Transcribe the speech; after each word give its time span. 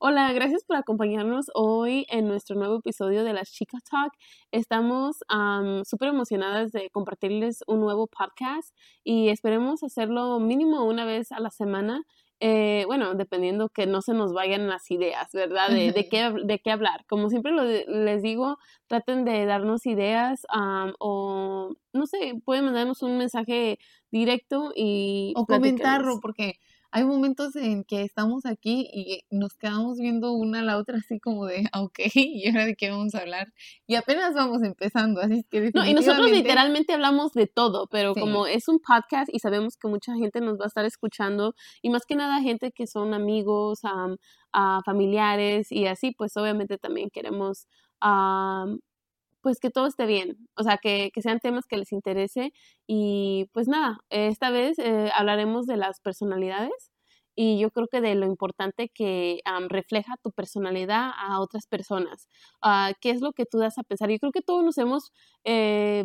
Hola, 0.00 0.32
gracias 0.32 0.62
por 0.62 0.76
acompañarnos 0.76 1.46
hoy 1.54 2.06
en 2.08 2.28
nuestro 2.28 2.54
nuevo 2.54 2.76
episodio 2.76 3.24
de 3.24 3.32
las 3.32 3.50
Chicas 3.50 3.82
Talk. 3.82 4.12
Estamos 4.52 5.16
súper 5.84 6.10
emocionadas 6.10 6.70
de 6.70 6.88
compartirles 6.90 7.64
un 7.66 7.80
nuevo 7.80 8.06
podcast 8.06 8.72
y 9.02 9.30
esperemos 9.30 9.82
hacerlo 9.82 10.38
mínimo 10.38 10.84
una 10.84 11.04
vez 11.04 11.32
a 11.32 11.40
la 11.40 11.50
semana. 11.50 12.04
Eh, 12.38 12.84
bueno, 12.86 13.14
dependiendo 13.14 13.70
que 13.70 13.86
no 13.86 14.00
se 14.00 14.14
nos 14.14 14.32
vayan 14.32 14.68
las 14.68 14.88
ideas, 14.92 15.32
¿verdad? 15.32 15.68
De, 15.70 15.90
de, 15.90 16.08
qué, 16.08 16.32
de 16.44 16.60
qué 16.60 16.70
hablar. 16.70 17.04
Como 17.08 17.28
siempre 17.28 17.50
lo, 17.50 17.64
les 17.64 18.22
digo, 18.22 18.58
traten 18.86 19.24
de 19.24 19.46
darnos 19.46 19.84
ideas 19.84 20.46
o, 21.00 21.74
no 21.92 22.06
sé, 22.06 22.40
pueden 22.44 22.66
mandarnos 22.66 23.02
un 23.02 23.18
mensaje 23.18 23.80
directo 24.12 24.70
y... 24.76 25.32
O 25.34 25.44
comentarlo, 25.44 26.20
porque 26.20 26.60
hay 26.90 27.04
momentos 27.04 27.54
en 27.56 27.84
que 27.84 28.02
estamos 28.02 28.46
aquí 28.46 28.88
y 28.92 29.20
nos 29.30 29.54
quedamos 29.54 29.98
viendo 29.98 30.32
una 30.32 30.60
a 30.60 30.62
la 30.62 30.78
otra 30.78 30.98
así 30.98 31.20
como 31.20 31.46
de, 31.46 31.68
ah, 31.72 31.82
ok, 31.82 31.98
¿y 32.14 32.48
ahora 32.48 32.66
de 32.66 32.76
qué 32.76 32.90
vamos 32.90 33.14
a 33.14 33.20
hablar? 33.20 33.52
Y 33.86 33.96
apenas 33.96 34.34
vamos 34.34 34.62
empezando, 34.62 35.20
así 35.20 35.44
que 35.50 35.70
No, 35.74 35.84
y 35.84 35.94
nosotros 35.94 36.30
literalmente 36.30 36.94
hablamos 36.94 37.32
de 37.32 37.46
todo, 37.46 37.88
pero 37.88 38.14
como 38.14 38.46
es 38.46 38.68
un 38.68 38.78
podcast 38.78 39.28
y 39.32 39.38
sabemos 39.38 39.76
que 39.76 39.88
mucha 39.88 40.14
gente 40.14 40.40
nos 40.40 40.58
va 40.58 40.64
a 40.64 40.68
estar 40.68 40.84
escuchando, 40.84 41.54
y 41.82 41.90
más 41.90 42.06
que 42.06 42.14
nada 42.14 42.40
gente 42.40 42.72
que 42.72 42.86
son 42.86 43.14
amigos, 43.14 43.80
a 43.82 44.80
familiares 44.84 45.70
y 45.70 45.86
así, 45.86 46.12
pues 46.12 46.36
obviamente 46.36 46.78
también 46.78 47.10
queremos 47.10 47.66
pues 49.40 49.58
que 49.60 49.70
todo 49.70 49.86
esté 49.86 50.06
bien, 50.06 50.36
o 50.56 50.62
sea, 50.62 50.78
que, 50.78 51.10
sean 51.22 51.40
temas 51.40 51.66
que 51.66 51.76
les 51.76 51.92
interese 51.92 52.52
y 52.86 53.46
pues 53.52 53.68
nada, 53.68 53.98
esta 54.10 54.50
vez 54.50 54.78
eh, 54.78 55.10
hablaremos 55.14 55.66
de 55.66 55.76
las 55.76 56.00
personalidades 56.00 56.92
y 57.40 57.60
yo 57.60 57.70
creo 57.70 57.86
que 57.86 58.00
de 58.00 58.16
lo 58.16 58.26
importante 58.26 58.88
que 58.92 59.40
refleja 59.68 60.16
tu 60.24 60.32
personalidad 60.32 61.12
a 61.16 61.40
otras 61.40 61.68
personas, 61.68 62.28
uh, 62.64 62.92
qué 63.00 63.10
es 63.10 63.20
lo 63.20 63.32
que 63.32 63.46
tú 63.46 63.58
das 63.58 63.78
a 63.78 63.84
pensar. 63.84 64.10
Yo 64.10 64.18
creo 64.18 64.32
que 64.32 64.42
todos 64.42 64.64
nos 64.64 64.76
hemos 64.76 65.12
eh, 65.44 66.04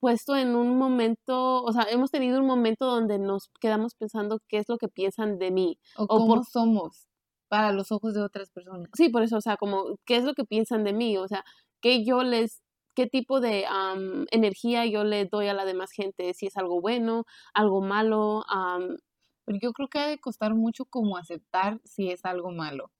puesto 0.00 0.34
en 0.34 0.56
un 0.56 0.78
momento, 0.78 1.62
o 1.62 1.72
sea, 1.74 1.82
hemos 1.90 2.10
tenido 2.10 2.40
un 2.40 2.46
momento 2.46 2.86
donde 2.86 3.18
nos 3.18 3.50
quedamos 3.60 3.94
pensando 3.96 4.40
qué 4.48 4.56
es 4.56 4.68
lo 4.70 4.78
que 4.78 4.88
piensan 4.88 5.38
de 5.38 5.50
mí. 5.50 5.78
O, 5.98 6.06
cómo 6.06 6.42
somos 6.42 7.06
para 7.48 7.72
los 7.72 7.92
ojos 7.92 8.14
de 8.14 8.22
otras 8.22 8.50
personas. 8.50 8.88
Sí, 8.94 9.08
por 9.08 9.22
eso, 9.22 9.36
o 9.36 9.40
sea, 9.42 9.58
como 9.58 9.96
qué 10.06 10.16
es 10.16 10.24
lo 10.24 10.34
que 10.34 10.44
piensan 10.44 10.84
de 10.84 10.92
mí, 10.92 11.16
o 11.16 11.28
sea, 11.28 11.44
qué 11.80 12.04
yo 12.04 12.22
les, 12.22 12.62
qué 12.94 13.06
tipo 13.06 13.40
de 13.40 13.64
energía 14.30 14.86
yo 14.86 15.04
le 15.04 15.26
doy 15.26 15.48
a 15.48 15.54
la 15.54 15.64
demás 15.64 15.92
gente, 15.92 16.34
si 16.34 16.46
es 16.46 16.56
algo 16.56 16.80
bueno, 16.80 17.24
algo 17.54 17.80
malo. 17.80 18.44
Pero 19.44 19.58
yo 19.62 19.72
creo 19.72 19.88
que 19.88 19.98
ha 19.98 20.06
de 20.08 20.18
costar 20.18 20.54
mucho 20.54 20.84
como 20.84 21.16
aceptar 21.16 21.80
si 21.84 22.10
es 22.10 22.24
algo 22.24 22.50
malo. 22.50 22.90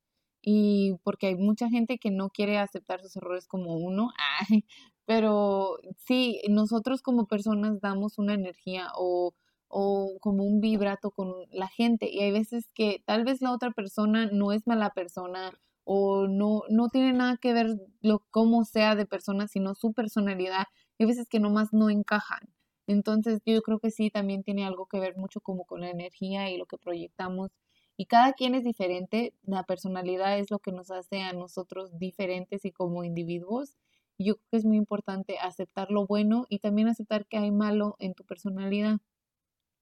Y 0.42 0.94
porque 1.04 1.28
hay 1.28 1.36
mucha 1.36 1.68
gente 1.68 1.98
que 1.98 2.10
no 2.10 2.30
quiere 2.30 2.58
aceptar 2.58 3.00
sus 3.02 3.16
errores 3.16 3.46
como 3.48 3.76
uno, 3.76 4.12
pero 5.04 5.78
sí, 5.98 6.40
nosotros 6.48 7.02
como 7.02 7.26
personas 7.26 7.80
damos 7.80 8.18
una 8.18 8.34
energía 8.34 8.88
o, 8.96 9.34
o 9.68 10.16
como 10.20 10.44
un 10.44 10.60
vibrato 10.60 11.10
con 11.10 11.34
la 11.50 11.68
gente 11.68 12.08
y 12.10 12.20
hay 12.20 12.32
veces 12.32 12.70
que 12.74 13.02
tal 13.06 13.24
vez 13.24 13.42
la 13.42 13.52
otra 13.52 13.72
persona 13.72 14.26
no 14.32 14.52
es 14.52 14.66
mala 14.66 14.90
persona 14.90 15.52
o 15.90 16.26
no, 16.28 16.64
no 16.68 16.90
tiene 16.90 17.14
nada 17.14 17.38
que 17.38 17.54
ver 17.54 17.68
lo 18.02 18.20
cómo 18.30 18.64
sea 18.66 18.94
de 18.94 19.06
persona, 19.06 19.48
sino 19.48 19.74
su 19.74 19.94
personalidad. 19.94 20.64
Hay 20.98 21.06
veces 21.06 21.28
que 21.30 21.40
nomás 21.40 21.72
no 21.72 21.88
encajan. 21.88 22.40
Entonces 22.86 23.40
yo 23.46 23.62
creo 23.62 23.78
que 23.80 23.90
sí, 23.90 24.10
también 24.10 24.42
tiene 24.42 24.66
algo 24.66 24.84
que 24.86 25.00
ver 25.00 25.16
mucho 25.16 25.40
como 25.40 25.64
con 25.64 25.80
la 25.80 25.88
energía 25.90 26.50
y 26.50 26.58
lo 26.58 26.66
que 26.66 26.76
proyectamos. 26.76 27.50
Y 27.96 28.04
cada 28.04 28.34
quien 28.34 28.54
es 28.54 28.64
diferente, 28.64 29.32
la 29.44 29.62
personalidad 29.64 30.38
es 30.38 30.50
lo 30.50 30.58
que 30.58 30.72
nos 30.72 30.90
hace 30.90 31.22
a 31.22 31.32
nosotros 31.32 31.98
diferentes 31.98 32.66
y 32.66 32.70
como 32.72 33.02
individuos. 33.02 33.76
Yo 34.18 34.36
creo 34.36 34.46
que 34.50 34.56
es 34.58 34.66
muy 34.66 34.76
importante 34.76 35.38
aceptar 35.38 35.90
lo 35.90 36.06
bueno 36.06 36.44
y 36.50 36.58
también 36.58 36.88
aceptar 36.88 37.26
que 37.26 37.38
hay 37.38 37.50
malo 37.50 37.96
en 37.98 38.12
tu 38.12 38.24
personalidad. 38.26 38.98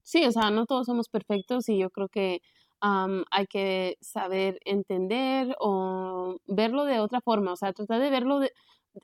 Sí, 0.03 0.25
o 0.25 0.31
sea, 0.31 0.51
no 0.51 0.65
todos 0.65 0.85
somos 0.85 1.09
perfectos 1.09 1.67
y 1.69 1.77
yo 1.79 1.89
creo 1.89 2.07
que 2.09 2.41
hay 2.81 3.47
que 3.47 3.97
saber 4.01 4.59
entender 4.65 5.55
o 5.59 6.37
verlo 6.45 6.85
de 6.85 6.99
otra 6.99 7.21
forma, 7.21 7.53
o 7.53 7.55
sea, 7.55 7.73
tratar 7.73 8.01
de 8.01 8.09
verlo 8.09 8.41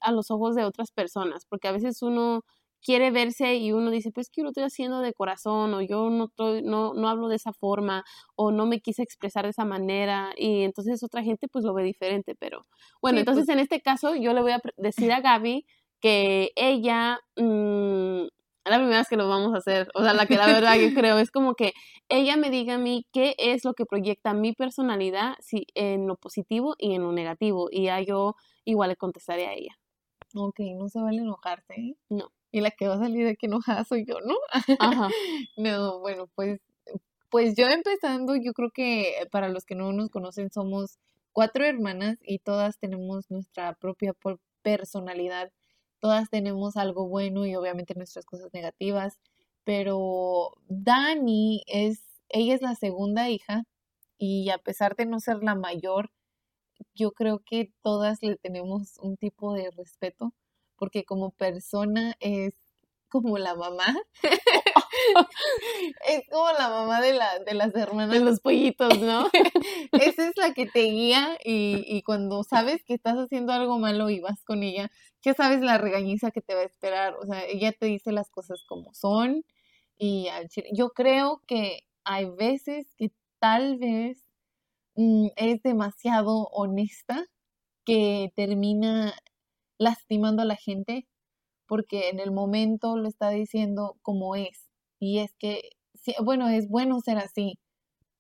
a 0.01 0.11
los 0.11 0.31
ojos 0.31 0.56
de 0.56 0.63
otras 0.66 0.91
personas, 0.91 1.45
porque 1.45 1.67
a 1.67 1.72
veces 1.72 2.01
uno 2.01 2.44
quiere 2.83 3.12
verse 3.12 3.56
y 3.56 3.72
uno 3.72 3.89
dice, 3.91 4.12
pues 4.12 4.29
que 4.29 4.41
yo 4.41 4.44
lo 4.44 4.50
estoy 4.50 4.63
haciendo 4.63 5.00
de 5.00 5.13
corazón 5.13 5.73
o 5.73 5.81
yo 5.81 6.09
no, 6.09 6.25
estoy, 6.25 6.62
no, 6.63 6.94
no 6.94 7.07
hablo 7.07 7.29
de 7.29 7.38
esa 7.38 7.53
forma 7.53 8.03
o 8.35 8.51
no 8.51 8.66
me 8.66 8.81
quise 8.81 9.01
expresar 9.03 9.45
de 9.45 9.51
esa 9.51 9.66
manera 9.66 10.31
y 10.35 10.63
entonces 10.63 11.01
otra 11.01 11.23
gente 11.23 11.47
pues 11.47 11.63
lo 11.63 11.73
ve 11.73 11.83
diferente, 11.83 12.35
pero 12.35 12.66
bueno, 13.01 13.19
entonces 13.19 13.45
pues 13.45 13.56
en 13.56 13.62
este 13.62 13.81
caso 13.81 14.16
yo 14.16 14.33
le 14.33 14.41
voy 14.41 14.51
a 14.51 14.62
decir 14.78 15.12
a 15.13 15.22
Gaby 15.22 15.66
que 16.01 16.51
ella 16.57 17.22
mm, 18.66 18.69
la 18.69 18.78
primera 18.78 18.97
vez 19.00 19.07
que 19.07 19.18
lo 19.18 19.28
vamos 19.28 19.53
a 19.53 19.57
hacer. 19.57 19.90
O 19.94 20.03
sea, 20.03 20.13
la 20.13 20.25
que 20.25 20.35
la 20.35 20.47
verdad 20.47 20.75
que 20.75 20.94
creo 21.06 21.19
es 21.19 21.31
como 21.31 21.56
que 21.56 21.74
ella 22.09 22.38
me 22.38 22.50
diga 22.50 22.75
a 22.75 22.78
mí 22.78 23.06
qué 23.12 23.35
es 23.38 23.66
lo 23.66 23.74
que 23.74 23.85
proyecta 23.85 24.34
mi 24.34 24.53
personalidad 24.53 25.35
si, 25.40 25.68
en 25.75 26.07
lo 26.07 26.16
positivo 26.16 26.75
y 26.78 26.96
en 26.96 27.03
lo 27.03 27.12
negativo. 27.12 27.69
Y 27.72 27.85
ya 27.85 28.01
yo 28.01 28.35
igual 28.66 28.90
le 28.90 28.96
contestaré 28.96 29.47
a 29.47 29.53
ella. 29.53 29.78
Ok, 30.35 30.59
no 30.78 30.90
se 30.90 31.00
vale 31.00 31.22
enojarse. 31.22 31.74
¿eh? 31.74 31.96
No. 32.09 32.31
Y 32.51 32.62
la 32.62 32.72
que 32.72 32.88
va 32.88 32.96
a 32.96 33.00
salir 33.00 33.25
de 33.25 33.35
que 33.35 33.47
enojada 33.47 33.84
soy 33.84 34.06
yo, 34.06 34.19
¿no? 34.22 34.35
Ajá. 34.80 35.09
no, 35.57 36.00
bueno, 36.00 36.30
pues, 36.35 36.59
pues 37.30 37.56
yo 37.56 37.68
empezando, 37.68 38.35
yo 38.35 38.53
creo 38.53 38.69
que 38.72 39.28
para 39.31 39.50
los 39.50 39.66
que 39.66 39.75
no 39.75 39.91
nos 39.91 40.09
conocen 40.09 40.51
somos 40.51 41.00
cuatro 41.31 41.66
hermanas 41.66 42.18
y 42.22 42.40
todas 42.40 42.78
tenemos 42.78 43.30
nuestra 43.30 43.74
propia 43.74 44.13
personalidad 44.62 45.51
todas 46.03 46.30
tenemos 46.30 46.75
algo 46.75 47.08
bueno 47.08 47.46
y 47.46 47.56
obviamente 47.56 47.96
nuestras 47.96 48.25
cosas 48.25 48.50
negativas, 48.53 49.18
pero 49.64 50.52
Dani 50.68 51.64
es, 51.66 52.03
ella 52.28 52.56
es 52.56 52.62
la 52.62 52.75
segunda 52.75 53.30
hija 53.30 53.64
y 54.18 54.50
a 54.50 54.58
pesar 54.58 54.97
de 54.97 55.06
no 55.06 55.22
ser 55.22 55.42
la 55.44 55.56
mayor, 55.56 56.12
yo 56.94 57.13
creo 57.13 57.40
que 57.40 57.72
todas 57.81 58.22
le 58.22 58.36
tenemos 58.36 58.97
un 59.02 59.16
tipo 59.16 59.53
de 59.53 59.72
respeto 59.72 60.34
porque 60.75 61.06
como 61.06 61.31
persona 61.31 62.16
es 62.19 62.53
como 63.13 63.38
la 63.38 63.53
mamá. 63.53 63.96
es 66.09 66.24
como 66.31 66.51
la 66.57 66.68
mamá 66.68 67.00
de, 67.00 67.13
la, 67.13 67.38
de 67.38 67.53
las 67.53 67.75
hermanas. 67.75 68.09
De 68.09 68.22
los 68.22 68.40
pollitos, 68.40 69.00
¿no? 69.00 69.28
Esa 69.91 70.28
es 70.28 70.35
la 70.35 70.56
que 70.56 70.66
te 70.66 70.81
guía 70.81 71.38
y, 71.46 71.85
y, 71.85 72.01
cuando 72.01 72.44
sabes 72.44 72.84
que 72.84 72.96
estás 72.96 73.16
haciendo 73.18 73.53
algo 73.53 73.78
malo 73.78 74.09
y 74.09 74.19
vas 74.19 74.44
con 74.44 74.63
ella, 74.63 74.90
ya 75.22 75.35
sabes 75.35 75.62
la 75.62 75.78
regañiza 75.78 76.31
que 76.31 76.41
te 76.41 76.56
va 76.56 76.62
a 76.62 76.66
esperar. 76.66 77.16
O 77.22 77.25
sea, 77.28 77.46
ella 77.46 77.72
te 77.72 77.85
dice 77.85 78.12
las 78.12 78.31
cosas 78.31 78.63
como 78.68 78.96
son. 78.96 79.45
Y 79.95 80.28
yo 80.72 80.90
creo 80.90 81.44
que 81.45 81.84
hay 82.03 82.25
veces 82.31 82.95
que 82.97 83.12
tal 83.38 83.78
vez 83.78 84.25
mm, 84.95 85.28
es 85.35 85.62
demasiado 85.62 86.47
honesta 86.51 87.28
que 87.85 88.34
termina 88.35 89.13
lastimando 89.78 90.41
a 90.41 90.45
la 90.45 90.56
gente 90.56 91.07
porque 91.73 92.09
en 92.09 92.19
el 92.19 92.31
momento 92.31 92.97
lo 92.97 93.07
está 93.07 93.31
diciendo 93.31 93.97
como 94.03 94.35
es. 94.35 94.69
Y 95.00 95.17
es 95.17 95.34
que, 95.39 95.72
bueno, 96.23 96.47
es 96.47 96.69
bueno 96.69 97.00
ser 97.00 97.17
así, 97.17 97.57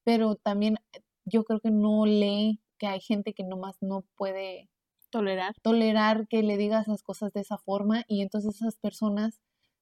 pero 0.03 0.33
también 0.33 0.77
yo 1.23 1.43
creo 1.43 1.59
que 1.59 1.69
no 1.69 2.07
lee 2.07 2.59
que 2.79 2.87
hay 2.87 2.99
gente 2.99 3.35
que 3.35 3.43
nomás 3.43 3.77
no 3.79 4.05
puede 4.15 4.71
tolerar. 5.11 5.53
Tolerar 5.61 6.27
que 6.27 6.41
le 6.41 6.57
digas 6.57 6.87
las 6.87 7.03
cosas 7.03 7.31
de 7.31 7.41
esa 7.41 7.59
forma 7.59 8.05
y 8.07 8.23
entonces 8.23 8.55
esas 8.55 8.75
personas 8.77 9.39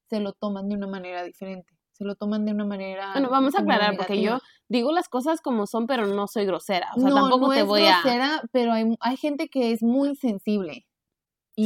se 0.09 0.19
lo 0.19 0.33
toman 0.33 0.67
de 0.67 0.75
una 0.75 0.87
manera 0.87 1.23
diferente. 1.23 1.73
Se 1.93 2.03
lo 2.03 2.15
toman 2.15 2.43
de 2.43 2.51
una 2.51 2.65
manera. 2.65 3.13
Bueno, 3.13 3.29
vamos 3.29 3.55
a 3.55 3.61
aclarar, 3.61 3.95
porque 3.95 4.21
yo 4.21 4.39
digo 4.67 4.91
las 4.91 5.07
cosas 5.07 5.39
como 5.39 5.65
son, 5.65 5.87
pero 5.87 6.07
no 6.07 6.27
soy 6.27 6.45
grosera. 6.45 6.89
O 6.97 6.99
sea, 6.99 7.09
tampoco 7.09 7.47
no 7.47 7.53
te 7.53 7.63
voy 7.63 7.85
grosera, 7.85 8.41
pero 8.51 8.73
hay, 8.73 8.97
hay 8.99 9.15
gente 9.15 9.47
que 9.47 9.71
es 9.71 9.81
muy 9.81 10.17
sensible. 10.17 10.85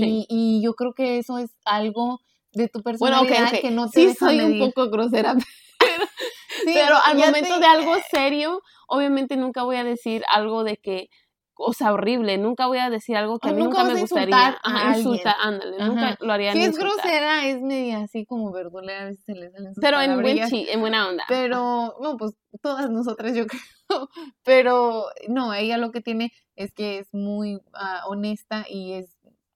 Y, 0.04 0.26
y 0.30 0.62
yo 0.64 0.74
creo 0.74 0.94
que 0.94 1.18
eso 1.18 1.38
es 1.38 1.52
algo 1.66 2.20
de 2.54 2.68
tu 2.70 2.82
personalidad 2.82 3.52
que 3.60 3.72
no 3.72 3.90
te 3.90 4.10
Sí, 4.10 4.16
soy 4.16 4.40
un 4.40 4.60
poco 4.60 4.90
grosera, 4.90 5.36
pero, 6.66 6.96
al 7.06 7.18
momento 7.18 7.60
de 7.60 7.66
algo 7.66 7.96
serio, 8.10 8.62
obviamente 8.88 9.36
nunca 9.38 9.64
voy 9.64 9.76
a 9.76 9.84
decir 9.84 10.24
algo 10.30 10.64
de 10.64 10.78
que 10.78 11.10
cosa 11.56 11.94
horrible, 11.94 12.38
nunca 12.38 12.68
voy 12.68 12.80
a 12.80 12.90
decir 12.90 13.16
algo 13.16 13.40
que 13.40 13.50
a 13.50 13.54
mí 13.54 13.64
nunca, 13.64 13.84
me 13.86 13.96
gustaría. 13.96 14.60
Ajá, 14.62 14.98
insulta, 14.98 15.36
ándale, 15.40 15.78
nunca 15.80 16.18
lo 16.20 16.34
haría 16.34 16.52
Si 16.52 16.62
es 16.62 16.78
grosera, 16.78 17.48
es 17.48 17.62
media 17.62 18.02
así 18.02 18.26
como 18.26 18.52
verdulera, 18.52 19.04
a 19.04 19.06
veces 19.06 19.24
se 19.26 19.34
le 19.34 19.50
salen 19.52 19.74
sus 19.74 19.82
Pero 19.82 20.02
en 20.02 20.22
buen 20.22 20.38
en 20.38 20.80
buena 20.82 21.08
onda. 21.08 21.24
Pero, 21.28 21.96
no, 22.02 22.18
pues 22.18 22.34
todas 22.62 22.90
nosotras 22.90 23.34
yo 23.36 23.46
creo. 23.48 24.10
Pero 24.44 25.06
no, 25.30 25.54
ella 25.54 25.78
lo 25.78 25.92
que 25.92 26.02
tiene 26.02 26.34
es 26.56 26.74
que 26.74 27.00
es 27.00 27.14
muy 27.14 27.62
ah, 27.74 28.04
honesta 28.08 28.66
y 28.70 28.94
es 28.94 29.15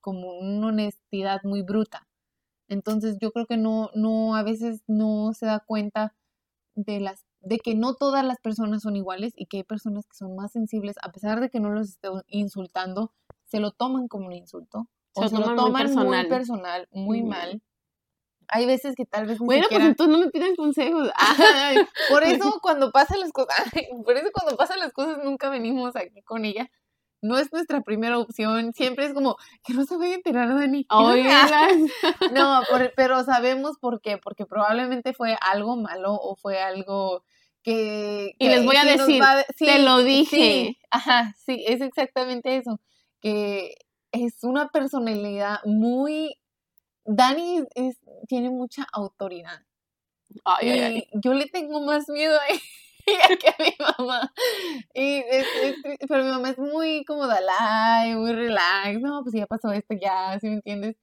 como 0.09 0.39
una 0.39 0.69
honestidad 0.69 1.41
muy 1.43 1.61
bruta. 1.61 2.07
Entonces 2.67 3.17
yo 3.21 3.31
creo 3.31 3.45
que 3.45 3.57
no, 3.57 3.91
no, 3.93 4.35
a 4.35 4.41
veces 4.41 4.81
no 4.87 5.33
se 5.33 5.45
da 5.45 5.59
cuenta 5.59 6.15
de 6.73 6.99
las 6.99 7.27
de 7.41 7.59
que 7.59 7.75
no 7.75 7.93
todas 7.93 8.25
las 8.25 8.39
personas 8.39 8.81
son 8.81 8.95
iguales 8.95 9.33
y 9.35 9.45
que 9.45 9.57
hay 9.57 9.63
personas 9.63 10.07
que 10.07 10.17
son 10.17 10.35
más 10.35 10.51
sensibles, 10.51 10.95
a 11.03 11.11
pesar 11.11 11.41
de 11.41 11.51
que 11.51 11.59
no 11.59 11.69
los 11.69 11.89
esté 11.89 12.09
insultando, 12.27 13.13
se 13.45 13.59
lo 13.59 13.71
toman 13.71 14.07
como 14.07 14.25
un 14.25 14.33
insulto. 14.33 14.89
O 15.13 15.27
se, 15.27 15.37
lo 15.37 15.53
toman, 15.55 15.93
muy 15.93 16.27
personal, 16.27 16.87
muy, 16.91 17.21
mal. 17.21 17.61
Hay 18.47 18.65
veces 18.65 18.95
que 18.95 19.05
tal 19.05 19.27
vez 19.27 19.37
Bueno, 19.37 19.67
pues 19.69 19.83
entonces 19.83 20.11
no 20.11 20.25
me 20.25 20.31
pidan 20.31 20.55
consejos. 20.55 21.11
por 22.09 22.23
eso 22.23 22.59
cuando 22.63 22.91
pasan 22.91 23.19
las 23.19 23.31
cosas, 23.31 23.57
por 24.03 24.17
eso 24.17 24.29
cuando 24.33 24.57
pasan 24.57 24.79
las 24.79 24.91
cosas 24.91 25.19
nunca 25.23 25.49
venimos 25.49 25.95
aquí 25.95 26.23
con 26.23 26.45
ella. 26.45 26.69
No 27.21 27.37
es 27.37 27.51
nuestra 27.51 27.81
primera 27.81 28.17
opción, 28.17 28.73
siempre 28.73 29.05
es 29.05 29.13
como 29.13 29.35
que 29.63 29.73
no 29.73 29.85
se 29.85 29.97
vaya 29.97 30.13
a 30.13 30.15
enterar 30.15 30.55
Dani. 30.55 30.85
no, 32.33 32.61
pero 32.95 33.23
sabemos 33.23 33.77
por 33.79 34.01
qué, 34.01 34.17
porque 34.17 34.45
probablemente 34.45 35.13
fue 35.13 35.37
algo 35.41 35.75
malo 35.75 36.13
o 36.13 36.35
fue 36.35 36.61
algo 36.61 37.23
que, 37.61 38.33
y 38.37 38.47
les 38.47 38.65
voy 38.65 38.77
a 38.77 38.85
decir, 38.85 39.21
te 39.57 39.79
lo 39.79 40.03
dije. 40.03 40.77
ajá, 40.91 41.35
sí, 41.37 41.63
es 41.67 41.81
exactamente 41.81 42.55
eso, 42.55 42.79
que 43.19 43.75
es 44.11 44.43
una 44.43 44.69
personalidad 44.69 45.59
muy 45.65 46.39
Dani 47.11 47.63
es, 47.73 47.97
tiene 48.27 48.49
mucha 48.51 48.85
autoridad. 48.93 49.63
y 50.61 51.07
yo 51.13 51.33
le 51.33 51.47
tengo 51.47 51.81
más 51.81 52.07
miedo 52.07 52.35
a 52.35 52.45
ella 53.11 53.37
que 53.39 53.63
mi 53.63 53.75
mamá. 53.79 54.33
Y 54.93 55.21
pero 56.07 56.23
mi 56.23 56.31
mamá 56.31 56.49
es 56.51 56.57
muy 56.57 57.03
como 57.05 57.27
Dalai, 57.27 58.15
muy 58.15 58.33
relax. 58.33 58.99
No, 58.99 59.21
pues 59.23 59.35
ya 59.35 59.47
pasó 59.47 59.71
esto, 59.71 59.95
ya, 59.99 60.37
¿sí 60.39 60.47
me 60.47 60.55
entiendes? 60.55 60.95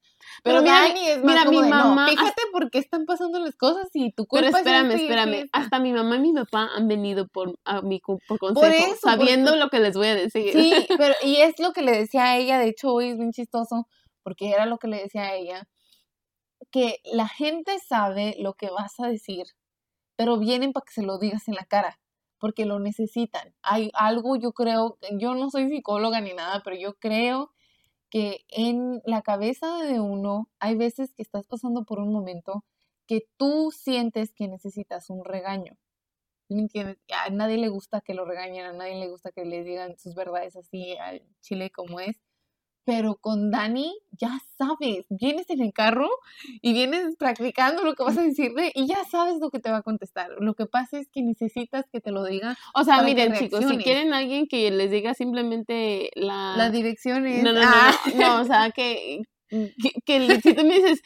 Pero, 0.43 0.61
Dani 0.61 1.07
es 1.07 1.23
más 1.23 1.35
mira, 1.35 1.45
como 1.45 1.61
mi 1.61 1.69
mamá, 1.69 2.07
fíjate 2.09 2.41
por 2.51 2.69
qué 2.69 2.79
están 2.79 3.05
pasando 3.05 3.39
las 3.39 3.55
cosas 3.55 3.87
y 3.93 4.11
tu 4.11 4.25
culpa 4.25 4.45
Pero 4.45 4.57
espérame, 4.57 4.91
espérame. 4.91 5.49
Hasta 5.51 5.79
mi 5.79 5.93
mamá 5.93 6.17
y 6.17 6.19
mi 6.19 6.33
papá 6.33 6.69
han 6.75 6.87
venido 6.87 7.27
por, 7.27 7.57
a 7.63 7.81
mí 7.81 8.01
por 8.27 8.39
consejo, 8.39 8.95
sabiendo 9.01 9.55
lo 9.55 9.69
que 9.69 9.79
les 9.79 9.95
voy 9.95 10.07
a 10.07 10.15
decir. 10.15 10.51
Sí, 10.53 10.73
pero 10.97 11.15
y 11.23 11.37
es 11.37 11.59
lo 11.59 11.73
que 11.73 11.81
le 11.81 11.91
decía 11.91 12.25
a 12.25 12.37
ella, 12.37 12.59
de 12.59 12.69
hecho 12.69 12.91
hoy 12.91 13.09
es 13.09 13.17
bien 13.17 13.31
chistoso, 13.31 13.87
porque 14.23 14.49
era 14.49 14.65
lo 14.65 14.77
que 14.77 14.87
le 14.87 14.97
decía 14.97 15.23
a 15.23 15.35
ella 15.35 15.67
que 16.71 16.99
la 17.05 17.27
gente 17.27 17.79
sabe 17.79 18.35
lo 18.39 18.53
que 18.53 18.69
vas 18.69 18.99
a 18.99 19.07
decir, 19.07 19.45
pero 20.17 20.37
vienen 20.37 20.73
para 20.73 20.83
que 20.85 20.93
se 20.93 21.03
lo 21.03 21.19
digas 21.19 21.47
en 21.47 21.55
la 21.55 21.65
cara, 21.65 22.01
porque 22.39 22.65
lo 22.65 22.79
necesitan. 22.79 23.55
Hay 23.61 23.91
algo, 23.93 24.35
yo 24.35 24.51
creo, 24.51 24.97
yo 25.17 25.35
no 25.35 25.49
soy 25.49 25.69
psicóloga 25.69 26.19
ni 26.19 26.33
nada, 26.33 26.61
pero 26.65 26.75
yo 26.75 26.95
creo 26.95 27.53
que 28.09 28.45
en 28.49 29.01
la 29.05 29.21
cabeza 29.21 29.83
de 29.83 29.99
uno 29.99 30.49
hay 30.59 30.75
veces 30.75 31.13
que 31.13 31.23
estás 31.23 31.47
pasando 31.47 31.85
por 31.85 31.99
un 31.99 32.11
momento 32.11 32.65
que 33.07 33.27
tú 33.37 33.71
sientes 33.71 34.33
que 34.33 34.47
necesitas 34.47 35.09
un 35.09 35.23
regaño. 35.23 35.77
¿Me 36.49 36.61
entiendes? 36.61 36.97
A 37.13 37.29
nadie 37.29 37.57
le 37.57 37.69
gusta 37.69 38.01
que 38.01 38.13
lo 38.13 38.25
regañen, 38.25 38.65
a 38.65 38.73
nadie 38.73 38.95
le 38.95 39.09
gusta 39.09 39.31
que 39.31 39.45
le 39.45 39.63
digan 39.63 39.97
sus 39.97 40.15
verdades 40.15 40.55
así 40.55 40.95
al 40.97 41.21
chile 41.41 41.71
como 41.71 41.99
es 41.99 42.17
pero 42.87 43.15
con 43.15 43.51
Dani 43.51 43.99
ya 44.11 44.39
sabes, 44.57 45.05
vienes 45.09 45.49
en 45.49 45.61
el 45.61 45.73
carro 45.73 46.07
y 46.61 46.71
vienes 46.71 47.17
practicando 47.17 47.83
lo 47.83 47.95
que 47.95 48.03
vas 48.03 48.17
a 48.17 48.21
decirle 48.21 48.71
y 48.73 48.87
ya 48.87 49.03
sabes 49.03 49.39
lo 49.41 49.49
que 49.49 49.59
te 49.59 49.69
va 49.69 49.79
a 49.79 49.81
contestar. 49.81 50.29
Lo 50.39 50.53
que 50.53 50.67
pasa 50.67 50.97
es 50.97 51.09
que 51.09 51.21
necesitas 51.21 51.83
que 51.91 51.99
te 51.99 52.11
lo 52.11 52.23
diga. 52.23 52.57
O 52.73 52.85
sea, 52.85 53.01
miren 53.01 53.33
chicos, 53.33 53.65
si 53.67 53.77
quieren 53.79 54.13
alguien 54.13 54.47
que 54.47 54.71
les 54.71 54.89
diga 54.89 55.13
simplemente 55.15 56.11
la... 56.15 56.55
La 56.55 56.69
dirección 56.69 57.27
es... 57.27 57.43
No, 57.43 57.51
no, 57.51 57.59
no, 57.59 57.67
ah. 57.69 57.93
no, 58.15 58.39
o 58.39 58.45
sea, 58.45 58.71
que, 58.71 59.23
que, 60.05 60.39
si 60.41 60.53
tú 60.53 60.63
me 60.63 60.75
dices, 60.75 61.01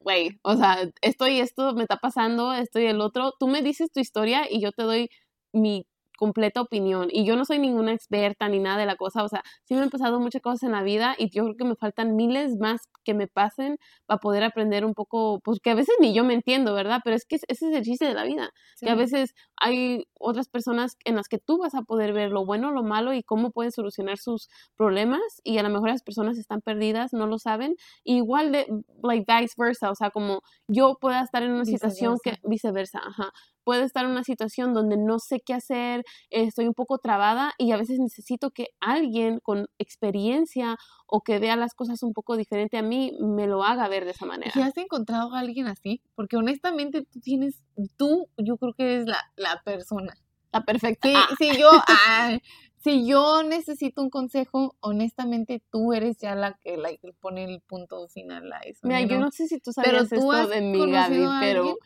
güey, 0.00 0.40
o 0.42 0.56
sea, 0.56 0.90
esto 1.02 1.28
y 1.28 1.38
esto 1.38 1.72
me 1.74 1.82
está 1.82 1.98
pasando, 1.98 2.52
esto 2.52 2.80
y 2.80 2.86
el 2.86 3.00
otro, 3.00 3.32
tú 3.38 3.46
me 3.46 3.62
dices 3.62 3.92
tu 3.92 4.00
historia 4.00 4.48
y 4.50 4.60
yo 4.60 4.72
te 4.72 4.82
doy 4.82 5.08
mi 5.52 5.86
completa 6.16 6.60
opinión. 6.60 7.08
Y 7.10 7.24
yo 7.24 7.36
no 7.36 7.44
soy 7.44 7.58
ninguna 7.58 7.92
experta 7.92 8.48
ni 8.48 8.58
nada 8.58 8.78
de 8.78 8.86
la 8.86 8.96
cosa, 8.96 9.22
o 9.22 9.28
sea, 9.28 9.42
sí 9.64 9.74
me 9.74 9.82
han 9.82 9.90
pasado 9.90 10.20
muchas 10.20 10.42
cosas 10.42 10.62
en 10.64 10.72
la 10.72 10.82
vida 10.82 11.14
y 11.18 11.30
yo 11.30 11.44
creo 11.44 11.56
que 11.56 11.64
me 11.64 11.76
faltan 11.76 12.16
miles 12.16 12.56
más 12.58 12.88
que 13.04 13.14
me 13.14 13.28
pasen 13.28 13.78
para 14.06 14.18
poder 14.18 14.42
aprender 14.44 14.84
un 14.84 14.94
poco, 14.94 15.40
pues 15.40 15.60
que 15.60 15.70
a 15.70 15.74
veces 15.74 15.94
ni 16.00 16.14
yo 16.14 16.24
me 16.24 16.34
entiendo, 16.34 16.74
¿verdad? 16.74 17.00
Pero 17.04 17.16
es 17.16 17.24
que 17.24 17.36
ese 17.36 17.46
es 17.48 17.62
el 17.62 17.82
chiste 17.84 18.06
de 18.06 18.14
la 18.14 18.24
vida, 18.24 18.50
que 18.80 18.90
a 18.90 18.94
veces 18.94 19.34
hay 19.56 20.06
otras 20.18 20.48
personas 20.48 20.96
en 21.04 21.16
las 21.16 21.28
que 21.28 21.38
tú 21.38 21.58
vas 21.58 21.74
a 21.74 21.82
poder 21.82 22.12
ver 22.12 22.30
lo 22.30 22.44
bueno, 22.44 22.70
lo 22.72 22.82
malo 22.82 23.12
y 23.12 23.22
cómo 23.22 23.50
pueden 23.50 23.72
solucionar 23.72 24.18
sus 24.18 24.48
problemas 24.76 25.20
y 25.44 25.58
a 25.58 25.62
lo 25.62 25.70
mejor 25.70 25.90
las 25.90 26.02
personas 26.02 26.38
están 26.38 26.60
perdidas, 26.60 27.12
no 27.12 27.26
lo 27.26 27.38
saben, 27.38 27.76
igual 28.04 28.52
de, 28.52 28.66
like 29.02 29.26
vice 29.28 29.54
versa, 29.56 29.90
o 29.90 29.94
sea, 29.94 30.10
como 30.10 30.42
yo 30.68 30.96
pueda 31.00 31.22
estar 31.22 31.42
en 31.42 31.52
una 31.52 31.64
situación 31.64 32.16
que 32.22 32.38
viceversa, 32.44 33.00
ajá, 33.00 33.32
puedo 33.66 33.82
estar 33.82 34.04
en 34.04 34.12
una 34.12 34.22
situación 34.22 34.74
donde 34.74 34.96
no 34.96 35.18
sé 35.18 35.40
qué 35.40 35.52
hacer, 35.52 36.04
estoy 36.30 36.68
un 36.68 36.74
poco 36.74 36.98
trabada 36.98 37.52
y 37.58 37.72
a 37.72 37.76
veces 37.76 37.98
necesito 37.98 38.52
que 38.52 38.68
alguien 38.78 39.40
con 39.40 39.66
experiencia 39.78 40.76
o 41.08 41.22
que 41.22 41.40
vea 41.40 41.56
las 41.56 41.74
cosas 41.74 42.04
un 42.04 42.12
poco 42.12 42.36
diferente 42.36 42.78
a 42.78 42.82
mí 42.82 43.18
me 43.18 43.48
lo 43.48 43.64
haga 43.64 43.88
ver 43.88 44.04
de 44.04 44.12
esa 44.12 44.24
manera. 44.24 44.52
¿Y 44.54 44.60
has 44.60 44.76
encontrado 44.76 45.34
a 45.34 45.40
alguien 45.40 45.66
así? 45.66 46.00
Porque 46.14 46.36
honestamente 46.36 47.02
tú 47.02 47.18
tienes, 47.18 47.64
tú 47.96 48.28
yo 48.38 48.56
creo 48.56 48.72
que 48.72 48.84
eres 48.84 49.06
la, 49.08 49.18
la 49.34 49.60
persona. 49.64 50.14
La 50.52 50.64
perfecta. 50.64 51.08
Si, 51.36 51.58
yo, 51.58 51.68
si 52.76 53.04
yo 53.04 53.42
necesito 53.42 54.00
un 54.00 54.10
consejo, 54.10 54.76
honestamente 54.78 55.60
tú 55.72 55.92
eres 55.92 56.18
ya 56.18 56.36
la 56.36 56.52
que 56.52 56.78
pone 57.20 57.52
el 57.52 57.60
punto 57.62 58.06
final 58.06 58.52
a 58.52 58.60
eso. 58.60 58.78
Mira, 58.84 59.02
yo 59.02 59.18
no 59.18 59.32
sé 59.32 59.48
si 59.48 59.58
tú 59.58 59.72
sabes 59.72 60.12
esto 60.12 60.46
de 60.46 60.60
mí, 60.60 60.88
Gaby, 60.88 61.24
pero 61.40 61.76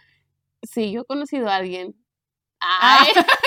sí, 0.62 0.92
yo 0.92 1.02
he 1.02 1.04
conocido 1.04 1.48
a 1.48 1.56
alguien. 1.56 1.94
Ay. 2.60 3.08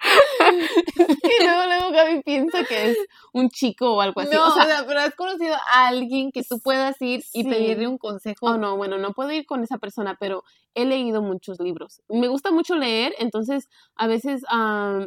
y 1.22 1.44
luego, 1.44 1.66
luego 1.66 1.90
Gaby 1.92 2.22
piensa 2.22 2.64
que 2.64 2.90
es 2.90 2.98
un 3.32 3.50
chico 3.50 3.94
o 3.94 4.00
algo 4.00 4.20
así. 4.20 4.34
No, 4.34 4.48
o 4.48 4.50
sea, 4.52 4.84
pero 4.86 5.00
has 5.00 5.14
conocido 5.14 5.54
a 5.54 5.88
alguien 5.88 6.32
que 6.32 6.42
tú 6.42 6.58
puedas 6.60 6.96
ir 7.00 7.22
y 7.32 7.44
pedirle 7.44 7.86
un 7.86 7.98
consejo. 7.98 8.46
Oh, 8.46 8.56
no, 8.56 8.76
bueno, 8.76 8.98
no 8.98 9.12
puedo 9.12 9.30
ir 9.30 9.46
con 9.46 9.62
esa 9.62 9.78
persona, 9.78 10.16
pero 10.18 10.42
he 10.74 10.84
leído 10.86 11.22
muchos 11.22 11.60
libros. 11.60 12.02
Me 12.08 12.28
gusta 12.28 12.50
mucho 12.50 12.76
leer, 12.76 13.14
entonces 13.18 13.68
a 13.96 14.06
veces 14.06 14.42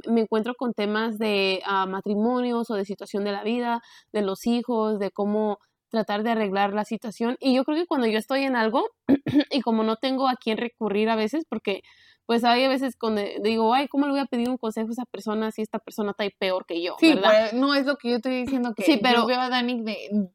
me 0.08 0.22
encuentro 0.22 0.54
con 0.56 0.74
temas 0.74 1.18
de 1.18 1.62
ah, 1.66 1.86
matrimonios 1.86 2.70
o 2.70 2.76
de 2.76 2.86
situación 2.86 3.24
de 3.24 3.32
la 3.32 3.44
vida, 3.44 3.82
de 4.12 4.22
los 4.22 4.46
hijos, 4.46 5.00
de 5.00 5.12
cómo 5.12 5.60
tratar 5.94 6.24
de 6.24 6.32
arreglar 6.32 6.74
la 6.74 6.86
situación. 6.86 7.38
Y 7.40 7.54
yo 7.54 7.64
creo 7.64 7.78
que 7.78 7.86
cuando 7.86 8.08
yo 8.08 8.18
estoy 8.18 8.44
en 8.44 8.56
algo 8.56 8.90
y 9.52 9.62
como 9.62 9.84
no 9.84 9.96
tengo 9.96 10.28
a 10.28 10.36
quién 10.36 10.58
recurrir 10.58 11.10
a 11.10 11.16
veces, 11.16 11.46
porque 11.48 11.84
pues 12.26 12.44
hay 12.46 12.64
a 12.64 12.70
veces 12.70 12.96
cuando 12.98 13.22
digo, 13.44 13.74
ay, 13.74 13.88
¿cómo 13.88 14.06
le 14.06 14.14
voy 14.14 14.22
a 14.22 14.26
pedir 14.26 14.50
un 14.50 14.58
consejo 14.58 14.90
a 14.90 14.92
esa 14.94 15.06
persona 15.06 15.52
si 15.52 15.62
esta 15.62 15.80
persona 15.80 16.12
está 16.12 16.24
ahí 16.24 16.32
peor 16.40 16.66
que 16.66 16.82
yo? 16.82 16.96
Sí, 17.00 17.14
¿verdad? 17.14 17.52
no 17.52 17.76
es 17.76 17.86
lo 17.86 17.98
que 17.98 18.10
yo 18.10 18.16
estoy 18.16 18.44
diciendo, 18.44 18.74
que 18.74 18.84
sí, 18.84 19.00
pero, 19.02 19.22
yo 19.22 19.28
veo 19.28 19.42
a 19.42 19.50
Dani 19.50 19.84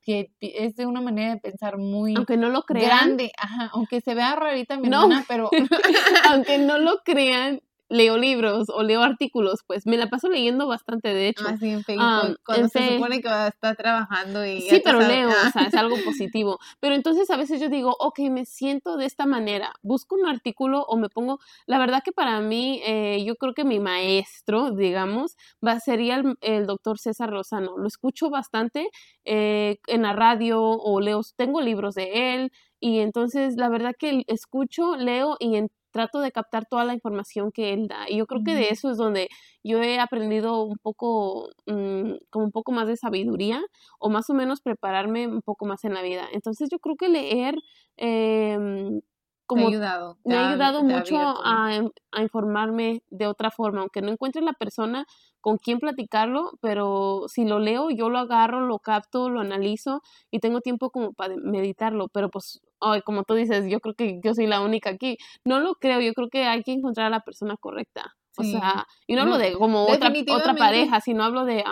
que 0.03 0.31
es 0.41 0.77
de 0.77 0.87
una 0.87 1.01
manera 1.01 1.35
de 1.35 1.41
pensar 1.41 1.79
muy 1.79 2.15
aunque 2.15 2.37
no 2.37 2.51
lo 2.51 2.63
crean, 2.63 2.87
grande, 2.87 3.33
ajá, 3.39 3.71
aunque 3.73 4.01
se 4.01 4.15
vea 4.15 4.37
rarita 4.37 4.79
mi 4.79 4.89
no, 4.89 5.09
pero 5.27 5.51
aunque 6.31 6.59
no 6.59 6.79
lo 6.79 6.99
crean, 7.05 7.63
leo 7.89 8.19
libros 8.19 8.69
o 8.69 8.83
leo 8.83 9.03
artículos, 9.03 9.61
pues 9.67 9.87
me 9.87 9.97
la 9.97 10.09
paso 10.09 10.29
leyendo 10.29 10.67
bastante, 10.67 11.15
de 11.15 11.29
hecho. 11.29 11.45
Ah, 11.49 11.57
sí, 11.59 11.71
en 11.71 11.85
Facebook, 11.85 12.39
cuando 12.45 12.69
se 12.69 12.95
supone 12.95 13.21
que 13.21 13.29
va 13.29 13.47
a 13.47 13.49
estar 13.49 13.77
trabajando 13.77 14.45
y... 14.45 14.63
Sí, 14.63 14.81
pero 14.85 15.01
leo, 15.01 15.29
o 15.29 15.51
sea, 15.53 15.63
es 15.67 15.75
algo 15.75 15.97
positivo. 16.05 16.59
Pero 16.81 16.95
entonces 16.95 17.31
a 17.31 17.37
veces 17.37 17.61
yo 17.61 17.69
digo, 17.69 17.95
ok, 17.99 18.21
me 18.31 18.45
siento 18.45 18.97
de 18.97 19.07
esta 19.07 19.27
manera, 19.27 19.73
busco 19.83 20.17
un 20.17 20.27
artículo 20.27 20.83
o 20.83 20.97
me 20.97 21.09
pongo... 21.09 21.39
La 21.67 21.79
verdad 21.79 22.03
que 22.05 22.13
para 22.13 22.41
mí, 22.41 22.81
eh, 22.85 23.25
yo 23.25 23.37
creo 23.37 23.55
que 23.55 23.65
mi 23.65 23.81
maestro, 23.81 24.73
digamos, 24.73 25.37
va, 25.67 25.81
sería 25.81 26.17
el, 26.17 26.37
el 26.41 26.67
doctor 26.67 26.99
César 26.99 27.31
Rosano. 27.31 27.77
Lo 27.79 27.87
escucho 27.87 28.31
bastante 28.31 28.91
eh, 29.25 29.79
en 29.87 30.03
la 30.03 30.13
radio 30.13 30.61
o 30.61 31.01
leo, 31.01 31.23
tengo 31.37 31.61
libros 31.61 31.95
de 31.95 32.35
él, 32.35 32.53
y 32.81 33.01
entonces 33.01 33.57
la 33.57 33.69
verdad 33.69 33.95
que 33.99 34.23
escucho, 34.27 34.97
leo 34.97 35.37
y 35.41 35.57
en, 35.57 35.69
trato 35.91 36.21
de 36.21 36.33
captar 36.33 36.67
toda 36.67 36.85
la 36.85 36.95
información 36.95 37.51
que 37.53 37.73
él 37.73 37.89
da. 37.89 38.09
Y 38.09 38.19
yo 38.19 38.27
creo 38.27 38.43
que 38.45 38.55
de 38.55 38.69
eso 38.71 38.91
es 38.91 38.97
donde 38.97 39.29
yo 39.63 39.83
he 39.83 39.99
aprendido 39.99 40.63
un 40.63 40.79
poco, 40.79 41.51
mm, 41.67 42.13
como 42.31 42.45
un 42.47 42.53
poco 42.53 42.73
más 42.73 42.89
de 42.89 42.97
sabiduría 42.97 43.61
o 43.99 44.11
más 44.11 44.29
o 44.31 44.35
menos 44.35 44.61
prepararme 44.61 45.27
un 45.27 45.43
poco 45.43 45.67
más 45.67 45.85
en 45.85 45.95
la 45.95 46.03
vida. 46.03 46.27
Entonces 46.33 46.69
yo 46.71 46.79
creo 46.79 46.97
que 46.97 47.09
leer... 47.09 47.57
Eh, 47.97 49.01
como, 49.49 49.63
me 49.63 49.67
ha 49.67 49.71
ayudado, 49.71 50.19
me 50.27 50.37
ha 50.37 50.51
ayudado 50.51 50.83
mucho 50.83 51.17
a, 51.17 51.81
a, 52.13 52.23
informarme 52.23 53.03
de 53.09 53.27
otra 53.27 53.51
forma, 53.51 53.81
aunque 53.81 54.03
no 54.03 54.11
encuentre 54.11 54.43
la 54.43 54.53
persona 54.53 55.07
con 55.41 55.57
quien 55.57 55.79
platicarlo, 55.79 56.51
pero 56.61 57.23
si 57.29 57.47
lo 57.47 57.59
leo, 57.59 57.89
yo 57.89 58.11
lo 58.11 58.19
agarro, 58.19 58.61
lo 58.61 58.79
capto, 58.79 59.31
lo 59.31 59.41
analizo 59.41 60.03
y 60.31 60.41
tengo 60.41 60.61
tiempo 60.61 60.91
como 60.91 61.15
para 61.15 61.35
meditarlo, 61.39 62.09
pero 62.09 62.29
pues, 62.29 62.61
ay, 62.81 63.03
como 63.03 63.25
tú 63.25 63.35
dices, 63.35 63.67
yo 63.69 63.81
creo 63.81 63.95
que 63.95 64.21
yo 64.23 64.35
soy 64.35 64.47
la 64.47 64.61
única 64.61 64.91
aquí. 64.91 65.17
No 65.45 65.61
lo 65.61 65.75
creo, 65.75 66.01
yo 66.01 66.13
creo 66.15 66.29
que 66.29 66.45
hay 66.45 66.63
que 66.63 66.73
encontrar 66.73 67.07
a 67.07 67.11
la 67.11 67.21
persona 67.21 67.57
correcta. 67.59 68.15
O 68.37 68.45
sea, 68.45 68.87
y 69.09 69.15
no, 69.17 69.23
hablo 69.23 69.37
de 69.39 69.53
como 69.55 69.85
otra, 69.87 70.13
otra 70.31 70.55
pareja, 70.55 71.01
sino 71.01 71.25
hablo 71.25 71.45
de, 71.45 71.65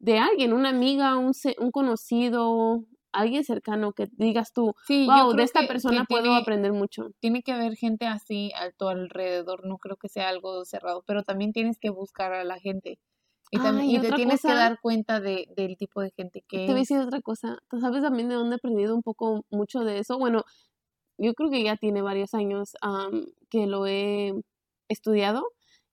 de 0.00 0.18
alguien, 0.18 0.52
una 0.52 0.70
amiga, 0.70 1.16
un, 1.16 1.32
un 1.58 1.70
conocido, 1.70 2.80
alguien 3.12 3.44
cercano 3.44 3.92
que 3.92 4.08
digas 4.12 4.52
tú, 4.52 4.74
Sí, 4.86 5.06
wow, 5.06 5.32
de 5.34 5.44
esta 5.44 5.60
que- 5.60 5.66
que 5.66 5.72
persona 5.72 6.04
puedo 6.08 6.24
tiene- 6.24 6.38
aprender 6.40 6.72
mucho. 6.72 7.10
tiene 7.20 7.42
que 7.42 7.52
haber 7.52 7.76
gente 7.76 8.06
así 8.06 8.50
a 8.56 8.70
tu 8.72 8.88
alrededor, 8.88 9.64
no 9.64 9.78
creo 9.78 9.96
que 9.96 10.08
sea 10.08 10.28
algo 10.28 10.64
cerrado, 10.64 11.04
pero 11.06 11.22
también 11.22 11.52
tienes 11.52 11.78
que 11.78 11.90
buscar 11.90 12.32
a 12.32 12.42
la 12.42 12.58
gente. 12.58 12.98
Y, 13.54 13.58
tam- 13.58 13.78
Ay, 13.80 13.96
y 13.96 14.00
te 14.00 14.12
tienes 14.12 14.40
que 14.42 14.48
dar 14.54 14.78
cuenta 14.80 15.20
de, 15.20 15.46
del 15.56 15.76
tipo 15.76 16.00
de 16.00 16.10
gente 16.16 16.42
que 16.48 16.56
Te 16.58 16.66
voy 16.72 16.76
a 16.76 16.80
decir 16.80 16.98
otra 16.98 17.20
cosa. 17.20 17.58
¿Tú 17.70 17.80
sabes 17.80 18.02
también 18.02 18.28
de 18.30 18.34
dónde 18.34 18.56
he 18.56 18.56
aprendido 18.56 18.94
un 18.94 19.02
poco 19.02 19.44
mucho 19.50 19.80
de 19.84 19.98
eso? 19.98 20.18
Bueno, 20.18 20.42
yo 21.18 21.34
creo 21.34 21.50
que 21.50 21.62
ya 21.62 21.76
tiene 21.76 22.02
varios 22.02 22.34
años 22.34 22.72
que 23.50 23.66
lo 23.66 23.86
he 23.86 24.32
estudiado 24.88 25.44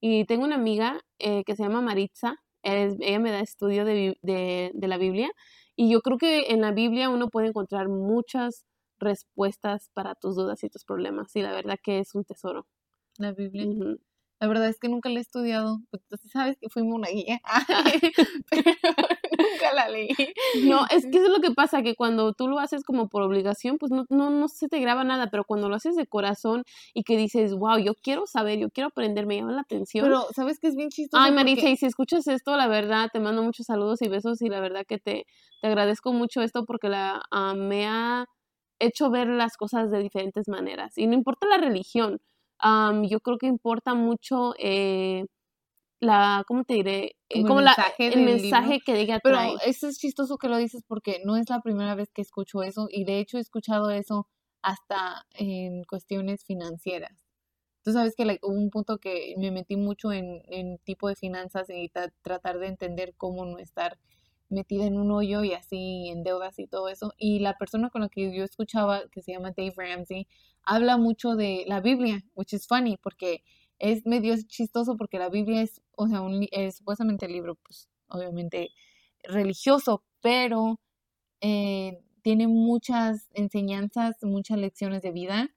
y 0.01 0.25
tengo 0.25 0.45
una 0.45 0.55
amiga 0.55 1.01
eh, 1.19 1.43
que 1.43 1.55
se 1.55 1.63
llama 1.63 1.81
Maritza. 1.81 2.35
Es- 2.63 2.95
ella 3.01 3.19
me 3.19 3.31
da 3.31 3.41
estudio 3.41 3.85
de, 3.85 4.17
de, 4.21 4.71
de 4.73 4.87
la 4.87 4.97
Biblia 4.97 5.29
y 5.75 5.91
yo 5.91 6.01
creo 6.01 6.17
que 6.17 6.51
en 6.51 6.61
la 6.61 6.71
Biblia 6.71 7.09
uno 7.09 7.29
puede 7.29 7.47
encontrar 7.49 7.89
muchas 7.89 8.65
respuestas 8.99 9.89
para 9.93 10.15
tus 10.15 10.35
dudas 10.35 10.63
y 10.63 10.69
tus 10.69 10.83
problemas 10.85 11.35
y 11.35 11.41
la 11.41 11.51
verdad 11.53 11.77
que 11.83 11.99
es 11.99 12.15
un 12.15 12.23
tesoro. 12.25 12.67
La 13.19 13.31
Biblia. 13.33 13.65
Ujú. 13.65 13.99
La 14.39 14.47
verdad 14.47 14.69
es 14.69 14.79
que 14.79 14.87
nunca 14.87 15.09
la 15.09 15.19
he 15.19 15.21
estudiado. 15.21 15.79
Pues, 15.89 16.03
sabes 16.31 16.57
que 16.59 16.69
fui 16.69 16.83
monaguilla, 16.83 17.41
pero 18.49 18.71
nunca 19.37 19.73
la 19.75 19.89
leí. 19.89 20.09
No, 20.63 20.85
es 20.89 21.05
que 21.05 21.17
eso 21.17 21.25
es 21.25 21.31
lo 21.31 21.41
que 21.41 21.51
pasa, 21.51 21.81
que 21.81 21.95
cuando 21.95 22.33
tú 22.33 22.47
lo 22.47 22.59
haces 22.59 22.83
como 22.83 23.09
por 23.09 23.21
obligación, 23.21 23.77
pues 23.77 23.91
no, 23.91 24.05
no, 24.09 24.29
no 24.29 24.47
se 24.47 24.69
te 24.69 24.79
graba 24.79 25.03
nada, 25.03 25.29
pero 25.29 25.43
cuando 25.43 25.67
lo 25.67 25.75
haces 25.75 25.95
de 25.95 26.07
corazón 26.07 26.63
y 26.93 27.03
que 27.03 27.17
dices, 27.17 27.53
wow, 27.53 27.77
yo 27.79 27.95
quiero 27.95 28.25
saber, 28.27 28.59
yo 28.59 28.69
quiero 28.69 28.87
aprender, 28.89 29.25
me 29.25 29.35
llama 29.37 29.51
la 29.51 29.61
atención. 29.61 30.05
Pero, 30.05 30.25
¿sabes 30.33 30.59
que 30.59 30.67
es 30.67 30.75
bien 30.75 30.89
chistoso? 30.89 31.21
Ay, 31.21 31.31
Porque- 31.31 31.43
Maritza, 31.43 31.69
y 31.69 31.77
si 31.77 31.85
escuchas 31.85 32.27
esto, 32.27 32.55
la 32.55 32.67
verdad, 32.67 33.09
te 33.11 33.19
mando 33.19 33.43
muchos 33.43 33.65
saludos 33.65 34.01
y 34.01 34.07
besos 34.07 34.41
y 34.41 34.47
la 34.49 34.61
verdad 34.61 34.85
que 34.87 34.99
te, 34.99 35.25
te 35.61 35.67
agradezco 35.67 36.13
mucho 36.13 36.41
esto 36.41 36.65
porque 36.65 36.87
la, 36.87 37.21
ah, 37.31 37.55
me 37.55 37.87
ha 37.87 38.25
hecho 38.79 39.09
ver 39.09 39.27
las 39.27 39.57
cosas 39.57 39.91
de 39.91 39.99
diferentes 39.99 40.47
maneras. 40.47 40.97
Y 40.97 41.07
no 41.07 41.13
importa 41.13 41.45
la 41.47 41.57
religión, 41.57 42.21
am, 42.59 43.05
yo 43.07 43.19
creo 43.21 43.37
que 43.37 43.47
importa 43.47 43.93
mucho 43.95 44.53
eh, 44.57 45.25
la, 45.99 46.43
¿cómo 46.47 46.63
te 46.63 46.75
diré? 46.75 47.15
Eh, 47.29 47.41
Como 47.41 47.59
el 47.59 47.65
la- 47.65 47.75
mensaje 47.75 48.03
el 48.05 48.15
del 48.15 48.25
mensaje 48.25 48.65
libro. 48.67 48.81
que 48.85 48.93
diga 48.95 49.19
Pero 49.23 49.39
eso 49.65 49.87
es 49.87 49.97
chistoso 49.97 50.37
que 50.37 50.47
lo 50.49 50.57
dices 50.57 50.83
porque 50.87 51.21
no 51.25 51.35
es 51.37 51.49
la 51.49 51.61
primera 51.61 51.95
vez 51.95 52.09
que 52.13 52.21
escucho 52.21 52.63
eso 52.63 52.87
y 52.89 53.03
de 53.05 53.19
hecho 53.19 53.37
he 53.37 53.41
escuchado 53.41 53.89
eso 53.91 54.27
hasta 54.61 55.25
en 55.35 55.83
cuestiones 55.85 56.43
financieras. 56.45 57.25
Tú 57.83 57.93
sabes 57.93 58.15
que 58.15 58.25
like, 58.25 58.45
hubo 58.45 58.53
un 58.55 58.69
punto 58.69 58.97
que 58.99 59.33
me 59.37 59.51
metí 59.51 59.75
mucho 59.77 60.11
en, 60.11 60.41
en 60.47 60.77
tipo 60.79 61.07
de 61.07 61.15
finanzas 61.15 61.69
y 61.69 61.89
ta- 61.89 62.11
tratar 62.21 62.59
de 62.59 62.67
entender 62.67 63.13
cómo 63.17 63.45
no 63.45 63.57
estar 63.57 63.97
metida 64.49 64.85
en 64.85 64.97
un 64.97 65.11
hoyo 65.11 65.43
y 65.43 65.53
así 65.53 66.09
en 66.09 66.23
deudas 66.23 66.59
y 66.59 66.67
todo 66.67 66.89
eso. 66.89 67.13
Y 67.17 67.39
la 67.39 67.57
persona 67.57 67.89
con 67.89 68.01
la 68.01 68.09
que 68.09 68.35
yo 68.35 68.43
escuchaba, 68.43 69.03
que 69.11 69.21
se 69.21 69.33
llama 69.33 69.53
Dave 69.55 69.73
Ramsey, 69.75 70.27
habla 70.63 70.97
mucho 70.97 71.35
de 71.35 71.65
la 71.67 71.81
Biblia, 71.81 72.23
which 72.35 72.53
is 72.53 72.67
funny 72.67 72.97
porque 72.97 73.43
es 73.79 74.05
medio 74.05 74.35
chistoso 74.47 74.97
porque 74.97 75.17
la 75.19 75.29
Biblia 75.29 75.61
es, 75.61 75.81
o 75.95 76.07
sea, 76.07 76.21
un, 76.21 76.47
es 76.51 76.77
supuestamente 76.77 77.25
el 77.25 77.33
libro, 77.33 77.55
pues 77.55 77.89
obviamente 78.09 78.71
religioso, 79.23 80.03
pero 80.21 80.79
eh, 81.41 81.99
tiene 82.21 82.47
muchas 82.47 83.29
enseñanzas, 83.33 84.17
muchas 84.21 84.57
lecciones 84.57 85.01
de 85.01 85.11
vida. 85.11 85.49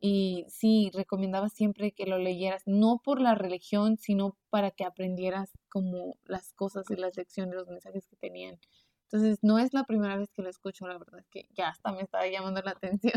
Y 0.00 0.46
sí, 0.48 0.90
recomendaba 0.94 1.48
siempre 1.50 1.92
que 1.92 2.06
lo 2.06 2.18
leyeras, 2.18 2.62
no 2.66 3.00
por 3.04 3.20
la 3.20 3.34
religión, 3.34 3.98
sino 3.98 4.38
para 4.50 4.70
que 4.70 4.84
aprendieras 4.84 5.52
como 5.68 6.16
las 6.24 6.52
cosas 6.54 6.90
y 6.90 6.96
las 6.96 7.16
lecciones, 7.16 7.54
los 7.54 7.68
mensajes 7.68 8.06
que 8.06 8.16
tenían. 8.16 8.58
Entonces, 9.04 9.40
no 9.42 9.58
es 9.58 9.74
la 9.74 9.84
primera 9.84 10.16
vez 10.16 10.30
que 10.32 10.42
lo 10.42 10.48
escucho, 10.50 10.86
la 10.86 10.96
verdad 10.98 11.20
es 11.20 11.28
que 11.28 11.48
ya 11.56 11.68
hasta 11.68 11.92
me 11.92 12.02
estaba 12.02 12.26
llamando 12.28 12.62
la 12.62 12.70
atención. 12.72 13.12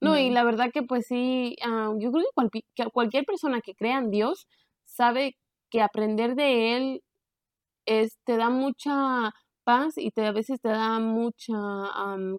No, 0.00 0.18
y 0.18 0.30
la 0.30 0.44
verdad 0.44 0.70
que 0.72 0.82
pues 0.82 1.06
sí, 1.06 1.56
ah, 1.64 1.92
yo 1.98 2.10
creo 2.12 2.24
que, 2.52 2.60
que 2.74 2.90
cualquier 2.90 3.24
persona 3.26 3.60
que 3.60 3.74
crea 3.74 3.98
en 3.98 4.10
Dios 4.10 4.46
sabe 4.84 5.36
que 5.70 5.82
aprender 5.82 6.34
de 6.36 6.76
Él 6.76 7.02
es, 7.86 8.18
te 8.24 8.36
da 8.36 8.50
mucha 8.50 9.32
paz 9.64 9.94
y 9.98 10.10
te, 10.12 10.26
a 10.26 10.32
veces 10.32 10.60
te 10.60 10.68
da 10.70 10.98
mucha 11.00 11.54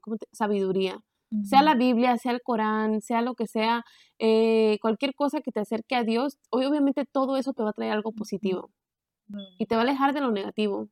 ¿cómo 0.02 0.18
te- 0.18 0.28
sabiduría. 0.34 1.00
Sea 1.44 1.64
la 1.64 1.76
Biblia, 1.76 2.18
sea 2.18 2.34
el 2.34 2.42
Corán, 2.44 3.02
sea 3.02 3.22
lo 3.22 3.36
que 3.36 3.48
sea, 3.48 3.84
eh, 4.20 4.78
cualquier 4.82 5.14
cosa 5.16 5.42
que 5.42 5.52
te 5.52 5.62
acerque 5.62 5.96
a 5.96 6.04
Dios, 6.04 6.38
hoy 6.52 6.66
obviamente 6.66 7.06
todo 7.12 7.38
eso 7.38 7.54
te 7.54 7.64
va 7.64 7.70
a 7.72 7.74
traer 7.74 7.94
algo 7.94 8.12
positivo 8.14 8.72
y 9.60 9.66
te 9.68 9.76
va 9.76 9.82
a 9.82 9.86
alejar 9.86 10.14
de 10.14 10.22
lo 10.22 10.32
negativo. 10.32 10.90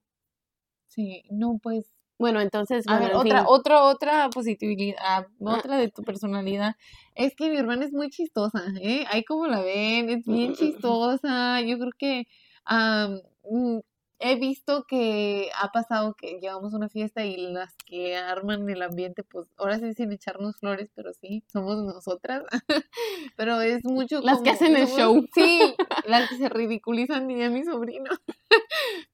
Sí, 0.88 1.24
no, 1.32 1.60
pues 1.62 1.94
Bueno, 2.18 2.42
entonces, 2.42 2.86
A 2.88 2.98
bueno, 2.98 3.08
ver, 3.08 3.16
otra, 3.16 3.40
fin. 3.40 3.48
otra, 3.48 3.84
otra 3.84 4.30
positividad, 4.30 4.98
ah, 5.02 5.26
Ah. 5.46 5.58
otra 5.58 5.78
de 5.78 5.90
tu 5.90 6.04
personalidad, 6.04 6.76
es 7.16 7.34
que 7.36 7.50
mi 7.50 7.58
hermana 7.58 7.86
es 7.86 7.94
muy 7.94 8.10
chistosa, 8.10 8.62
¿eh? 8.82 9.06
Ahí 9.10 9.24
como 9.24 9.48
la 9.48 9.62
ven, 9.62 10.10
es 10.10 10.26
bien 10.26 10.54
chistosa, 10.56 11.62
yo 11.62 11.78
creo 11.80 11.92
que 11.98 12.26
mm, 12.70 13.80
he 14.20 14.36
visto 14.36 14.84
que 14.88 15.50
ha 15.62 15.72
pasado 15.72 16.14
que 16.16 16.40
llevamos 16.42 16.74
una 16.74 16.90
fiesta 16.90 17.26
y 17.26 17.38
las 17.38 17.74
que 17.86 18.18
arman 18.18 18.70
el 18.70 18.82
ambiente, 18.82 19.24
pues 19.24 19.48
ahora 19.58 19.80
sí 19.80 19.94
sin 19.94 20.12
echarnos 20.12 20.58
flores, 20.58 20.90
pero 20.94 21.14
sí, 21.14 21.44
somos 21.52 21.78
nosotras, 21.84 22.44
pero 23.38 23.62
es 23.62 23.84
mucho 23.86 24.22
Las 24.22 24.38
que 24.40 24.52
como- 24.52 24.54
hacen 24.56 24.76
el 24.76 24.88
somos- 24.88 24.98
show. 24.98 25.28
Sí, 25.34 25.76
las 26.08 26.30
que 26.30 26.38
se 26.38 26.50
ridiculizan, 26.50 27.28
diría 27.28 27.50
mi 27.50 27.64
sobrino, 27.64 28.10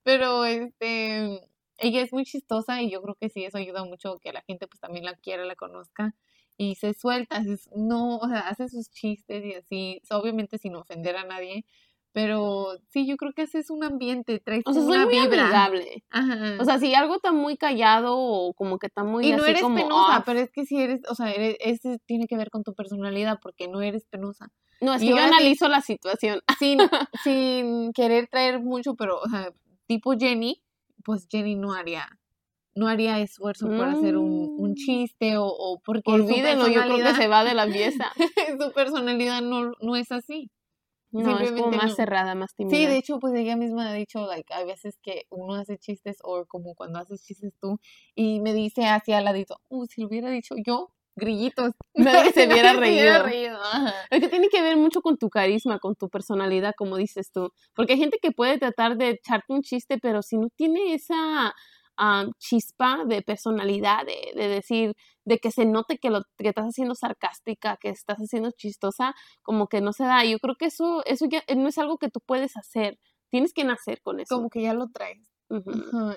pero 0.03 0.45
este 0.45 1.41
ella 1.77 2.01
es 2.01 2.13
muy 2.13 2.23
chistosa 2.23 2.81
y 2.81 2.89
yo 2.89 3.01
creo 3.01 3.15
que 3.15 3.29
sí, 3.29 3.43
eso 3.43 3.57
ayuda 3.57 3.83
mucho 3.83 4.17
que 4.19 4.31
la 4.31 4.41
gente 4.41 4.65
pues 4.67 4.79
también 4.79 5.03
la 5.05 5.15
quiera, 5.15 5.43
la 5.45 5.55
conozca 5.55 6.15
y 6.57 6.75
se 6.75 6.93
suelta, 6.93 7.41
no, 7.75 8.15
o 8.17 8.27
sea, 8.29 8.47
hace 8.47 8.69
sus 8.69 8.89
chistes 8.89 9.43
y 9.43 9.53
así, 9.55 10.01
obviamente 10.09 10.57
sin 10.57 10.75
ofender 10.77 11.17
a 11.17 11.25
nadie, 11.25 11.65
pero 12.15 12.67
sí, 12.87 13.05
yo 13.05 13.17
creo 13.17 13.33
que 13.33 13.41
haces 13.41 13.69
un 13.69 13.83
ambiente, 13.83 14.39
traes 14.39 14.63
O 14.65 14.71
sea, 14.71 14.81
soy 14.83 14.91
una 14.95 15.05
muy 15.05 15.19
vibra. 15.19 15.43
amigable. 15.43 16.05
Ajá. 16.09 16.55
O 16.61 16.63
sea, 16.63 16.79
si 16.79 16.95
algo 16.95 17.15
está 17.17 17.33
muy 17.33 17.57
callado 17.57 18.17
o 18.17 18.53
como 18.53 18.79
que 18.79 18.87
está 18.87 19.03
muy 19.03 19.27
y 19.27 19.31
no 19.33 19.39
así 19.43 19.51
eres 19.51 19.61
como 19.61 19.75
penosa, 19.75 20.23
pero 20.25 20.39
es 20.39 20.49
que 20.49 20.65
si 20.65 20.77
eres, 20.79 21.01
o 21.09 21.13
sea, 21.13 21.29
eres, 21.33 21.57
ese 21.59 21.99
tiene 22.05 22.25
que 22.27 22.37
ver 22.37 22.49
con 22.51 22.63
tu 22.63 22.73
personalidad 22.73 23.39
porque 23.41 23.67
no 23.67 23.81
eres 23.81 24.05
penosa. 24.05 24.47
No, 24.79 24.93
es 24.93 25.01
que 25.01 25.09
yo 25.09 25.17
sí- 25.17 25.21
analizo 25.23 25.67
la 25.67 25.81
situación. 25.81 26.39
Sin, 26.59 26.79
sin 27.21 27.91
querer 27.91 28.27
traer 28.29 28.61
mucho, 28.61 28.95
pero, 28.95 29.19
o 29.19 29.27
sea, 29.29 29.51
tipo 29.85 30.13
Jenny, 30.17 30.63
pues 31.03 31.27
Jenny 31.29 31.55
no 31.55 31.73
haría, 31.73 32.07
no 32.75 32.87
haría 32.87 33.19
esfuerzo 33.19 33.67
por 33.67 33.87
hacer 33.89 34.15
un, 34.17 34.55
un 34.57 34.71
Mm. 34.71 34.75
chiste 34.75 35.35
o, 35.37 35.47
o 35.47 35.81
porque 35.83 36.11
Olvídenlo, 36.11 36.67
yo 36.69 36.81
creo 36.83 36.97
que 36.97 37.13
se 37.15 37.27
va 37.27 37.43
de 37.43 37.53
la 37.53 37.67
fiesta. 37.67 38.11
su 38.59 38.71
personalidad 38.71 39.41
no, 39.41 39.73
no 39.81 39.95
es 39.97 40.11
así. 40.13 40.49
No, 41.23 41.39
es 41.39 41.51
como 41.51 41.71
más 41.71 41.91
no. 41.91 41.95
cerrada, 41.95 42.35
más 42.35 42.53
tímida. 42.55 42.75
Sí, 42.75 42.85
de 42.85 42.97
hecho, 42.97 43.19
pues 43.19 43.33
ella 43.35 43.55
misma 43.55 43.89
ha 43.89 43.93
dicho, 43.93 44.25
like, 44.27 44.53
hay 44.53 44.65
veces 44.65 44.97
que 45.01 45.25
uno 45.29 45.55
hace 45.55 45.77
chistes 45.77 46.17
o 46.23 46.45
como 46.45 46.75
cuando 46.75 46.99
haces 46.99 47.23
chistes 47.23 47.53
tú 47.61 47.79
y 48.15 48.41
me 48.41 48.53
dice 48.53 48.85
hacia 48.85 49.17
al 49.17 49.25
ladito, 49.25 49.57
uh, 49.69 49.85
si 49.85 50.01
lo 50.01 50.07
hubiera 50.07 50.29
dicho 50.29 50.55
yo, 50.63 50.91
grillitos. 51.15 51.71
Nadie 51.95 52.31
se 52.31 52.47
hubiera 52.47 52.73
reído. 52.73 53.23
reído. 53.23 53.57
Es 54.09 54.19
que 54.19 54.27
tiene 54.27 54.49
que 54.49 54.61
ver 54.61 54.77
mucho 54.77 55.01
con 55.01 55.17
tu 55.17 55.29
carisma, 55.29 55.79
con 55.79 55.95
tu 55.95 56.09
personalidad, 56.09 56.73
como 56.77 56.97
dices 56.97 57.31
tú. 57.31 57.51
Porque 57.73 57.93
hay 57.93 57.99
gente 57.99 58.19
que 58.21 58.31
puede 58.31 58.57
tratar 58.57 58.97
de 58.97 59.09
echarte 59.11 59.53
un 59.53 59.61
chiste, 59.61 59.97
pero 59.97 60.21
si 60.21 60.37
no 60.37 60.49
tiene 60.55 60.93
esa 60.93 61.53
ah, 61.97 62.25
chispa 62.39 63.05
de 63.05 63.21
personalidad, 63.21 64.05
de, 64.05 64.33
de 64.39 64.47
decir, 64.47 64.93
de 65.25 65.37
que 65.39 65.51
se 65.51 65.65
note 65.65 65.97
que 65.97 66.09
lo 66.09 66.21
que 66.37 66.49
estás 66.49 66.65
haciendo 66.65 66.95
sarcástica, 66.95 67.77
que 67.77 67.89
estás 67.89 68.17
haciendo 68.17 68.51
chistosa, 68.51 69.13
como 69.41 69.67
que 69.67 69.81
no 69.81 69.93
se 69.93 70.03
da. 70.05 70.23
Yo 70.25 70.37
creo 70.39 70.55
que 70.55 70.65
eso, 70.67 71.03
eso 71.05 71.25
ya 71.29 71.43
no 71.55 71.67
es 71.67 71.77
algo 71.77 71.97
que 71.97 72.09
tú 72.09 72.19
puedes 72.25 72.57
hacer. 72.57 72.97
Tienes 73.31 73.53
que 73.53 73.63
nacer 73.63 74.01
con 74.01 74.19
eso. 74.19 74.35
Como 74.35 74.49
que 74.49 74.61
ya 74.61 74.73
lo 74.73 74.87
traes. 74.89 75.27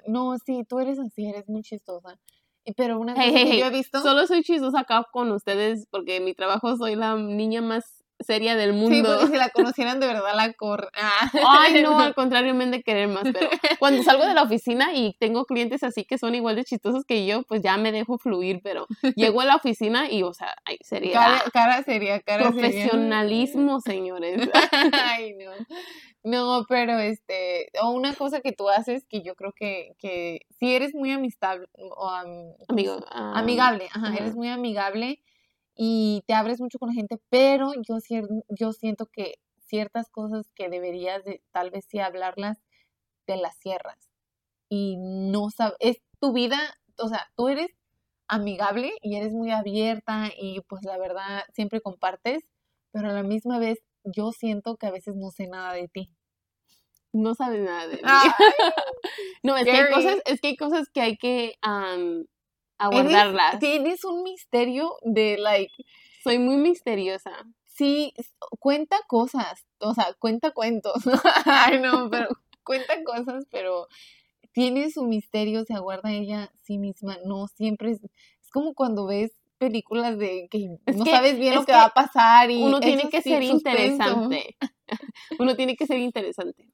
No, 0.07 0.37
sí, 0.45 0.65
tú 0.69 0.79
eres 0.79 0.99
así, 0.99 1.27
eres 1.27 1.49
muy 1.49 1.63
chistosa. 1.63 2.19
Y- 2.65 2.73
Pero 2.75 2.99
una 2.99 3.15
Hey, 3.17 3.31
hey, 3.35 3.45
que 3.45 3.51
hey, 3.53 3.61
yo 3.61 3.67
he 3.67 3.71
visto. 3.71 4.01
Solo 4.03 4.27
soy 4.27 4.43
chistosa 4.43 4.81
acá 4.81 5.05
con 5.13 5.31
ustedes 5.33 5.87
porque 5.91 6.17
en 6.17 6.25
mi 6.25 6.35
trabajo 6.35 6.77
soy 6.77 6.97
la 6.97 7.17
niña 7.17 7.63
más 7.63 7.98
seria 8.21 8.57
del 8.57 8.71
Sí, 8.73 8.77
mundo. 8.77 9.17
porque 9.17 9.33
si 9.33 9.39
la 9.39 9.49
conocieran 9.51 10.01
de 10.01 10.07
verdad 10.07 10.35
la 10.35 10.53
corren. 10.55 10.91
Ay, 10.95 11.83
no, 11.83 11.99
al 12.01 12.15
contrario, 12.15 12.55
me 12.55 12.65
han 12.65 12.71
de 12.71 12.83
querer 12.83 13.09
más. 13.09 13.25
Pero 13.33 13.49
cuando 13.79 14.03
salgo 14.03 14.27
de 14.27 14.35
la 14.35 14.43
oficina 14.43 14.93
y 14.95 15.15
tengo 15.19 15.45
clientes 15.45 15.83
así 15.83 16.05
que 16.05 16.19
son 16.19 16.35
igual 16.35 16.57
de 16.57 16.65
chistosos 16.65 17.05
que 17.05 17.27
yo, 17.27 17.43
pues 17.43 17.63
ya 17.63 17.77
me 17.77 17.93
dejo 17.93 18.19
fluir. 18.19 18.61
Pero 18.63 18.87
llego 19.17 19.41
a 19.41 19.45
la 19.45 19.57
oficina 19.57 20.11
y, 20.11 20.23
o 20.23 20.33
sea, 20.35 20.55
ay, 20.65 20.79
sería 20.83 21.13
Cara, 21.15 21.43
cara 21.53 21.83
seria, 21.83 22.21
cara 22.21 22.53
seria. 22.53 22.61
profesionalismo, 22.61 23.81
señores. 23.81 24.49
Ay, 24.93 25.35
no. 25.35 25.51
No, 26.25 26.67
pero 26.69 26.99
este, 26.99 27.71
o 27.81 27.91
una 27.91 28.13
cosa 28.15 28.41
que 28.41 28.53
tú 28.53 28.69
haces 28.69 29.05
que 29.09 29.23
yo 29.23 29.35
creo 29.35 29.53
que, 29.53 29.95
que 29.99 30.41
si 30.59 30.75
eres 30.75 30.95
muy 30.95 31.11
amistable, 31.13 31.69
o 31.79 32.09
am- 32.11 32.27
¿cómo 32.29 32.67
Amigo, 32.69 33.05
ah, 33.11 33.33
amigable, 33.37 33.87
ajá, 33.95 34.09
ajá. 34.09 34.17
eres 34.17 34.35
muy 34.35 34.49
amigable 34.49 35.23
y 35.79 36.25
te 36.27 36.35
abres 36.35 36.61
mucho 36.61 36.79
con 36.79 36.89
la 36.89 36.95
gente, 36.95 37.19
pero 37.31 37.73
yo, 37.87 37.99
yo 38.49 38.73
siento 38.73 39.07
que 39.07 39.37
ciertas 39.61 40.11
cosas 40.11 40.51
que 40.57 40.69
deberías 40.69 41.25
de 41.25 41.41
tal 41.53 41.71
vez 41.71 41.87
sí 41.89 42.01
hablarlas, 42.01 42.59
te 43.27 43.37
las 43.37 43.57
cierras 43.59 44.11
y 44.69 44.97
no 44.99 45.51
sabes, 45.51 45.77
es 45.81 45.99
tu 46.21 46.33
vida, 46.33 46.59
o 46.99 47.09
sea, 47.09 47.31
tú 47.37 47.49
eres 47.49 47.71
amigable 48.27 48.93
y 49.03 49.17
eres 49.17 49.33
muy 49.33 49.53
abierta 49.53 50.31
y 50.37 50.61
pues 50.69 50.83
la 50.85 50.99
verdad 50.99 51.45
siempre 51.55 51.81
compartes, 51.81 52.43
pero 52.91 53.11
a 53.11 53.13
la 53.13 53.23
misma 53.23 53.61
vez 53.61 53.79
yo 54.05 54.33
siento 54.33 54.77
que 54.77 54.87
a 54.87 54.91
veces 54.91 55.15
no 55.17 55.31
sé 55.31 55.47
nada 55.47 55.73
de 55.75 55.89
ti. 55.89 56.11
No 57.13 57.35
sabes 57.35 57.63
nada 57.63 57.87
de 57.87 57.97
mí. 57.97 58.03
no, 59.43 59.57
es 59.57 59.65
que, 59.65 59.71
hay 59.71 59.93
cosas, 59.93 60.17
es 60.27 60.41
que 60.41 60.49
hay 60.49 60.57
cosas 60.57 60.89
que 60.93 61.01
hay 61.01 61.17
que 61.17 61.55
abordarlas. 62.79 63.59
tienes 63.59 64.05
un 64.05 64.23
misterio 64.23 64.97
de, 65.03 65.39
like... 65.39 65.73
Soy 66.23 66.39
muy 66.39 66.57
misteriosa. 66.57 67.33
Sí, 67.67 68.13
cuenta 68.59 68.97
cosas, 69.07 69.65
o 69.79 69.95
sea, 69.95 70.13
cuenta 70.19 70.51
cuentos. 70.51 70.95
Ay, 71.45 71.81
no, 71.81 72.11
pero 72.11 72.29
cuenta 72.65 73.03
cosas, 73.05 73.45
pero 73.51 73.87
tiene 74.53 74.91
su 74.91 75.05
misterio, 75.05 75.65
se 75.65 75.75
aguarda 75.75 76.13
ella 76.13 76.51
sí 76.65 76.79
misma, 76.79 77.17
no 77.25 77.47
siempre 77.47 77.93
es, 77.93 78.03
es 78.03 78.51
como 78.51 78.75
cuando 78.75 79.07
ves 79.07 79.31
películas 79.59 80.19
de 80.19 80.49
que 80.51 80.77
no 80.95 81.05
sabes 81.05 81.39
bien 81.39 81.55
lo 81.55 81.65
que, 81.65 81.73
va 81.73 81.85
a 81.85 81.95
pasar 81.95 82.51
y 82.51 82.63
uno 82.63 82.81
tiene 82.81 83.09
que 83.09 83.23
ser 83.23 83.43
interesante. 83.43 84.57
uno 85.39 85.55
tiene 85.55 85.77
que 85.77 85.87
ser 85.87 85.99
interesante. 85.99 86.69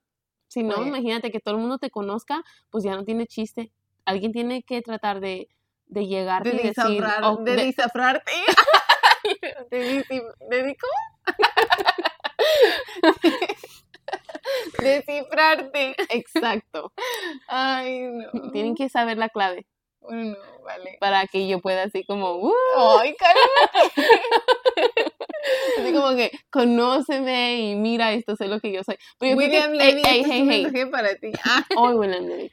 Si 0.48 0.62
no, 0.62 0.76
pues 0.76 0.88
imagínate 0.88 1.30
que 1.30 1.40
todo 1.40 1.56
el 1.56 1.60
mundo 1.60 1.78
te 1.78 1.90
conozca, 1.90 2.42
pues 2.70 2.84
ya 2.84 2.94
no 2.94 3.04
tiene 3.04 3.26
chiste. 3.26 3.72
Alguien 4.04 4.32
tiene 4.32 4.62
que 4.62 4.80
tratar 4.82 5.20
de, 5.20 5.48
de 5.94 6.06
llegar 6.06 6.42
de 6.42 6.50
y 6.50 6.56
decir... 6.56 7.02
de, 7.02 7.56
de 7.56 7.64
desafrarte. 7.64 8.32
¿De, 9.70 10.04
de, 10.50 10.76
cómo? 10.76 10.92
Descifrarte. 14.82 15.94
Exacto. 16.10 16.92
Ay, 17.48 18.02
no. 18.02 18.50
Tienen 18.50 18.74
que 18.74 18.90
saber 18.90 19.16
la 19.16 19.30
clave. 19.30 19.66
Bueno, 20.00 20.36
vale. 20.62 20.98
Para 21.00 21.26
que 21.26 21.48
yo 21.48 21.60
pueda 21.60 21.84
así 21.84 22.04
como, 22.04 22.34
¡Uh! 22.34 22.52
¡Ay, 23.00 23.16
cálmate! 23.16 24.02
así 25.78 25.92
como 25.94 26.14
que, 26.14 26.30
conóceme 26.50 27.60
y 27.60 27.76
mira, 27.76 28.12
esto 28.12 28.36
sé 28.36 28.48
lo 28.48 28.60
que 28.60 28.72
yo 28.72 28.82
soy. 28.84 28.98
William 29.20 29.72
Levy, 29.72 30.02
hey, 30.04 30.22
hey, 30.26 30.66
hey, 30.70 30.86
para 30.90 31.14
ti. 31.14 31.32
Oh, 31.76 31.92
William 31.92 32.26
Levy. 32.26 32.52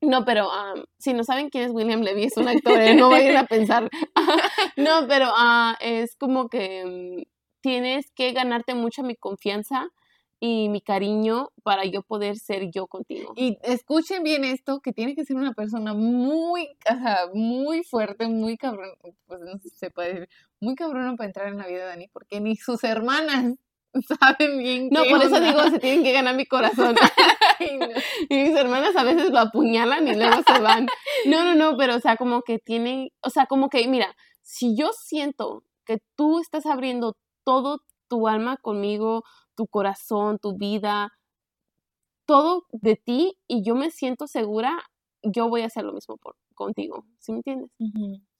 No, 0.00 0.24
pero 0.24 0.48
um, 0.48 0.84
si 0.98 1.12
no 1.12 1.24
saben 1.24 1.50
quién 1.50 1.64
es 1.64 1.72
William 1.72 2.02
Levy, 2.02 2.24
es 2.24 2.36
un 2.36 2.48
actor, 2.48 2.80
¿eh? 2.80 2.94
no 2.94 3.10
vayan 3.10 3.36
a 3.36 3.46
pensar. 3.46 3.90
no, 4.76 5.06
pero 5.08 5.28
uh, 5.30 5.74
es 5.80 6.14
como 6.16 6.48
que 6.48 6.84
um, 6.84 7.24
tienes 7.60 8.10
que 8.12 8.32
ganarte 8.32 8.74
mucho 8.74 9.02
mi 9.02 9.16
confianza 9.16 9.88
y 10.40 10.68
mi 10.68 10.80
cariño 10.80 11.50
para 11.64 11.84
yo 11.84 12.02
poder 12.02 12.36
ser 12.36 12.70
yo 12.70 12.86
contigo. 12.86 13.32
Y 13.36 13.58
escuchen 13.62 14.22
bien 14.22 14.44
esto, 14.44 14.80
que 14.80 14.92
tiene 14.92 15.14
que 15.14 15.24
ser 15.24 15.36
una 15.36 15.52
persona 15.52 15.94
muy, 15.94 16.68
muy 17.34 17.82
fuerte, 17.82 18.28
muy 18.28 18.56
cabrón, 18.56 18.90
pues 19.26 19.40
no 19.40 19.58
se 19.58 19.90
puede 19.90 20.14
decir, 20.14 20.28
muy 20.60 20.74
cabrona 20.76 21.16
para 21.16 21.26
entrar 21.26 21.48
en 21.48 21.58
la 21.58 21.66
vida 21.66 21.80
de 21.80 21.86
Dani, 21.86 22.08
porque 22.08 22.40
ni 22.40 22.56
sus 22.56 22.84
hermanas 22.84 23.54
saben 24.20 24.58
bien. 24.58 24.88
No, 24.90 25.04
por 25.04 25.22
eso 25.22 25.40
digo, 25.40 25.62
se 25.70 25.78
tienen 25.78 26.02
que 26.02 26.12
ganar 26.12 26.34
mi 26.34 26.46
corazón. 26.46 26.96
Y 28.28 28.34
mis 28.34 28.56
hermanas 28.56 28.94
a 28.96 29.04
veces 29.04 29.30
lo 29.30 29.38
apuñalan 29.40 30.06
y 30.06 30.14
luego 30.14 30.42
se 30.46 30.60
van. 30.60 30.86
No, 31.26 31.44
no, 31.44 31.54
no, 31.54 31.76
pero 31.76 31.96
o 31.96 32.00
sea, 32.00 32.16
como 32.16 32.42
que 32.42 32.58
tienen, 32.58 33.08
o 33.20 33.30
sea, 33.30 33.46
como 33.46 33.68
que, 33.68 33.86
mira, 33.88 34.14
si 34.42 34.76
yo 34.76 34.90
siento 34.92 35.64
que 35.84 35.98
tú 36.16 36.38
estás 36.38 36.66
abriendo 36.66 37.16
todo 37.44 37.82
tu 38.08 38.28
alma 38.28 38.56
conmigo, 38.56 39.24
tu 39.54 39.66
corazón, 39.66 40.38
tu 40.38 40.56
vida, 40.56 41.12
todo 42.26 42.66
de 42.72 42.96
ti 42.96 43.38
y 43.46 43.64
yo 43.64 43.74
me 43.74 43.90
siento 43.90 44.26
segura, 44.26 44.78
yo 45.22 45.48
voy 45.48 45.62
a 45.62 45.66
hacer 45.66 45.84
lo 45.84 45.92
mismo 45.92 46.16
por, 46.18 46.36
contigo, 46.54 47.04
¿sí 47.18 47.32
me 47.32 47.38
entiendes? 47.38 47.70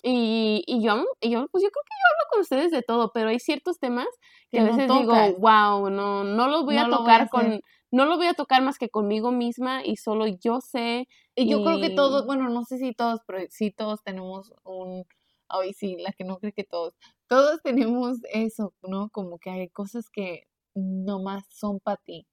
Y, 0.02 0.62
y, 0.67 0.83
yo, 0.83 1.05
yo, 1.21 1.49
pues 1.49 1.64
yo 1.64 1.71
creo 1.71 1.85
que 1.85 1.95
yo 1.95 2.07
hablo 2.12 2.31
con 2.31 2.40
ustedes 2.40 2.71
de 2.71 2.83
todo, 2.83 3.11
pero 3.12 3.31
hay 3.31 3.40
ciertos 3.40 3.78
temas 3.78 4.07
que, 4.50 4.61
a 4.61 4.64
veces 4.64 4.88
digo, 4.88 5.14
wow, 5.38 5.90
no, 5.90 6.25
no 6.25 6.49
los 6.49 6.64
voy 6.64 6.76
a 6.76 6.88
tocar 6.88 7.28
con, 7.28 7.61
no 7.90 8.05
lo 8.05 8.17
voy 8.17 8.26
a 8.26 8.35
tocar 8.35 8.62
más 8.62 8.78
que 8.78 8.90
conmigo 8.90 9.33
misma 9.33 9.85
y 9.85 9.97
solo 9.97 10.26
yo 10.26 10.61
sé. 10.61 11.09
Y, 11.35 11.49
yo 11.49 11.64
creo 11.64 11.81
que 11.81 11.90
todos, 11.90 12.26
bueno, 12.26 12.49
no 12.49 12.64
sé 12.64 12.79
si 12.79 12.92
todos, 12.92 13.20
pero 13.27 13.40
sí 13.51 13.70
todos 13.70 14.03
tenemos 14.03 14.53
un, 14.64 15.05
hoy 15.49 15.73
sí, 15.73 15.96
la 15.99 16.12
que 16.12 16.25
no 16.25 16.38
cree 16.38 16.53
que 16.53 16.64
todos, 16.64 16.94
todos 17.27 17.61
tenemos 17.62 18.18
eso, 18.33 18.75
¿no? 18.83 19.11
Como 19.11 19.38
que 19.38 19.51
hay 19.51 19.68
cosas 19.68 20.11
que 20.11 20.44
nomás 20.75 21.44
son 21.51 21.81
para 21.81 21.96
ti. 21.96 22.27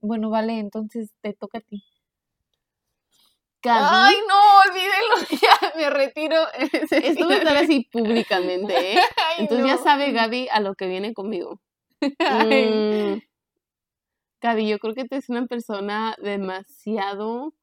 Bueno, 0.00 0.30
vale, 0.30 0.58
entonces 0.58 1.12
te 1.20 1.32
toca 1.32 1.58
a 1.58 1.60
ti. 1.60 1.84
Ay, 3.64 4.14
no, 4.28 4.70
olvídelo, 4.70 5.40
ya 5.42 5.72
me 5.76 5.90
retiro. 5.90 6.36
Esto 6.52 7.28
va 7.28 7.34
a 7.34 7.38
estar 7.38 7.56
así 7.56 7.88
públicamente, 7.92 8.94
¿eh? 8.94 9.00
Entonces 9.38 9.66
ya 9.66 9.78
sabe 9.78 10.12
Gaby 10.12 10.48
a 10.50 10.60
lo 10.60 10.74
que 10.74 10.86
viene 10.86 11.14
conmigo. 11.14 11.60
Mm, 12.18 13.20
Gaby, 14.40 14.66
yo 14.66 14.80
creo 14.80 14.92
que 14.92 15.04
tú 15.04 15.14
eres 15.14 15.28
una 15.28 15.46
persona 15.46 16.16
demasiado 16.20 17.54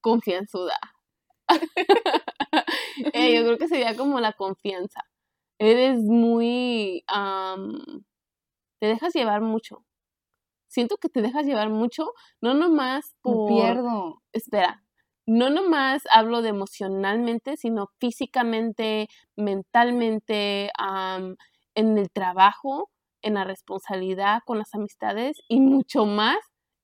confianzuda. 0.00 0.78
Eh, 3.12 3.34
yo 3.34 3.44
creo 3.44 3.58
que 3.58 3.66
sería 3.66 3.96
como 3.96 4.20
la 4.20 4.32
confianza 4.32 5.02
eres 5.58 5.98
muy... 6.00 7.04
te 8.78 8.86
dejas 8.86 9.14
llevar 9.14 9.40
mucho. 9.40 9.84
Siento 10.76 10.98
que 10.98 11.08
te 11.08 11.22
dejas 11.22 11.46
llevar 11.46 11.70
mucho, 11.70 12.12
no 12.42 12.52
nomás 12.52 13.16
por... 13.22 13.48
pierdo. 13.48 14.22
Espera, 14.34 14.84
no 15.24 15.48
nomás 15.48 16.02
hablo 16.10 16.42
de 16.42 16.50
emocionalmente, 16.50 17.56
sino 17.56 17.88
físicamente, 17.98 19.08
mentalmente, 19.36 20.70
en 21.74 21.96
el 21.96 22.10
trabajo, 22.10 22.90
en 23.22 23.32
la 23.32 23.44
responsabilidad, 23.44 24.42
con 24.44 24.58
las 24.58 24.74
amistades 24.74 25.38
y 25.48 25.60
mucho 25.60 26.04
más 26.04 26.36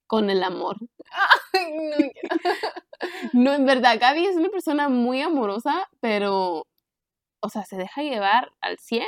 con 0.07 0.31
el 0.31 0.43
amor. 0.43 0.79
Ay, 1.53 1.75
no, 1.75 2.31
no, 3.35 3.53
en 3.53 3.67
verdad, 3.67 3.99
Gaby 4.01 4.25
es 4.25 4.37
una 4.37 4.49
persona 4.49 4.89
muy 4.89 5.21
amorosa, 5.21 5.87
pero 6.01 6.67
o 7.43 7.51
sea, 7.51 7.67
se 7.67 7.77
deja 7.77 8.01
llevar 8.01 8.55
al 8.63 8.79
100. 8.79 9.05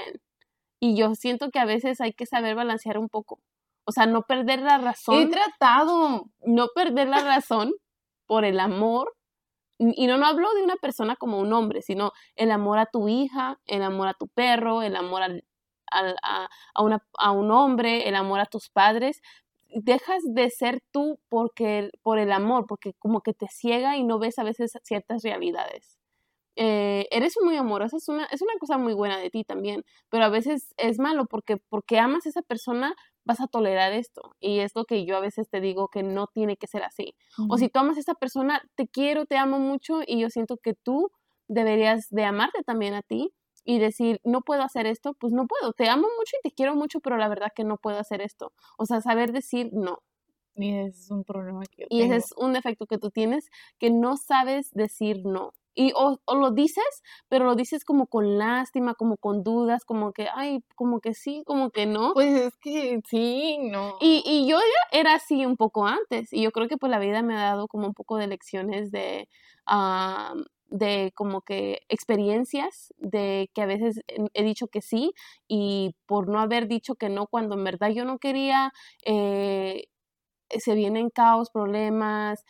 Y 0.79 0.94
yo 0.94 1.14
siento 1.14 1.51
que 1.51 1.59
a 1.59 1.64
veces 1.64 2.03
hay 2.03 2.12
que 2.12 2.27
saber 2.27 2.55
balancear 2.55 2.99
un 2.99 3.09
poco. 3.09 3.40
O 3.87 3.92
sea, 3.92 4.07
no 4.07 4.23
perder 4.23 4.61
la 4.61 4.79
razón. 4.79 5.16
He 5.16 5.27
tratado. 5.27 6.25
No 6.42 6.68
perder 6.75 7.09
la 7.09 7.20
razón 7.20 7.73
por 8.27 8.44
el 8.44 8.61
amor. 8.61 9.14
Y 9.79 10.07
no, 10.07 10.18
no 10.18 10.27
hablo 10.27 10.53
de 10.55 10.62
una 10.62 10.77
persona 10.77 11.16
como 11.16 11.40
un 11.40 11.53
hombre, 11.53 11.83
sino 11.83 12.12
el 12.37 12.53
amor 12.53 12.79
a 12.79 12.87
tu 12.87 13.09
hija, 13.09 13.59
el 13.66 13.83
amor 13.83 14.09
a 14.09 14.14
tu 14.14 14.29
perro, 14.29 14.83
el 14.83 14.94
amor 14.94 15.23
al, 15.23 15.44
a, 15.90 16.49
a, 16.75 16.83
una, 16.83 17.05
a 17.18 17.33
un 17.33 17.51
hombre, 17.51 18.09
el 18.09 18.14
amor 18.14 18.40
a 18.40 18.47
tus 18.47 18.70
padres. 18.70 19.20
Dejas 19.68 20.23
de 20.25 20.51
ser 20.51 20.81
tú 20.92 21.18
porque, 21.29 21.90
por 22.03 22.18
el 22.18 22.31
amor, 22.31 22.66
porque 22.68 22.94
como 22.99 23.20
que 23.20 23.35
te 23.35 23.49
ciega 23.49 23.97
y 23.97 24.05
no 24.05 24.18
ves 24.20 24.38
a 24.38 24.44
veces 24.44 24.73
ciertas 24.85 25.23
realidades. 25.25 25.99
Eh, 26.57 27.09
eres 27.11 27.35
muy 27.42 27.57
amorosa, 27.57 27.97
es 27.97 28.09
una, 28.09 28.27
es 28.27 28.40
una 28.40 28.53
cosa 28.61 28.79
muy 28.79 28.94
buena 28.94 29.18
de 29.18 29.29
ti 29.29 29.42
también, 29.42 29.83
pero 30.09 30.25
a 30.25 30.29
veces 30.29 30.73
es 30.77 31.01
malo 31.01 31.27
porque 31.27 31.57
porque 31.57 31.99
amas 31.99 32.27
a 32.27 32.29
esa 32.29 32.42
persona 32.42 32.94
vas 33.25 33.41
a 33.41 33.47
tolerar 33.47 33.93
esto 33.93 34.23
y 34.41 34.61
es 34.61 34.73
lo 34.75 34.85
que 34.85 35.05
yo 35.07 35.17
a 35.17 35.21
veces 35.21 35.49
te 35.51 35.61
digo 35.61 35.89
que 35.89 36.03
no 36.03 36.27
tiene 36.29 36.57
que 36.57 36.67
ser 36.67 36.83
así. 36.85 37.15
O 37.49 37.59
si 37.59 37.69
tú 37.69 37.81
amas 37.81 37.97
a 37.97 38.01
esa 38.01 38.15
persona, 38.15 38.63
te 38.77 38.89
quiero, 38.89 39.27
te 39.27 39.37
amo 39.37 39.59
mucho 39.59 40.01
y 40.07 40.21
yo 40.21 40.31
siento 40.31 40.57
que 40.59 40.75
tú 40.75 41.11
deberías 41.49 42.09
de 42.11 42.25
amarte 42.25 42.63
también 42.65 42.95
a 42.95 43.03
ti 43.03 43.33
y 43.65 43.79
decir, 43.79 44.21
no 44.25 44.43
puedo 44.43 44.63
hacer 44.63 44.87
esto, 44.87 45.15
pues 45.15 45.33
no 45.33 45.47
puedo, 45.47 45.73
te 45.73 45.89
amo 45.89 46.07
mucho 46.19 46.37
y 46.39 46.49
te 46.49 46.55
quiero 46.55 46.75
mucho, 46.75 47.01
pero 47.01 47.17
la 47.17 47.29
verdad 47.29 47.49
que 47.55 47.65
no 47.65 47.79
puedo 47.79 47.99
hacer 47.99 48.21
esto. 48.21 48.53
O 48.79 48.87
sea, 48.87 49.01
saber 49.01 49.33
decir 49.33 49.71
no. 49.73 50.01
Y 50.57 50.71
ese 50.71 51.01
es 51.01 51.11
un 51.11 51.25
problema 51.25 51.63
que 51.71 51.87
Y 51.89 52.03
ese 52.03 52.17
es 52.17 52.33
un 52.37 52.53
defecto 52.53 52.87
que 52.87 52.99
tú 52.99 53.11
tienes, 53.11 53.49
que 53.79 53.91
no 53.91 54.17
sabes 54.17 54.71
decir 54.73 55.23
no. 55.25 55.53
Y 55.75 55.93
o, 55.97 56.19
lo 56.35 56.51
dices, 56.53 56.85
pero 57.29 57.45
lo 57.45 57.55
dices 57.55 57.85
como 57.85 58.07
con 58.07 58.39
lástima, 58.39 58.95
como 58.95 59.17
con 59.17 59.43
dudas, 59.43 59.85
como 59.85 60.13
que, 60.13 60.29
ay, 60.35 60.63
como 60.77 61.01
que 61.01 61.15
sí, 61.15 61.43
como 61.47 61.71
que 61.71 61.87
no. 61.87 62.15
Pues 62.15 62.41
es 62.41 62.57
que 62.61 63.01
sí, 63.09 63.59
no. 63.61 63.97
Y, 64.01 64.23
y 64.25 64.49
yo 64.49 64.59
era 64.93 65.15
así 65.15 65.45
un 65.45 65.57
poco 65.57 65.87
antes, 65.87 66.33
y 66.33 66.43
yo 66.43 66.53
creo 66.53 66.69
que 66.69 66.77
pues 66.77 66.91
la 66.91 66.99
vida 66.99 67.23
me 67.23 67.35
ha 67.37 67.43
dado 67.43 67.69
como 67.69 67.87
un 67.87 67.95
poco 67.95 68.17
de 68.17 68.29
lecciones 68.29 68.91
de, 68.91 69.29
de 70.69 71.13
como 71.15 71.43
que 71.43 71.83
experiencias, 71.89 72.93
de 72.99 73.51
que 73.55 73.63
a 73.63 73.67
veces 73.67 74.01
he 74.07 74.43
dicho 74.43 74.69
que 74.69 74.83
sí, 74.83 75.13
y 75.49 75.95
por 76.07 76.29
no 76.29 76.41
haber 76.41 76.69
dicho 76.69 76.95
que 76.95 77.09
no 77.09 77.27
cuando 77.27 77.55
en 77.55 77.65
verdad 77.65 77.91
yo 77.91 78.05
no 78.05 78.19
quería, 78.19 78.73
eh, 79.05 79.87
se 80.51 80.75
vienen 80.75 81.11
caos, 81.11 81.51
problemas, 81.51 82.45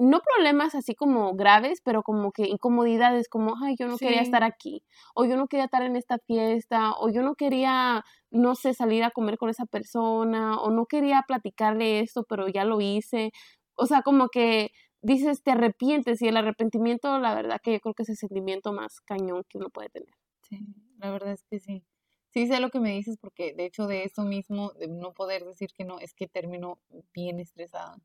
no 0.00 0.20
problemas 0.20 0.74
así 0.74 0.94
como 0.94 1.34
graves, 1.34 1.80
pero 1.84 2.02
como 2.02 2.32
que 2.32 2.48
incomodidades, 2.48 3.28
como, 3.28 3.54
ay, 3.62 3.76
yo 3.78 3.86
no 3.86 3.98
quería 3.98 4.22
estar 4.22 4.42
aquí, 4.42 4.82
o 5.14 5.24
yo 5.24 5.36
no 5.36 5.46
quería 5.46 5.66
estar 5.66 5.82
en 5.82 5.96
esta 5.96 6.18
fiesta, 6.18 6.92
o 6.98 7.10
yo 7.10 7.22
no 7.22 7.34
quería, 7.34 8.04
no 8.30 8.54
sé, 8.54 8.74
salir 8.74 9.04
a 9.04 9.10
comer 9.10 9.36
con 9.38 9.50
esa 9.50 9.66
persona, 9.66 10.60
o 10.60 10.70
no 10.70 10.86
quería 10.86 11.24
platicarle 11.26 12.00
esto, 12.00 12.24
pero 12.24 12.48
ya 12.48 12.64
lo 12.64 12.80
hice. 12.80 13.32
O 13.74 13.86
sea, 13.86 14.02
como 14.02 14.28
que 14.28 14.70
dices, 15.02 15.42
te 15.42 15.52
arrepientes 15.52 16.20
y 16.22 16.28
el 16.28 16.36
arrepentimiento, 16.36 17.18
la 17.18 17.34
verdad 17.34 17.60
que 17.62 17.74
yo 17.74 17.80
creo 17.80 17.94
que 17.94 18.02
es 18.04 18.08
el 18.10 18.16
sentimiento 18.16 18.72
más 18.72 19.00
cañón 19.00 19.44
que 19.48 19.58
uno 19.58 19.70
puede 19.70 19.90
tener. 19.90 20.14
Sí, 20.42 20.66
la 20.98 21.10
verdad 21.10 21.32
es 21.32 21.44
que 21.44 21.60
sí. 21.60 21.84
Sí 22.32 22.46
sé 22.46 22.60
lo 22.60 22.70
que 22.70 22.80
me 22.80 22.92
dices 22.92 23.16
porque 23.20 23.54
de 23.54 23.66
hecho 23.66 23.86
de 23.86 24.04
eso 24.04 24.22
mismo, 24.22 24.70
de 24.72 24.86
no 24.88 25.12
poder 25.12 25.44
decir 25.44 25.70
que 25.76 25.84
no, 25.84 25.98
es 25.98 26.14
que 26.14 26.28
termino 26.28 26.78
bien 27.12 27.40
estresada. 27.40 27.96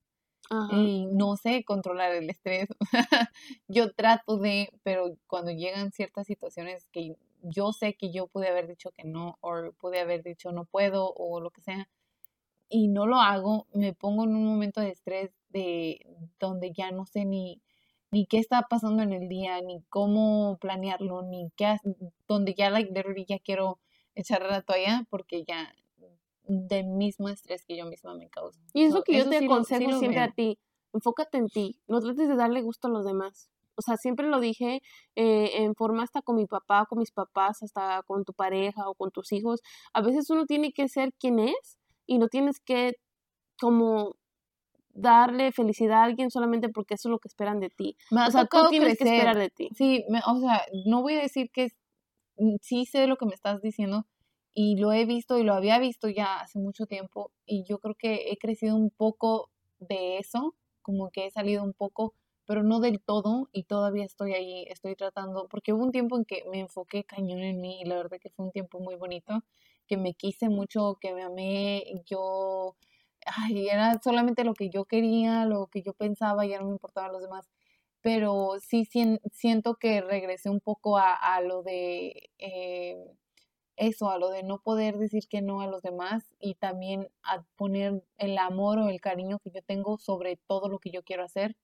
Y 0.71 1.08
no 1.08 1.38
sé 1.38 1.63
controlar 1.63 2.13
el 2.13 2.29
estrés. 2.29 2.69
yo 3.67 3.91
trato 3.93 4.38
de, 4.38 4.69
pero 4.84 5.15
cuando 5.27 5.51
llegan 5.51 5.91
ciertas 5.91 6.27
situaciones 6.27 6.88
que 6.91 7.15
yo 7.41 7.73
sé 7.73 7.95
que 7.95 8.12
yo 8.12 8.27
pude 8.27 8.47
haber 8.47 8.67
dicho 8.67 8.91
que 8.91 9.03
no, 9.03 9.38
o 9.41 9.71
pude 9.79 9.99
haber 9.99 10.23
dicho 10.23 10.51
no 10.51 10.65
puedo, 10.65 11.13
o 11.13 11.39
lo 11.39 11.51
que 11.51 11.62
sea, 11.62 11.89
y 12.69 12.88
no 12.88 13.05
lo 13.05 13.19
hago, 13.19 13.67
me 13.73 13.93
pongo 13.93 14.23
en 14.23 14.36
un 14.36 14.45
momento 14.45 14.81
de 14.81 14.89
estrés 14.89 15.31
de 15.49 16.05
donde 16.39 16.71
ya 16.73 16.91
no 16.91 17.05
sé 17.05 17.25
ni, 17.25 17.62
ni 18.12 18.25
qué 18.25 18.38
está 18.38 18.63
pasando 18.63 19.03
en 19.03 19.13
el 19.13 19.29
día, 19.29 19.62
ni 19.62 19.81
cómo 19.89 20.58
planearlo, 20.60 21.21
ni 21.23 21.51
qué, 21.55 21.77
donde 22.27 22.53
ya 22.55 22.69
like, 22.69 22.91
ya 23.27 23.39
quiero 23.39 23.79
echar 24.15 24.43
la 24.43 24.62
toalla 24.62 25.05
porque 25.10 25.43
ya 25.43 25.73
del 26.47 26.88
mismo 26.88 27.29
estrés 27.29 27.65
que 27.65 27.77
yo 27.77 27.86
misma 27.86 28.13
me 28.15 28.29
causo. 28.29 28.60
Y 28.73 28.84
es 28.84 28.93
lo 28.93 29.03
que 29.03 29.17
yo 29.17 29.29
te 29.29 29.38
aconsejo 29.38 29.99
siempre 29.99 30.19
a 30.19 30.31
ti, 30.31 30.60
enfócate 30.93 31.38
en 31.38 31.47
ti, 31.47 31.79
no 31.88 31.99
trates 32.01 32.27
de 32.27 32.36
darle 32.36 32.62
gusto 32.62 32.88
a 32.88 32.91
los 32.91 33.05
demás. 33.05 33.49
O 33.77 33.81
sea, 33.81 33.97
siempre 33.97 34.27
lo 34.27 34.39
dije 34.39 34.81
eh, 35.15 35.63
en 35.63 35.75
forma 35.75 36.03
hasta 36.03 36.21
con 36.21 36.38
mi 36.38 36.45
papá, 36.45 36.86
con 36.88 36.99
mis 36.99 37.12
papás, 37.12 37.62
hasta 37.62 38.03
con 38.03 38.23
tu 38.23 38.34
pareja 38.34 38.88
o 38.89 38.95
con 38.95 39.12
tus 39.12 39.34
hijos. 39.34 39.62
A 39.93 40.01
veces 40.01 40.29
uno 40.29 40.45
tiene 40.45 40.71
que 40.71 40.88
ser 40.88 41.13
quien 41.19 41.39
es 41.39 41.77
y 42.05 42.17
no 42.17 42.29
tienes 42.29 42.60
que 42.60 42.93
como 43.60 44.15
darle 44.95 45.51
felicidad 45.51 45.99
a 45.99 46.03
alguien 46.03 46.31
solamente 46.31 46.69
porque 46.69 46.93
eso 46.93 47.10
es 47.10 47.12
lo 47.12 47.19
que 47.19 47.27
esperan 47.27 47.60
de 47.60 47.69
ti. 47.69 47.97
o 48.12 48.31
sea, 48.31 48.45
tú 48.45 48.58
tienes 48.69 48.97
que 48.97 49.03
esperar 49.03 49.38
de 49.38 49.49
ti. 49.49 49.69
Sí, 49.75 50.05
o 50.25 50.39
sea, 50.39 50.62
no 50.86 51.01
voy 51.01 51.15
a 51.15 51.21
decir 51.21 51.51
que 51.51 51.71
mm, 52.38 52.55
sí 52.62 52.86
sé 52.86 53.05
lo 53.08 53.17
que 53.17 53.25
me 53.25 53.36
estás 53.36 53.62
diciendo, 53.62 54.08
y 54.55 54.77
lo 54.77 54.93
he 54.93 55.05
visto 55.05 55.37
y 55.37 55.43
lo 55.43 55.53
había 55.53 55.77
visto 55.79 56.07
ya 56.09 56.37
hace 56.39 56.59
mucho 56.59 56.87
tiempo 56.87 57.31
y 57.45 57.65
yo 57.65 57.79
creo 57.79 57.95
que 57.95 58.31
he 58.31 58.37
crecido 58.37 58.75
un 58.75 58.89
poco 58.89 59.51
de 59.79 60.17
eso, 60.17 60.55
como 60.81 61.11
que 61.11 61.25
he 61.27 61.31
salido 61.31 61.63
un 61.63 61.73
poco, 61.73 62.13
pero 62.47 62.63
no 62.63 62.79
del 62.79 63.01
todo 63.01 63.49
y 63.51 63.63
todavía 63.65 64.05
estoy 64.05 64.33
ahí, 64.33 64.65
estoy 64.69 64.95
tratando, 64.95 65.47
porque 65.49 65.73
hubo 65.73 65.83
un 65.83 65.91
tiempo 65.91 66.17
en 66.17 66.25
que 66.25 66.45
me 66.49 66.59
enfoqué 66.61 67.03
cañón 67.03 67.41
en 67.41 67.59
mí 67.61 67.81
y 67.81 67.85
la 67.85 67.95
verdad 67.97 68.17
que 68.21 68.29
fue 68.29 68.45
un 68.45 68.51
tiempo 68.51 68.79
muy 68.79 68.95
bonito, 68.95 69.43
que 69.87 69.97
me 69.97 70.13
quise 70.13 70.49
mucho, 70.49 70.97
que 71.01 71.13
me 71.13 71.23
amé, 71.23 71.83
yo, 72.05 72.77
ay, 73.25 73.67
era 73.67 73.99
solamente 74.03 74.43
lo 74.45 74.53
que 74.53 74.69
yo 74.69 74.85
quería, 74.85 75.45
lo 75.45 75.67
que 75.67 75.81
yo 75.81 75.93
pensaba, 75.93 76.45
ya 76.45 76.59
no 76.59 76.67
me 76.67 76.71
importaban 76.71 77.11
los 77.11 77.21
demás 77.21 77.49
pero 78.01 78.57
sí 78.59 78.87
siento 79.31 79.75
que 79.77 79.99
regresé 79.99 80.51
un 80.51 80.59
poco 80.59 80.99
a, 80.99 81.41
lo 81.41 81.63
de 81.63 82.29
eh, 82.37 83.03
eso, 83.77 84.09
a 84.09 84.17
lo 84.17 84.29
de 84.29 84.43
no 84.43 84.59
poder 84.59 84.97
decir 84.97 85.27
que 85.27 85.41
no 85.41 85.61
a 85.61 85.67
los 85.67 85.81
demás 85.81 86.23
y 86.39 86.55
también 86.55 87.09
a 87.23 87.43
poner 87.55 88.03
el 88.17 88.38
amor 88.38 88.79
o 88.79 88.89
el 88.89 89.01
cariño 89.01 89.39
que 89.39 89.51
yo 89.51 89.61
tengo 89.61 89.97
sobre 89.97 90.38
todo 90.47 90.69
lo 90.69 90.79
que 90.79 90.91
yo 90.91 91.03
quiero 91.03 91.23
hacer 91.23 91.55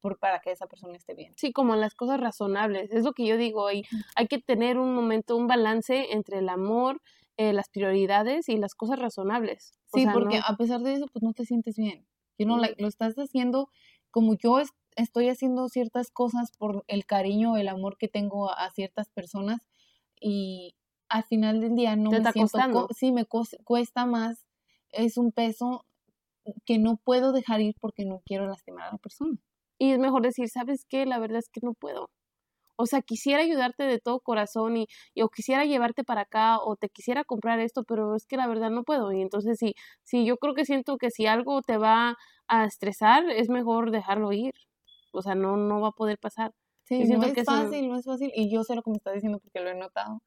por, 0.00 0.18
para 0.18 0.40
que 0.40 0.50
esa 0.50 0.66
persona 0.66 0.96
esté 0.96 1.14
bien. 1.14 1.32
Sí, 1.36 1.52
como 1.52 1.76
las 1.76 1.94
cosas 1.94 2.20
razonables, 2.20 2.90
es 2.92 3.04
lo 3.04 3.12
que 3.12 3.26
yo 3.26 3.36
digo, 3.36 3.70
y 3.70 3.84
hay 4.16 4.26
que 4.26 4.38
tener 4.38 4.78
un 4.78 4.94
momento, 4.94 5.36
un 5.36 5.46
balance 5.46 6.12
entre 6.12 6.38
el 6.38 6.48
amor, 6.48 7.00
eh, 7.36 7.52
las 7.52 7.68
prioridades 7.68 8.48
y 8.48 8.56
las 8.56 8.74
cosas 8.74 8.98
razonables. 8.98 9.72
sí, 9.94 10.06
porque 10.12 10.40
a 10.44 10.56
pesar 10.56 10.80
de 10.80 10.94
eso, 10.94 11.06
pues 11.12 11.22
no 11.22 11.32
te 11.32 11.44
sientes 11.44 11.76
bien. 11.76 12.04
You 12.38 12.46
know, 12.46 12.58
lo 12.58 12.88
estás 12.88 13.14
haciendo 13.14 13.68
como 14.10 14.34
yo 14.34 14.58
estoy 14.96 15.28
haciendo 15.28 15.68
ciertas 15.68 16.10
cosas 16.10 16.50
por 16.58 16.84
el 16.86 17.06
cariño, 17.06 17.56
el 17.56 17.68
amor 17.68 17.96
que 17.96 18.08
tengo 18.08 18.50
a 18.50 18.70
ciertas 18.70 19.08
personas 19.08 19.60
y, 20.20 20.74
al 21.12 21.24
final 21.24 21.60
del 21.60 21.76
día 21.76 21.94
no 21.94 22.10
me 22.10 22.32
siento, 22.32 22.88
sí, 22.96 23.12
me 23.12 23.26
cuesta 23.26 24.06
más, 24.06 24.46
es 24.92 25.18
un 25.18 25.30
peso 25.30 25.84
que 26.64 26.78
no 26.78 26.96
puedo 26.96 27.32
dejar 27.32 27.60
ir 27.60 27.76
porque 27.78 28.06
no 28.06 28.22
quiero 28.24 28.46
lastimar 28.46 28.88
a 28.88 28.92
la 28.92 28.98
persona. 28.98 29.36
Y 29.78 29.90
es 29.90 29.98
mejor 29.98 30.22
decir, 30.22 30.48
¿sabes 30.48 30.86
qué? 30.88 31.04
La 31.04 31.18
verdad 31.18 31.38
es 31.38 31.50
que 31.50 31.60
no 31.62 31.74
puedo. 31.74 32.08
O 32.76 32.86
sea, 32.86 33.02
quisiera 33.02 33.42
ayudarte 33.42 33.84
de 33.84 33.98
todo 33.98 34.20
corazón 34.20 34.78
y, 34.78 34.86
o 35.22 35.28
quisiera 35.28 35.66
llevarte 35.66 36.02
para 36.02 36.22
acá 36.22 36.58
o 36.58 36.76
te 36.76 36.88
quisiera 36.88 37.24
comprar 37.24 37.60
esto, 37.60 37.84
pero 37.84 38.16
es 38.16 38.26
que 38.26 38.38
la 38.38 38.46
verdad 38.46 38.70
no 38.70 38.82
puedo. 38.82 39.12
Y 39.12 39.20
entonces 39.20 39.58
sí, 39.58 39.74
sí, 40.04 40.24
yo 40.24 40.38
creo 40.38 40.54
que 40.54 40.64
siento 40.64 40.96
que 40.96 41.10
si 41.10 41.26
algo 41.26 41.60
te 41.60 41.76
va 41.76 42.16
a 42.48 42.64
estresar, 42.64 43.28
es 43.28 43.50
mejor 43.50 43.90
dejarlo 43.90 44.32
ir. 44.32 44.54
O 45.12 45.20
sea, 45.20 45.34
no, 45.34 45.58
no 45.58 45.82
va 45.82 45.88
a 45.88 45.92
poder 45.92 46.18
pasar. 46.18 46.54
Sí, 46.84 47.04
no 47.04 47.22
es 47.22 47.44
fácil, 47.44 47.88
no 47.90 47.98
es 47.98 48.06
fácil. 48.06 48.32
Y 48.34 48.50
yo 48.50 48.64
sé 48.64 48.74
lo 48.74 48.82
que 48.82 48.90
me 48.90 48.96
está 48.96 49.12
diciendo 49.12 49.38
porque 49.40 49.60
lo 49.60 49.68
he 49.68 49.74
notado 49.74 50.22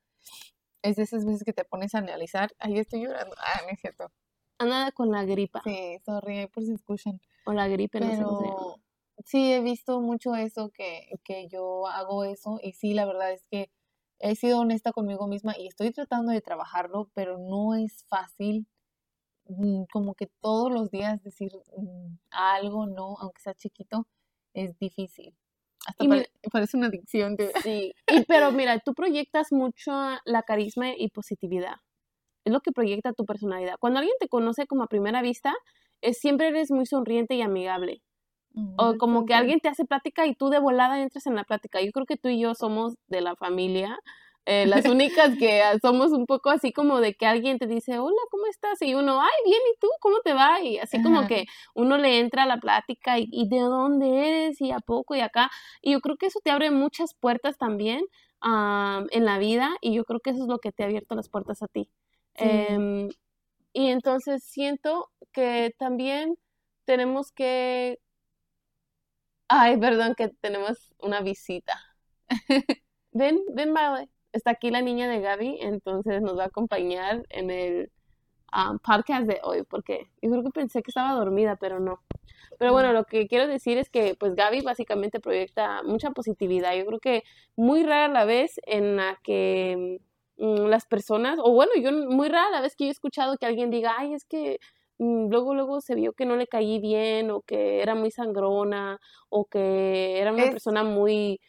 es 0.85 0.95
de 0.95 1.03
esas 1.03 1.25
veces 1.25 1.43
que 1.43 1.53
te 1.53 1.65
pones 1.65 1.95
a 1.95 1.99
analizar. 1.99 2.53
Ahí 2.59 2.77
estoy 2.77 3.03
llorando. 3.03 3.35
Ah, 3.45 3.61
no 3.63 3.69
es 3.69 3.79
cierto. 3.79 4.11
Anda 4.57 4.91
con 4.91 5.11
la 5.11 5.25
gripa. 5.25 5.61
Sí, 5.63 5.97
sorry, 6.05 6.47
por 6.47 6.63
si 6.63 6.73
escuchan. 6.73 7.19
O 7.45 7.53
la 7.53 7.67
gripe, 7.67 7.99
no 7.99 8.11
sé 8.11 8.75
Sí, 9.25 9.51
he 9.53 9.61
visto 9.61 10.01
mucho 10.01 10.35
eso, 10.35 10.69
que, 10.69 11.19
que 11.23 11.47
yo 11.47 11.87
hago 11.87 12.23
eso. 12.23 12.59
Y 12.61 12.73
sí, 12.73 12.93
la 12.93 13.05
verdad 13.05 13.31
es 13.31 13.45
que 13.45 13.71
he 14.19 14.35
sido 14.35 14.59
honesta 14.59 14.91
conmigo 14.91 15.27
misma 15.27 15.57
y 15.57 15.67
estoy 15.67 15.91
tratando 15.91 16.31
de 16.31 16.41
trabajarlo, 16.41 17.09
pero 17.13 17.37
no 17.37 17.75
es 17.75 18.05
fácil. 18.07 18.67
Mm, 19.47 19.83
como 19.91 20.15
que 20.15 20.27
todos 20.41 20.71
los 20.71 20.91
días 20.91 21.21
decir 21.23 21.51
mm, 21.77 22.17
algo, 22.31 22.87
no, 22.87 23.15
aunque 23.19 23.41
sea 23.41 23.53
chiquito, 23.53 24.07
es 24.53 24.77
difícil. 24.79 25.35
Hasta 25.85 26.05
parece 26.51 26.77
una 26.77 26.87
adicción. 26.87 27.37
Sí, 27.63 27.93
pero 28.27 28.51
mira, 28.51 28.79
tú 28.79 28.93
proyectas 28.93 29.51
mucho 29.51 29.91
la 30.25 30.43
carisma 30.43 30.91
y 30.95 31.09
positividad. 31.09 31.75
Es 32.43 32.53
lo 32.53 32.61
que 32.61 32.71
proyecta 32.71 33.13
tu 33.13 33.25
personalidad. 33.25 33.75
Cuando 33.79 33.99
alguien 33.99 34.15
te 34.19 34.27
conoce 34.27 34.67
como 34.67 34.83
a 34.83 34.87
primera 34.87 35.21
vista, 35.21 35.53
es, 36.01 36.19
siempre 36.19 36.49
eres 36.49 36.71
muy 36.71 36.85
sonriente 36.85 37.35
y 37.35 37.41
amigable. 37.41 38.01
Mm, 38.53 38.75
o 38.77 38.97
como 38.97 39.25
que 39.25 39.33
alguien 39.33 39.59
te 39.59 39.69
hace 39.69 39.85
plática 39.85 40.25
y 40.25 40.35
tú 40.35 40.49
de 40.49 40.59
volada 40.59 41.01
entras 41.01 41.27
en 41.27 41.35
la 41.35 41.43
plática. 41.43 41.81
Yo 41.81 41.91
creo 41.91 42.05
que 42.05 42.17
tú 42.17 42.29
y 42.29 42.39
yo 42.39 42.55
somos 42.55 42.95
de 43.07 43.21
la 43.21 43.35
familia 43.35 43.99
eh, 44.47 44.67
las 44.67 44.85
únicas 44.85 45.35
que 45.39 45.61
somos 45.81 46.11
un 46.11 46.27
poco 46.27 46.51
así 46.51 46.71
como 46.71 46.99
de 46.99 47.15
que 47.15 47.25
alguien 47.25 47.57
te 47.57 47.65
dice, 47.65 47.97
hola, 47.97 48.21
¿cómo 48.29 48.45
estás? 48.45 48.79
Y 48.83 48.93
uno, 48.93 49.19
ay, 49.19 49.31
bien, 49.43 49.59
¿y 49.73 49.79
tú? 49.79 49.87
¿Cómo 49.99 50.19
te 50.19 50.33
va? 50.33 50.61
Y 50.61 50.77
así 50.77 51.01
como 51.01 51.25
que 51.27 51.45
uno 51.73 51.97
le 51.97 52.19
entra 52.19 52.43
a 52.43 52.45
la 52.45 52.57
plática 52.57 53.17
y, 53.17 53.49
de 53.49 53.59
dónde 53.59 54.27
eres 54.27 54.61
y 54.61 54.71
a 54.71 54.79
poco 54.79 55.15
y 55.15 55.21
acá. 55.21 55.49
Y 55.81 55.93
yo 55.93 56.01
creo 56.01 56.17
que 56.17 56.27
eso 56.27 56.39
te 56.43 56.51
abre 56.51 56.69
muchas 56.69 57.15
puertas 57.15 57.57
también 57.57 58.05
en 58.43 59.25
la 59.25 59.39
vida 59.39 59.75
y 59.81 59.95
yo 59.95 60.05
creo 60.05 60.19
que 60.19 60.29
eso 60.29 60.43
es 60.43 60.47
lo 60.47 60.59
que 60.59 60.71
te 60.71 60.83
ha 60.83 60.85
abierto 60.85 61.15
las 61.15 61.29
puertas 61.29 61.63
a 61.63 61.67
ti. 61.67 61.89
Em, 62.35 63.09
y 63.73 63.87
entonces 63.89 64.43
siento 64.43 65.09
que 65.31 65.73
también 65.79 66.37
tenemos 66.85 67.31
que... 67.31 67.99
Ay, 69.47 69.77
perdón, 69.77 70.13
que 70.15 70.29
tenemos 70.29 70.93
una 70.99 71.21
visita. 71.21 71.79
ven, 73.11 73.39
ven, 73.53 73.73
vale 73.73 74.09
está 74.35 74.51
aquí 74.51 74.69
la 74.69 74.81
niña 74.81 75.09
de 75.09 75.21
Gaby, 75.21 75.57
entonces 75.61 76.21
nos 76.21 76.37
va 76.37 76.43
a 76.43 76.47
acompañar 76.47 77.23
en 77.29 77.49
el 77.49 77.91
um, 78.53 78.77
podcast 78.79 79.25
de 79.27 79.39
hoy, 79.43 79.63
porque 79.63 80.09
yo 80.21 80.29
creo 80.29 80.43
que 80.43 80.49
pensé 80.51 80.83
que 80.83 80.91
estaba 80.91 81.13
dormida, 81.13 81.55
pero 81.55 81.79
no. 81.79 82.01
Pero 82.59 82.73
bueno, 82.73 82.91
lo 82.93 83.05
que 83.05 83.27
quiero 83.27 83.47
decir 83.47 83.77
es 83.77 83.89
que 83.89 84.15
pues 84.15 84.35
Gaby 84.35 84.61
básicamente 84.61 85.19
proyecta 85.19 85.83
mucha 85.83 86.11
positividad. 86.11 86.75
Yo 86.75 86.85
creo 86.85 86.99
que 86.99 87.23
muy 87.55 87.83
rara 87.83 88.09
la 88.09 88.25
vez 88.25 88.59
en 88.65 88.97
la 88.97 89.19
que 89.23 89.99
mm, 90.37 90.65
las 90.67 90.85
personas, 90.85 91.39
o 91.41 91.51
bueno, 91.53 91.71
yo 91.81 91.91
muy 91.91 92.27
rara 92.27 92.49
la 92.51 92.61
vez 92.61 92.75
que 92.75 92.85
yo 92.85 92.89
he 92.89 92.91
escuchado 92.91 93.37
que 93.37 93.45
alguien 93.45 93.71
diga, 93.71 93.95
ay, 93.97 94.13
es 94.13 94.25
que 94.25 94.59
mm, 94.99 95.29
luego 95.29 95.53
luego 95.53 95.79
se 95.81 95.95
vio 95.95 96.13
que 96.13 96.25
no 96.25 96.35
le 96.35 96.47
caí 96.47 96.79
bien 96.79 97.31
o 97.31 97.41
que 97.41 97.81
era 97.81 97.95
muy 97.95 98.11
sangrona 98.11 98.99
o 99.29 99.45
que 99.45 100.19
era 100.19 100.33
una 100.33 100.45
persona 100.51 100.83
muy 100.83 101.39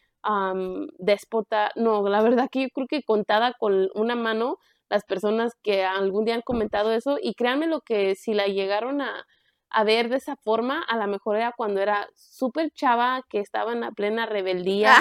déspota. 0.97 1.71
No, 1.75 2.07
la 2.07 2.21
verdad 2.21 2.49
que 2.51 2.63
yo 2.63 2.67
creo 2.73 2.87
que 2.87 3.03
contada 3.03 3.53
con 3.59 3.89
una 3.93 4.15
mano 4.15 4.57
las 4.89 5.03
personas 5.03 5.53
que 5.63 5.83
algún 5.83 6.25
día 6.25 6.35
han 6.35 6.41
comentado 6.41 6.93
eso 6.93 7.17
y 7.21 7.33
créanme 7.33 7.67
lo 7.67 7.81
que 7.81 8.15
si 8.15 8.33
la 8.33 8.47
llegaron 8.47 9.01
a, 9.01 9.25
a 9.69 9.83
ver 9.83 10.09
de 10.09 10.17
esa 10.17 10.35
forma, 10.37 10.81
a 10.81 10.97
lo 10.97 11.07
mejor 11.07 11.37
era 11.37 11.53
cuando 11.55 11.81
era 11.81 12.07
súper 12.15 12.71
chava, 12.71 13.21
que 13.29 13.39
estaba 13.39 13.73
en 13.73 13.81
la 13.81 13.91
plena 13.91 14.25
rebeldía, 14.25 14.95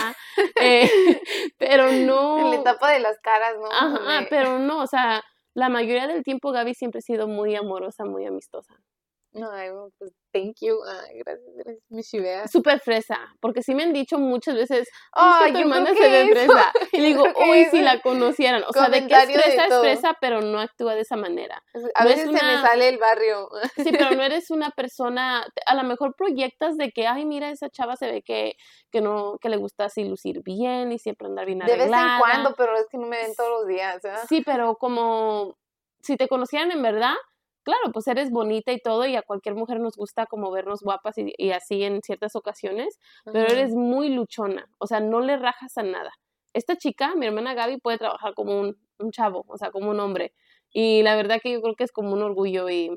eh, 0.61 0.91
pero 1.59 1.93
no... 1.93 2.39
En 2.39 2.51
la 2.51 2.57
etapa 2.57 2.91
de 2.91 3.01
las 3.01 3.19
caras, 3.21 3.55
¿no? 3.61 3.69
Ajá, 3.71 4.27
pero 4.29 4.59
no, 4.59 4.83
o 4.83 4.87
sea, 4.87 5.23
la 5.55 5.69
mayoría 5.69 6.07
del 6.07 6.25
tiempo 6.25 6.53
Gaby 6.53 6.75
siempre 6.75 6.99
ha 6.99 7.03
sido 7.03 7.29
muy 7.29 7.55
amorosa, 7.55 8.05
muy 8.05 8.27
amistosa. 8.27 8.75
No, 9.39 9.91
pues 9.99 10.13
thank 10.33 10.55
you. 10.61 10.79
Ay, 10.85 11.19
gracias, 11.25 11.55
gracias, 11.57 11.85
mi 11.91 12.03
chivea. 12.03 12.49
Súper 12.49 12.81
fresa, 12.81 13.19
porque 13.41 13.63
sí 13.63 13.75
me 13.75 13.83
han 13.83 13.93
dicho 13.93 14.19
muchas 14.19 14.55
veces, 14.55 14.89
Ay, 15.13 15.33
"Es 15.41 15.47
que 15.47 15.53
tu 15.53 15.59
hermana 15.61 15.95
se 15.95 16.09
ve 16.09 16.29
fresa. 16.33 16.73
Y 16.93 17.01
digo, 17.05 17.25
uy, 17.51 17.67
si 17.67 17.81
la 17.83 18.01
conocieran. 18.01 18.63
O 18.67 18.73
sea, 18.73 18.89
de 18.89 19.07
que 19.07 19.15
es 19.15 19.25
fresa 19.31 19.67
es 19.67 19.79
fresa, 19.81 20.17
pero 20.21 20.41
no 20.41 20.59
actúa 20.61 20.95
de 20.95 21.03
esa 21.03 21.17
manera. 21.17 21.63
A 21.95 22.05
no 22.05 22.11
es 22.11 22.17
veces 22.17 22.25
se 22.39 22.45
me 22.45 22.53
una- 22.53 22.63
sale 22.63 22.89
el 22.89 22.99
barrio. 22.99 23.49
Sí, 23.77 23.91
pero 23.93 24.11
no 24.13 24.23
eres 24.23 24.51
una 24.51 24.71
persona, 24.71 25.47
a 25.67 25.75
lo 25.75 25.83
mejor 25.85 26.15
proyectas 26.17 26.77
de 26.79 26.91
que, 26.93 27.07
ay, 27.07 27.27
mira, 27.27 27.51
esa 27.51 27.69
chava 27.69 27.97
se 27.97 28.11
ve 28.11 28.23
que, 28.23 28.55
que 28.91 29.01
no, 29.03 29.37
que 29.41 29.49
le 29.51 29.59
gusta 29.59 29.85
así 29.85 30.05
lucir 30.05 30.43
bien 30.43 30.93
y 30.93 30.99
siempre 30.99 31.27
andar 31.29 31.45
bien 31.47 31.59
De 31.59 31.65
vez 31.77 31.87
en 31.89 31.95
arreglada. 31.95 32.19
cuando, 32.21 32.55
pero 32.57 32.77
es 32.77 32.87
que 32.91 32.97
no 32.97 33.07
me 33.07 33.19
ven 33.19 33.35
todos 33.35 33.51
los 33.51 33.67
días. 33.67 34.01
¿verdad? 34.03 34.25
Sí, 34.29 34.43
pero 34.47 34.77
como 34.77 35.57
si 36.01 36.17
te 36.17 36.27
conocieran 36.29 36.71
en 36.71 36.83
verdad, 36.83 37.15
claro, 37.67 37.93
pues 37.93 38.07
eres 38.07 38.31
bonita 38.31 38.73
y 38.73 38.79
todo, 38.79 39.05
y 39.07 39.17
a 39.17 39.23
cualquier 39.23 39.57
mujer 39.57 39.81
nos 39.81 39.97
gusta 39.97 40.27
como 40.27 40.53
vernos 40.53 40.83
guapas 40.83 41.19
y, 41.19 41.35
y 41.37 41.51
así 41.51 41.83
en 41.83 42.01
ciertas 42.01 42.37
ocasiones, 42.37 43.01
pero 43.25 43.53
eres 43.53 43.75
muy 43.75 44.09
luchona, 44.09 44.71
o 44.79 44.87
sea, 44.87 45.01
no 45.01 45.21
le 45.21 45.37
rajas 45.37 45.77
a 45.77 45.83
nada. 45.83 46.13
Esta 46.55 46.77
chica, 46.77 47.15
mi 47.17 47.27
hermana 47.27 47.55
Gaby, 47.55 47.79
puede 47.79 47.99
trabajar 47.99 48.35
como 48.35 48.59
un, 48.61 48.79
un 49.01 49.11
chavo, 49.11 49.45
o 49.49 49.59
sea, 49.59 49.73
como 49.73 49.91
un 49.91 49.99
hombre. 50.01 50.33
Y 50.73 51.03
la 51.03 51.17
verdad 51.17 51.41
que 51.43 51.53
yo 51.53 51.61
creo 51.61 51.75
que 51.75 51.85
es 51.85 51.93
como 51.93 52.13
un 52.13 52.23
orgullo 52.23 52.71
y, 52.71 52.91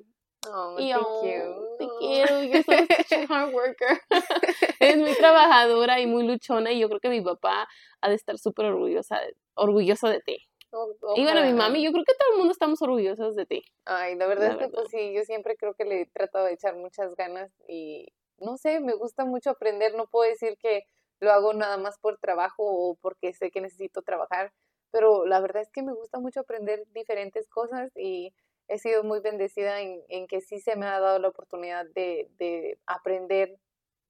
Oh, 0.48 0.76
y 0.80 0.92
thank 0.92 1.06
oh, 1.06 1.26
you. 1.26 1.78
te 1.78 1.88
quiero, 2.00 2.44
you're 2.44 2.64
such 2.64 3.12
a 3.12 3.26
hard 3.28 3.54
worker. 3.54 4.00
Eres 4.80 4.98
muy 4.98 5.14
trabajadora 5.16 6.00
y 6.00 6.08
muy 6.08 6.26
luchona 6.26 6.72
y 6.72 6.80
yo 6.80 6.88
creo 6.88 7.02
que 7.02 7.10
mi 7.10 7.22
papá 7.22 7.68
ha 8.00 8.10
de 8.10 8.16
estar 8.16 8.38
súper 8.38 8.68
orgullosa, 8.68 9.20
orgulloso 9.56 10.08
de 10.08 10.22
ti. 10.22 10.49
O- 10.72 10.96
Y 11.16 11.24
bueno, 11.24 11.42
mi 11.42 11.54
mami, 11.54 11.84
yo 11.84 11.92
creo 11.92 12.04
que 12.06 12.14
todo 12.14 12.32
el 12.34 12.38
mundo 12.38 12.52
estamos 12.52 12.82
orgullosos 12.82 13.36
de 13.36 13.46
ti. 13.46 13.64
Ay, 13.86 14.16
la 14.16 14.28
verdad 14.28 14.48
La 14.48 14.50
es 14.50 14.58
que 14.58 14.68
verdad. 14.68 14.84
pues 14.84 14.90
sí, 14.90 15.14
yo 15.14 15.24
siempre 15.24 15.56
creo 15.58 15.74
que 15.74 15.86
le 15.86 16.02
he 16.02 16.06
tratado 16.06 16.46
de 16.46 16.54
echar 16.54 16.76
muchas 16.76 17.16
ganas 17.16 17.52
y 17.68 18.08
no 18.38 18.58
sé, 18.58 18.80
me 18.80 18.94
gusta 18.94 19.26
mucho 19.26 19.50
aprender, 19.50 19.96
no 19.96 20.08
puedo 20.08 20.30
decir 20.30 20.58
que 20.58 20.84
lo 21.20 21.32
hago 21.32 21.54
nada 21.54 21.78
más 21.78 21.98
por 22.00 22.18
trabajo 22.20 22.64
o 22.64 22.96
porque 22.96 23.34
sé 23.34 23.52
que 23.52 23.62
necesito 23.62 24.02
trabajar, 24.04 24.54
pero 24.92 25.26
la 25.26 25.40
verdad 25.42 25.62
es 25.64 25.72
que 25.72 25.82
me 25.84 25.94
gusta 25.94 26.20
mucho 26.20 26.42
aprender 26.42 26.86
diferentes 26.94 27.50
cosas 27.50 27.92
y 27.96 28.34
he 28.68 28.78
sido 28.78 29.04
muy 29.04 29.20
bendecida 29.22 29.82
en, 29.82 30.04
en 30.10 30.28
que 30.28 30.42
sí 30.42 30.60
se 30.60 30.76
me 30.76 30.86
ha 30.86 31.00
dado 31.00 31.20
la 31.20 31.30
oportunidad 31.30 31.86
de, 31.96 32.30
de 32.38 32.80
aprender 32.86 33.58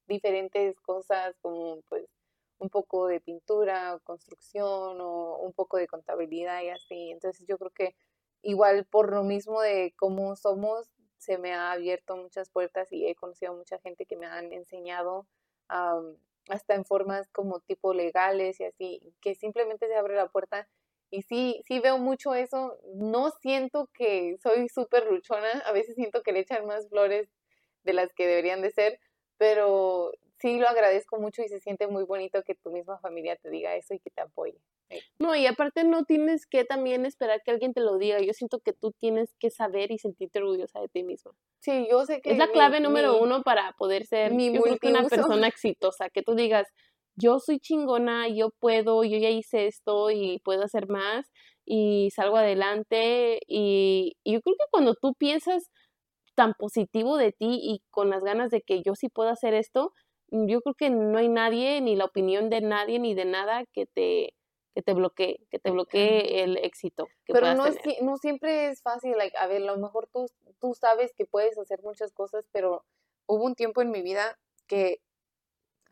diferentes 0.08 0.80
cosas 0.82 1.36
como 1.42 1.82
pues 1.90 2.06
un 2.60 2.70
poco 2.70 3.08
de 3.08 3.22
pintura, 3.22 3.96
o 3.96 4.00
construcción 4.02 5.02
o 5.02 5.38
un 5.40 5.54
poco 5.54 5.78
de 5.78 5.88
contabilidad 5.88 6.62
y 6.62 6.70
así. 6.70 7.12
Entonces 7.12 7.46
yo 7.48 7.58
creo 7.58 7.72
que 7.72 7.96
igual 8.42 8.86
por 8.86 9.12
lo 9.14 9.24
mismo 9.24 9.62
de 9.62 9.94
cómo 9.98 10.36
somos, 10.36 10.90
se 11.18 11.38
me 11.38 11.54
ha 11.54 11.72
abierto 11.72 12.16
muchas 12.18 12.50
puertas 12.50 12.92
y 12.92 13.08
he 13.08 13.16
conocido 13.16 13.54
mucha 13.54 13.80
gente 13.80 14.06
que 14.06 14.16
me 14.18 14.26
han 14.26 14.54
enseñado 14.54 15.28
am, 15.68 16.18
hasta 16.50 16.76
en 16.76 16.86
formas 16.86 17.30
como 17.30 17.60
tipo 17.62 17.94
legales 17.94 18.60
y 18.60 18.66
así, 18.66 19.14
que 19.22 19.36
simplemente 19.36 19.88
se 19.88 19.96
abre 19.96 20.16
la 20.16 20.30
puerta. 20.30 20.68
Y 21.12 21.24
sí, 21.24 21.62
sí 21.68 21.80
veo 21.80 21.98
mucho 21.98 22.36
eso. 22.36 22.78
No 22.96 23.32
siento 23.42 23.90
que 23.94 24.38
soy 24.42 24.70
súper 24.70 25.08
luchona, 25.12 25.50
a 25.66 25.72
veces 25.72 25.96
siento 25.96 26.24
que 26.24 26.32
le 26.32 26.40
echan 26.40 26.66
más 26.66 26.88
flores 26.90 27.30
de 27.84 27.94
las 27.94 28.14
que 28.14 28.28
deberían 28.28 28.62
de 28.62 28.72
ser, 28.72 29.00
pero 29.38 30.12
sí 30.40 30.58
lo 30.60 30.68
agradezco 30.68 31.20
mucho 31.20 31.42
y 31.42 31.48
se 31.50 31.60
siente 31.60 31.88
muy 31.88 32.04
bonito 32.06 32.44
que 32.44 32.56
tu 32.56 32.72
misma 32.72 33.00
familia 33.00 33.36
te 33.36 33.50
diga 33.50 33.76
eso 33.76 33.94
y 33.94 34.00
que 34.00 34.10
te 34.10 34.22
apoye. 34.22 34.60
No, 35.20 35.36
y 35.36 35.46
aparte 35.46 35.84
no 35.84 36.04
tienes 36.06 36.48
que 36.48 36.66
también 36.66 37.06
esperar 37.06 37.42
que 37.44 37.52
alguien 37.52 37.74
te 37.74 37.82
lo 37.82 37.98
diga. 37.98 38.20
Yo 38.22 38.34
siento 38.34 38.60
que 38.60 38.74
tú 38.74 38.92
tienes 39.00 39.34
que 39.40 39.52
saber 39.52 39.92
y 39.92 40.00
sentirte 40.00 40.40
orgullosa 40.40 40.80
de 40.80 40.88
ti 40.88 41.04
misma. 41.04 41.32
Sí, 41.62 41.88
yo 41.90 42.06
sé 42.06 42.22
que 42.22 42.32
Es 42.32 42.38
la 42.40 42.48
mi- 42.48 42.54
clave 42.54 42.80
número 42.80 43.14
mi- 43.14 43.20
uno 43.22 43.44
para 43.44 43.74
poder 43.74 44.06
ser 44.06 44.34
mi 44.34 44.50
una 44.50 45.04
persona 45.08 45.48
exitosa. 45.48 46.10
Que 46.10 46.24
tú 46.24 46.34
digas, 46.36 46.68
yo 47.16 47.40
soy 47.40 47.60
chingona, 47.60 48.30
yo 48.30 48.50
puedo, 48.60 49.04
yo 49.04 49.18
ya 49.18 49.30
hice 49.30 49.68
esto 49.68 50.10
y 50.10 50.40
puedo 50.40 50.64
hacer 50.64 50.88
más 50.88 51.30
y 51.66 52.10
salgo 52.16 52.38
adelante. 52.38 53.40
Y, 53.46 54.14
y 54.24 54.34
yo 54.34 54.42
creo 54.42 54.56
que 54.58 54.66
cuando 54.72 54.96
tú 54.96 55.14
piensas 55.14 55.70
tan 56.36 56.54
positivo 56.58 57.18
de 57.18 57.32
ti 57.34 57.60
y 57.62 57.84
con 57.92 58.10
las 58.10 58.24
ganas 58.24 58.50
de 58.50 58.62
que 58.62 58.82
yo 58.84 58.96
sí 58.96 59.10
puedo 59.10 59.30
hacer 59.30 59.54
esto, 59.54 59.94
yo 60.32 60.62
creo 60.62 60.76
que 60.76 60.90
no 60.90 61.18
hay 61.18 61.30
nadie, 61.30 61.82
ni 61.82 61.96
la 61.96 62.06
opinión 62.06 62.50
de 62.50 62.62
nadie, 62.62 63.00
ni 63.00 63.14
de 63.16 63.26
nada 63.26 63.66
que 63.74 63.86
te, 63.88 64.36
que 64.76 64.82
te 64.84 64.94
bloquee, 64.94 65.46
que 65.52 65.60
te 65.60 65.72
bloquee 65.72 66.44
el 66.44 66.58
éxito 66.58 67.12
que 67.26 67.36
Pero 67.36 67.52
no, 67.54 67.68
es 67.68 67.76
tener. 67.76 67.82
si- 67.84 67.98
no 68.02 68.18
siempre 68.18 68.70
es 68.70 68.82
fácil, 68.82 69.16
like, 69.18 69.38
a 69.38 69.48
ver, 69.48 69.62
a 69.62 69.66
lo 69.66 69.78
mejor 69.78 70.08
tú, 70.12 70.26
tú 70.60 70.74
sabes 70.74 71.14
que 71.16 71.26
puedes 71.26 71.58
hacer 71.58 71.82
muchas 71.84 72.12
cosas, 72.12 72.48
pero 72.52 72.86
hubo 73.28 73.44
un 73.46 73.56
tiempo 73.56 73.82
en 73.82 73.92
mi 73.92 74.02
vida 74.02 74.40
que, 74.68 75.02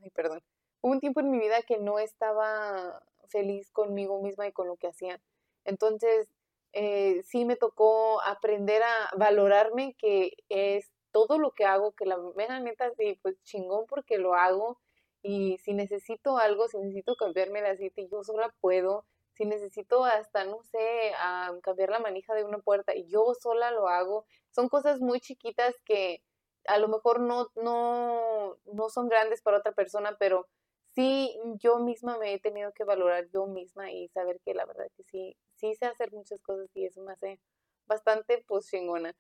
ay, 0.02 0.10
perdón, 0.12 0.43
hubo 0.82 0.93
un 0.93 1.00
tiempo 1.00 1.19
en 1.21 1.32
mi 1.32 1.39
vida 1.39 1.62
que 1.63 1.80
no 1.80 2.00
estaba 2.00 3.02
feliz 3.30 3.71
conmigo 3.71 4.21
misma 4.21 4.47
y 4.47 4.54
con 4.54 4.67
lo 4.67 4.78
que 4.78 4.88
hacía. 4.88 5.21
Entonces, 5.65 6.30
eh, 6.73 7.23
sí 7.23 7.45
me 7.45 7.56
tocó 7.58 8.21
aprender 8.21 8.84
a 8.84 9.10
valorarme, 9.17 9.95
que 9.97 10.32
es 10.50 10.91
todo 11.12 11.38
lo 11.39 11.52
que 11.52 11.65
hago, 11.65 11.93
que 11.93 12.06
la 12.06 12.17
mera 12.36 12.60
neta, 12.60 12.91
sí, 12.98 13.20
pues 13.22 13.41
chingón 13.43 13.86
porque 13.88 14.17
lo 14.17 14.36
hago. 14.36 14.80
Y 15.22 15.58
si 15.60 15.74
necesito 15.74 16.38
algo, 16.38 16.67
si 16.67 16.78
necesito 16.78 17.15
cambiarme 17.15 17.60
el 17.60 17.65
aceite, 17.67 18.08
yo 18.10 18.24
sola 18.24 18.54
puedo 18.62 19.06
si 19.38 19.46
necesito 19.46 20.04
hasta, 20.04 20.46
no 20.46 20.63
sé, 20.63 21.12
ah, 21.20 21.54
cambiar 21.62 21.89
la 21.89 22.00
manija 22.00 22.34
de 22.34 22.43
una 22.43 22.58
puerta, 22.58 22.93
yo 23.08 23.34
sola 23.39 23.70
lo 23.72 23.88
hago. 23.88 24.26
Son 24.50 24.67
cosas 24.67 25.00
muy 25.00 25.20
chiquitas 25.22 25.76
que 25.86 26.24
a 26.65 26.80
lo 26.80 26.88
mejor 26.88 27.20
no, 27.20 27.48
no, 27.56 28.58
no 28.65 28.89
son 28.89 29.08
grandes 29.08 29.43
para 29.43 29.60
otra 29.60 29.74
persona, 29.74 30.17
pero 30.20 30.48
sí 30.96 31.39
yo 31.60 31.78
misma 31.78 32.17
me 32.17 32.34
he 32.34 32.39
tenido 32.39 32.74
que 32.74 32.84
valorar 32.84 33.28
yo 33.32 33.46
misma 33.46 33.91
y 33.91 34.08
saber 34.10 34.39
que 34.43 34.56
la 34.56 34.65
verdad 34.65 34.88
que 34.96 35.04
sí, 35.04 35.38
sí 35.56 35.76
sé 35.76 35.86
hacer 35.86 36.12
muchas 36.12 36.41
cosas 36.41 36.70
y 36.76 36.86
eso 36.86 37.02
me 37.04 37.13
hace 37.13 37.39
bastante 37.86 38.43
pues 38.48 38.67
chingona. 38.67 39.15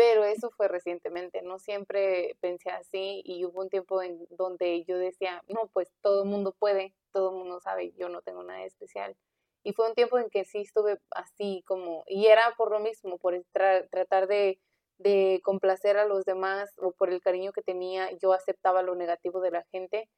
Pero 0.00 0.24
eso 0.24 0.50
fue 0.56 0.66
recientemente, 0.68 1.42
no 1.42 1.58
siempre 1.58 2.34
pensé 2.40 2.70
así 2.70 3.20
y 3.24 3.44
hubo 3.44 3.60
un 3.60 3.68
tiempo 3.68 4.00
en 4.02 4.26
donde 4.30 4.82
yo 4.84 4.96
decía, 4.98 5.42
no, 5.46 5.68
pues 5.74 5.92
todo 6.00 6.22
el 6.22 6.28
mundo 6.30 6.54
puede, 6.58 6.94
todo 7.12 7.30
el 7.32 7.36
mundo 7.36 7.60
sabe, 7.60 7.92
yo 7.98 8.08
no 8.08 8.22
tengo 8.22 8.42
nada 8.42 8.64
especial. 8.64 9.14
Y 9.62 9.74
fue 9.74 9.88
un 9.88 9.94
tiempo 9.94 10.18
en 10.18 10.30
que 10.30 10.44
sí 10.44 10.60
estuve 10.62 10.98
así 11.10 11.62
como, 11.66 12.04
y 12.06 12.26
era 12.28 12.54
por 12.56 12.70
lo 12.70 12.80
mismo, 12.80 13.18
por 13.18 13.34
tra- 13.52 13.86
tratar 13.90 14.26
de, 14.26 14.58
de 14.98 15.40
complacer 15.44 15.98
a 15.98 16.06
los 16.06 16.24
demás 16.24 16.72
o 16.78 16.92
por 16.92 17.10
el 17.10 17.20
cariño 17.20 17.52
que 17.52 17.60
tenía, 17.62 18.10
yo 18.22 18.32
aceptaba 18.32 18.80
lo 18.82 18.94
negativo 18.94 19.40
de 19.42 19.50
la 19.50 19.64
gente. 19.70 20.08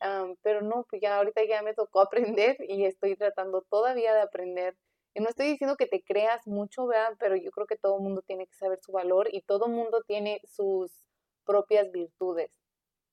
Am, 0.00 0.36
pero 0.42 0.62
no, 0.62 0.86
pues 0.90 1.02
ya 1.02 1.16
ahorita 1.18 1.44
ya 1.44 1.62
me 1.62 1.74
tocó 1.74 2.00
aprender 2.40 2.56
y 2.68 2.84
estoy 2.86 3.16
tratando 3.16 3.62
todavía 3.62 4.14
de 4.14 4.22
aprender. 4.22 4.76
Y 5.16 5.20
no 5.20 5.30
estoy 5.30 5.46
diciendo 5.46 5.76
que 5.76 5.86
te 5.86 6.02
creas 6.02 6.46
mucho, 6.46 6.86
¿verdad? 6.86 7.16
Pero 7.18 7.36
yo 7.36 7.50
creo 7.50 7.66
que 7.66 7.78
todo 7.78 7.98
mundo 7.98 8.20
tiene 8.20 8.46
que 8.46 8.54
saber 8.54 8.78
su 8.82 8.92
valor 8.92 9.30
y 9.32 9.40
todo 9.40 9.64
el 9.64 9.72
mundo 9.72 10.02
tiene 10.06 10.42
sus 10.44 10.92
propias 11.46 11.90
virtudes. 11.90 12.50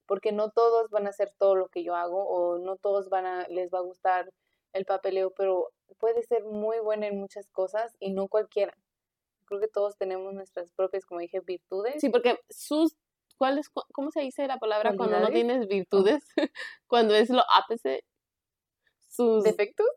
Porque 0.06 0.34
no 0.34 0.50
todos 0.52 0.90
van 0.90 1.08
a 1.08 1.12
hacer 1.12 1.32
todo 1.40 1.56
lo 1.56 1.70
que 1.70 1.82
yo 1.82 1.96
hago 1.96 2.28
o 2.28 2.58
no 2.58 2.76
todos 2.76 3.08
van 3.08 3.26
a, 3.26 3.48
les 3.48 3.74
va 3.74 3.78
a 3.78 3.84
gustar 3.84 4.34
el 4.74 4.84
papeleo, 4.84 5.32
pero 5.32 5.72
puede 5.98 6.24
ser 6.24 6.44
muy 6.44 6.78
buena 6.80 7.08
en 7.08 7.18
muchas 7.18 7.48
cosas 7.52 7.96
y 8.02 8.12
no 8.12 8.28
cualquiera. 8.28 8.76
Creo 9.46 9.62
que 9.62 9.70
todos 9.70 9.96
tenemos 9.96 10.34
nuestras 10.34 10.74
propias, 10.74 11.06
como 11.06 11.22
dije, 11.22 11.40
virtudes. 11.40 12.02
Sí, 12.02 12.10
porque 12.10 12.38
sus, 12.50 12.98
¿cuál 13.38 13.60
es, 13.60 13.70
¿cómo 13.94 14.12
se 14.12 14.20
dice 14.20 14.46
la 14.46 14.60
palabra 14.60 14.94
cuando 14.98 15.22
no 15.22 15.30
tienes 15.30 15.70
virtudes? 15.70 16.22
cuando 16.88 17.16
es 17.16 17.30
lo 17.30 17.44
opposite. 17.44 18.04
Sus, 19.08 19.46
¿Defectos? 19.46 19.88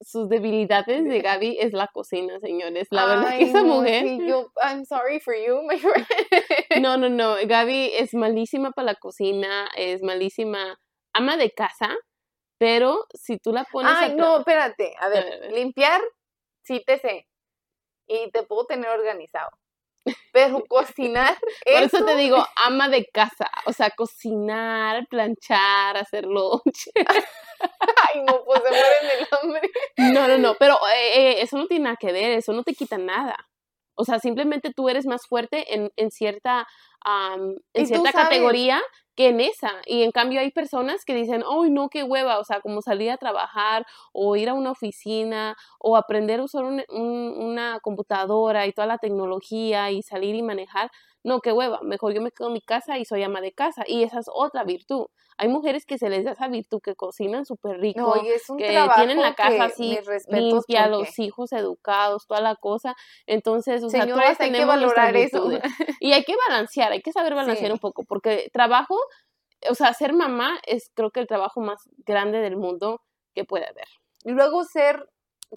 Sus 0.00 0.28
debilidades 0.28 1.04
de 1.04 1.20
Gaby 1.20 1.58
es 1.60 1.72
la 1.72 1.88
cocina, 1.88 2.38
señores. 2.40 2.88
La 2.90 3.06
verdad 3.06 3.28
que 3.30 3.34
Ay, 3.34 3.50
esa 3.50 3.62
no, 3.62 3.76
mujer... 3.76 4.02
sí, 4.04 4.20
yo, 4.26 4.52
I'm 4.62 4.84
sorry 4.84 5.20
for 5.20 5.34
you, 5.34 5.62
my 5.62 5.78
friend. 5.78 6.06
No, 6.80 6.96
no, 6.96 7.08
no. 7.08 7.34
Gaby 7.44 7.92
es 7.94 8.14
malísima 8.14 8.70
para 8.70 8.86
la 8.86 8.94
cocina, 8.94 9.68
es 9.76 10.02
malísima 10.02 10.78
ama 11.12 11.36
de 11.36 11.50
casa, 11.50 11.96
pero 12.58 13.06
si 13.14 13.38
tú 13.38 13.52
la 13.52 13.64
pones 13.64 13.92
Ay, 13.96 14.12
a 14.12 14.14
no, 14.14 14.38
espérate. 14.38 14.94
A 15.00 15.08
ver, 15.08 15.18
A 15.18 15.24
ver, 15.24 15.32
a 15.34 15.38
ver. 15.40 15.52
limpiar, 15.52 16.00
sí 16.62 16.82
te 16.86 16.98
sé. 16.98 17.26
Y 18.06 18.30
te 18.30 18.42
puedo 18.44 18.64
tener 18.66 18.88
organizado. 18.90 19.50
Pero 20.32 20.64
cocinar, 20.66 21.36
Por 21.64 21.82
eso 21.82 21.98
eso, 21.98 22.06
te 22.06 22.16
digo, 22.16 22.44
ama 22.56 22.88
de 22.88 23.06
casa. 23.06 23.50
O 23.66 23.72
sea, 23.72 23.90
cocinar, 23.90 25.06
planchar, 25.08 25.96
hacer 25.96 26.24
lonche. 26.24 26.90
Ay, 28.14 28.22
no, 28.24 28.44
pues 28.44 28.62
se 28.62 28.70
mueren 28.70 29.08
del 29.08 29.28
hambre. 29.42 29.70
No, 29.96 30.28
no, 30.28 30.38
no, 30.38 30.54
pero 30.54 30.74
eh, 30.94 31.30
eh, 31.30 31.42
eso 31.42 31.56
no 31.56 31.66
tiene 31.66 31.84
nada 31.84 31.96
que 31.96 32.12
ver, 32.12 32.32
eso 32.32 32.52
no 32.52 32.62
te 32.62 32.74
quita 32.74 32.98
nada. 32.98 33.36
O 33.94 34.04
sea, 34.04 34.20
simplemente 34.20 34.72
tú 34.72 34.88
eres 34.88 35.06
más 35.06 35.26
fuerte 35.26 35.74
en, 35.74 35.90
en 35.96 36.10
cierta 36.12 36.68
en 37.74 37.86
cierta 37.86 38.12
categoría 38.12 38.80
que 39.16 39.28
en 39.28 39.40
esa. 39.40 39.72
Y 39.86 40.02
en 40.02 40.12
cambio 40.12 40.40
hay 40.40 40.52
personas 40.52 41.04
que 41.04 41.14
dicen, 41.14 41.42
¡ay, 41.50 41.70
no, 41.70 41.88
qué 41.88 42.04
hueva! 42.04 42.38
O 42.38 42.44
sea, 42.44 42.60
como 42.60 42.82
salir 42.82 43.10
a 43.10 43.16
trabajar 43.16 43.84
o 44.12 44.36
ir 44.36 44.48
a 44.48 44.54
una 44.54 44.70
oficina 44.70 45.56
o 45.80 45.96
aprender 45.96 46.40
a 46.40 46.44
usar 46.44 46.64
una 46.64 47.80
computadora 47.80 48.66
y 48.66 48.72
toda 48.72 48.86
la 48.86 48.98
tecnología 48.98 49.90
y 49.90 50.02
salir 50.02 50.36
y 50.36 50.42
manejar. 50.42 50.90
No, 51.28 51.40
qué 51.40 51.52
hueva. 51.52 51.80
Mejor 51.82 52.14
yo 52.14 52.20
me 52.20 52.32
quedo 52.32 52.48
en 52.48 52.54
mi 52.54 52.60
casa 52.60 52.98
y 52.98 53.04
soy 53.04 53.22
ama 53.22 53.40
de 53.40 53.52
casa. 53.52 53.84
Y 53.86 54.02
esa 54.02 54.20
es 54.20 54.26
otra 54.32 54.64
virtud. 54.64 55.06
Hay 55.36 55.48
mujeres 55.48 55.86
que 55.86 55.98
se 55.98 56.08
les 56.08 56.24
da 56.24 56.32
esa 56.32 56.48
virtud, 56.48 56.80
que 56.82 56.96
cocinan 56.96 57.44
súper 57.44 57.78
rico, 57.78 58.14
que 58.56 58.88
tienen 58.96 59.20
la 59.20 59.34
casa 59.34 59.64
así 59.66 59.98
limpia, 60.28 60.88
los 60.88 61.18
hijos 61.18 61.52
educados, 61.52 62.26
toda 62.26 62.40
la 62.40 62.56
cosa. 62.56 62.96
Entonces, 63.26 63.84
o 63.84 63.90
sea, 63.90 64.06
todas 64.06 64.40
hay 64.40 64.50
que 64.50 64.64
valorar 64.64 65.16
eso. 65.16 65.50
Y 66.00 66.12
hay 66.12 66.24
que 66.24 66.34
balancear, 66.48 66.92
hay 66.92 67.02
que 67.02 67.12
saber 67.12 67.34
balancear 67.34 67.72
un 67.72 67.78
poco, 67.78 68.04
porque 68.04 68.50
trabajo 68.52 68.96
o 69.68 69.74
sea, 69.74 69.92
ser 69.94 70.12
mamá 70.12 70.58
es 70.66 70.90
creo 70.94 71.10
que 71.10 71.20
el 71.20 71.26
trabajo 71.26 71.60
más 71.60 71.88
grande 72.06 72.38
del 72.38 72.56
mundo 72.56 73.02
que 73.34 73.44
puede 73.44 73.66
haber. 73.66 73.88
Y 74.24 74.32
luego 74.32 74.64
ser, 74.64 75.08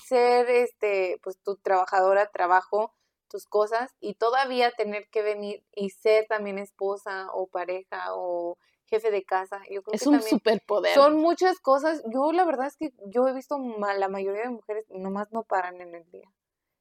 ser, 0.03 0.49
este, 0.49 1.19
pues 1.23 1.39
tu 1.43 1.57
trabajadora, 1.57 2.27
trabajo, 2.27 2.93
tus 3.31 3.45
cosas 3.45 3.95
y 3.99 4.15
todavía 4.15 4.71
tener 4.71 5.09
que 5.09 5.23
venir 5.23 5.63
y 5.73 5.89
ser 5.89 6.27
también 6.27 6.59
esposa 6.59 7.27
o 7.33 7.47
pareja 7.47 8.13
o 8.13 8.57
jefe 8.91 9.09
de 9.09 9.23
casa. 9.23 9.61
Yo 9.69 9.81
creo 9.81 9.95
es 9.95 10.05
un 10.05 10.21
superpoder. 10.21 10.93
Son 10.93 11.15
muchas 11.17 11.59
cosas. 11.59 12.03
Yo 12.13 12.31
la 12.33 12.45
verdad 12.45 12.67
es 12.67 12.75
que 12.75 12.93
yo 13.05 13.27
he 13.27 13.33
visto 13.33 13.57
la 13.57 14.09
mayoría 14.09 14.43
de 14.43 14.49
mujeres 14.49 14.85
nomás 14.89 15.31
no 15.31 15.43
paran 15.43 15.81
en 15.81 15.95
el 15.95 16.09
día. 16.11 16.29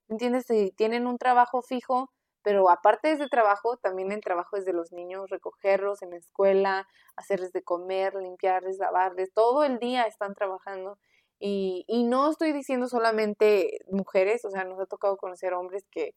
¿Entiendes? 0.09 0.47
Si 0.47 0.73
tienen 0.73 1.07
un 1.07 1.19
trabajo 1.19 1.63
fijo, 1.63 2.11
pero 2.43 2.69
aparte 2.69 3.09
de 3.09 3.15
ese 3.15 3.29
trabajo, 3.29 3.77
también 3.77 4.11
el 4.11 4.23
trabajo 4.23 4.57
es 4.57 4.65
de 4.65 4.73
los 4.73 4.93
niños, 4.93 5.31
recogerlos 5.31 6.03
en 6.03 6.11
la 6.11 6.17
escuela, 6.17 6.89
hacerles 7.17 7.53
de 7.53 7.63
comer, 7.63 8.15
limpiarles, 8.15 8.79
lavarles, 8.79 9.33
todo 9.33 9.63
el 9.63 9.79
día 9.79 10.05
están 10.05 10.35
trabajando. 10.35 10.99
Y, 11.39 11.85
y 11.87 12.05
no 12.05 12.31
estoy 12.31 12.53
diciendo 12.53 12.89
solamente 12.89 13.79
mujeres, 13.89 14.45
o 14.45 14.51
sea, 14.51 14.65
nos 14.65 14.81
ha 14.81 14.87
tocado 14.87 15.17
conocer 15.17 15.55
hombres 15.55 15.87
que, 15.91 16.15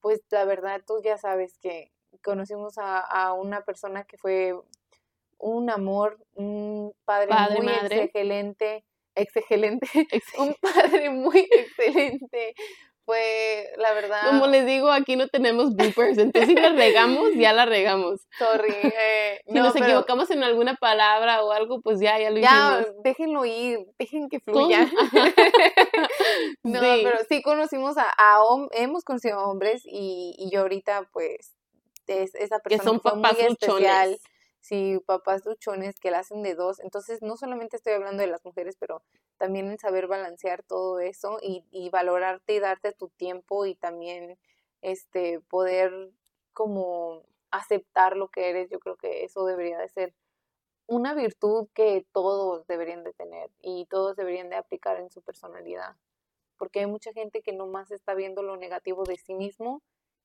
pues 0.00 0.20
la 0.30 0.44
verdad, 0.44 0.82
tú 0.86 1.00
ya 1.02 1.18
sabes 1.18 1.58
que 1.58 1.92
conocimos 2.22 2.78
a, 2.78 2.98
a 3.00 3.32
una 3.32 3.62
persona 3.64 4.04
que 4.04 4.18
fue 4.18 4.54
un 5.40 5.70
amor, 5.70 6.18
un 6.34 6.92
padre, 7.04 7.34
muy 7.60 7.68
excelente, 7.90 8.84
excelente, 9.14 9.86
un 10.38 10.54
padre 10.60 11.10
muy 11.10 11.48
excelente, 11.50 12.54
fue, 13.10 13.72
la 13.76 13.92
verdad. 13.92 14.20
Como 14.26 14.46
les 14.46 14.64
digo, 14.66 14.88
aquí 14.90 15.16
no 15.16 15.26
tenemos 15.26 15.74
bloopers, 15.74 16.16
entonces 16.18 16.48
si 16.48 16.54
la 16.54 16.68
regamos, 16.70 17.30
ya 17.34 17.52
la 17.52 17.66
regamos. 17.66 18.20
Sorry. 18.38 18.72
Eh, 18.72 19.40
si 19.48 19.54
nos 19.54 19.74
equivocamos 19.74 20.30
en 20.30 20.44
alguna 20.44 20.76
palabra 20.76 21.42
o 21.42 21.50
algo, 21.50 21.80
pues 21.80 21.98
ya, 21.98 22.20
ya 22.20 22.30
lo 22.30 22.38
ya, 22.38 22.86
déjenlo 23.02 23.44
ir, 23.44 23.80
dejen 23.98 24.28
que 24.28 24.38
fluya. 24.38 24.88
no, 26.62 26.80
pero 26.80 27.18
sí 27.28 27.42
conocimos 27.42 27.98
a, 27.98 28.06
a, 28.16 28.38
hemos 28.72 29.02
conocido 29.02 29.40
a 29.40 29.46
hombres 29.46 29.82
y, 29.84 30.36
y 30.38 30.50
yo 30.50 30.60
ahorita, 30.60 31.08
pues, 31.12 31.56
es, 32.06 32.34
esa 32.36 32.60
persona 32.60 32.82
que 32.82 32.88
son 32.88 33.00
papás 33.00 33.34
muy 33.34 33.46
especial 33.46 34.18
si 34.60 34.98
papás 35.06 35.44
luchones 35.44 35.98
que 35.98 36.10
la 36.10 36.20
hacen 36.20 36.42
de 36.42 36.54
dos. 36.54 36.80
Entonces, 36.80 37.22
no 37.22 37.36
solamente 37.36 37.76
estoy 37.76 37.94
hablando 37.94 38.22
de 38.22 38.28
las 38.28 38.44
mujeres, 38.44 38.76
pero 38.78 39.02
también 39.38 39.70
en 39.70 39.78
saber 39.78 40.06
balancear 40.06 40.62
todo 40.62 41.00
eso 41.00 41.38
y, 41.42 41.64
y 41.70 41.90
valorarte 41.90 42.54
y 42.54 42.60
darte 42.60 42.92
tu 42.92 43.08
tiempo 43.08 43.66
y 43.66 43.74
también 43.74 44.38
este 44.82 45.40
poder 45.40 46.10
como 46.52 47.22
aceptar 47.50 48.16
lo 48.16 48.28
que 48.28 48.50
eres. 48.50 48.70
Yo 48.70 48.80
creo 48.80 48.96
que 48.96 49.24
eso 49.24 49.44
debería 49.44 49.78
de 49.78 49.88
ser 49.88 50.14
una 50.86 51.14
virtud 51.14 51.68
que 51.72 52.04
todos 52.12 52.66
deberían 52.66 53.04
de 53.04 53.12
tener 53.12 53.50
y 53.60 53.86
todos 53.86 54.16
deberían 54.16 54.50
de 54.50 54.56
aplicar 54.56 54.98
en 54.98 55.10
su 55.10 55.22
personalidad. 55.22 55.96
Porque 56.56 56.80
hay 56.80 56.86
mucha 56.86 57.12
gente 57.12 57.42
que 57.42 57.52
nomás 57.52 57.90
está 57.92 58.14
viendo 58.14 58.42
lo 58.42 58.56
negativo 58.56 59.04
de 59.04 59.16
sí 59.16 59.34
mismo 59.34 59.82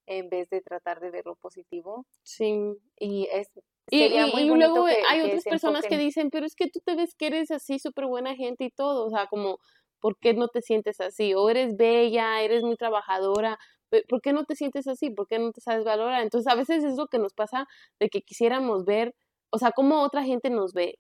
en 0.08 0.30
vez 0.30 0.50
de 0.50 0.62
tratar 0.62 1.00
de 1.00 1.12
ver 1.12 1.26
lo 1.26 1.36
positivo. 1.36 2.06
Sí. 2.24 2.76
Y 2.98 3.28
es 3.32 3.52
y, 3.90 4.10
luego 4.56 4.86
hay 5.08 5.22
otras 5.22 5.44
personas 5.44 5.86
que 5.86 5.98
dicen, 5.98 6.30
pero 6.30 6.46
es 6.46 6.56
que 6.56 6.70
tú 6.70 6.80
te 6.84 6.96
ves 6.96 7.14
que 7.16 7.28
eres 7.28 7.52
así 7.52 7.80
súper 7.80 8.06
buena 8.06 8.36
gente 8.36 8.66
y 8.66 8.72
todo, 8.72 9.06
o 9.06 9.10
sea, 9.10 9.28
como, 9.28 9.60
¿por 10.00 10.18
qué 10.20 10.34
no 10.34 10.48
te 10.48 10.62
sientes 10.62 11.00
así? 11.02 11.34
O 11.34 11.50
eres 11.50 11.76
bella, 11.78 12.42
eres 12.42 12.64
muy 12.64 12.76
trabajadora, 12.78 13.58
¿por 14.10 14.22
qué 14.22 14.34
no 14.34 14.46
te 14.46 14.56
sientes 14.56 14.88
así? 14.88 15.10
¿Por 15.10 15.28
qué 15.28 15.40
no 15.40 15.52
te 15.52 15.62
sabes 15.62 15.84
valorar? 15.84 16.22
Entonces, 16.24 16.52
a 16.52 16.56
veces 16.56 16.84
es 16.84 16.98
lo 16.98 17.08
que 17.08 17.20
nos 17.20 17.34
pasa 17.34 17.68
de 18.00 18.10
que 18.10 18.22
quisiéramos 18.22 18.86
ver, 18.86 19.14
o 19.52 19.58
sea, 19.58 19.72
cómo 19.72 20.02
otra 20.02 20.24
gente 20.24 20.50
nos 20.50 20.74
ve, 20.74 20.96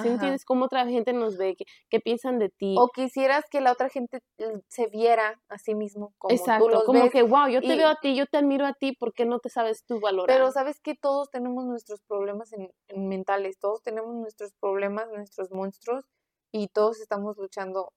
¿Sí 0.00 0.08
entiendes 0.08 0.44
cómo 0.44 0.64
otra 0.64 0.86
gente 0.86 1.12
nos 1.12 1.36
ve? 1.36 1.56
¿Qué, 1.90 2.00
piensan 2.00 2.38
de 2.38 2.48
ti? 2.48 2.74
O 2.78 2.88
quisieras 2.88 3.44
que 3.50 3.60
la 3.60 3.72
otra 3.72 3.90
gente 3.90 4.22
se 4.68 4.86
viera 4.86 5.40
a 5.48 5.58
sí 5.58 5.74
mismo 5.74 6.14
como 6.16 6.34
Exacto, 6.34 6.64
tú 6.64 6.70
los 6.70 6.84
como 6.84 7.10
que, 7.10 7.22
wow, 7.22 7.48
yo 7.48 7.60
te 7.60 7.76
veo 7.76 7.88
a 7.88 7.96
ti, 8.00 8.16
yo 8.16 8.26
te 8.26 8.38
admiro 8.38 8.64
a 8.64 8.72
ti, 8.72 8.92
¿por 8.92 9.12
qué 9.12 9.26
no 9.26 9.38
te 9.38 9.50
sabes 9.50 9.84
tú 9.84 10.00
valorar? 10.00 10.34
Pero 10.34 10.50
sabes 10.50 10.80
que 10.80 10.94
todos 10.94 11.30
tenemos 11.30 11.66
nuestros 11.66 12.00
problemas 12.02 12.52
en, 12.54 12.70
mentales, 12.94 13.58
todos 13.58 13.82
tenemos 13.82 14.14
nuestros 14.14 14.52
problemas, 14.54 15.08
nuestros 15.08 15.50
monstruos, 15.50 16.06
y 16.52 16.68
todos 16.68 17.00
estamos 17.00 17.36
luchando, 17.36 17.92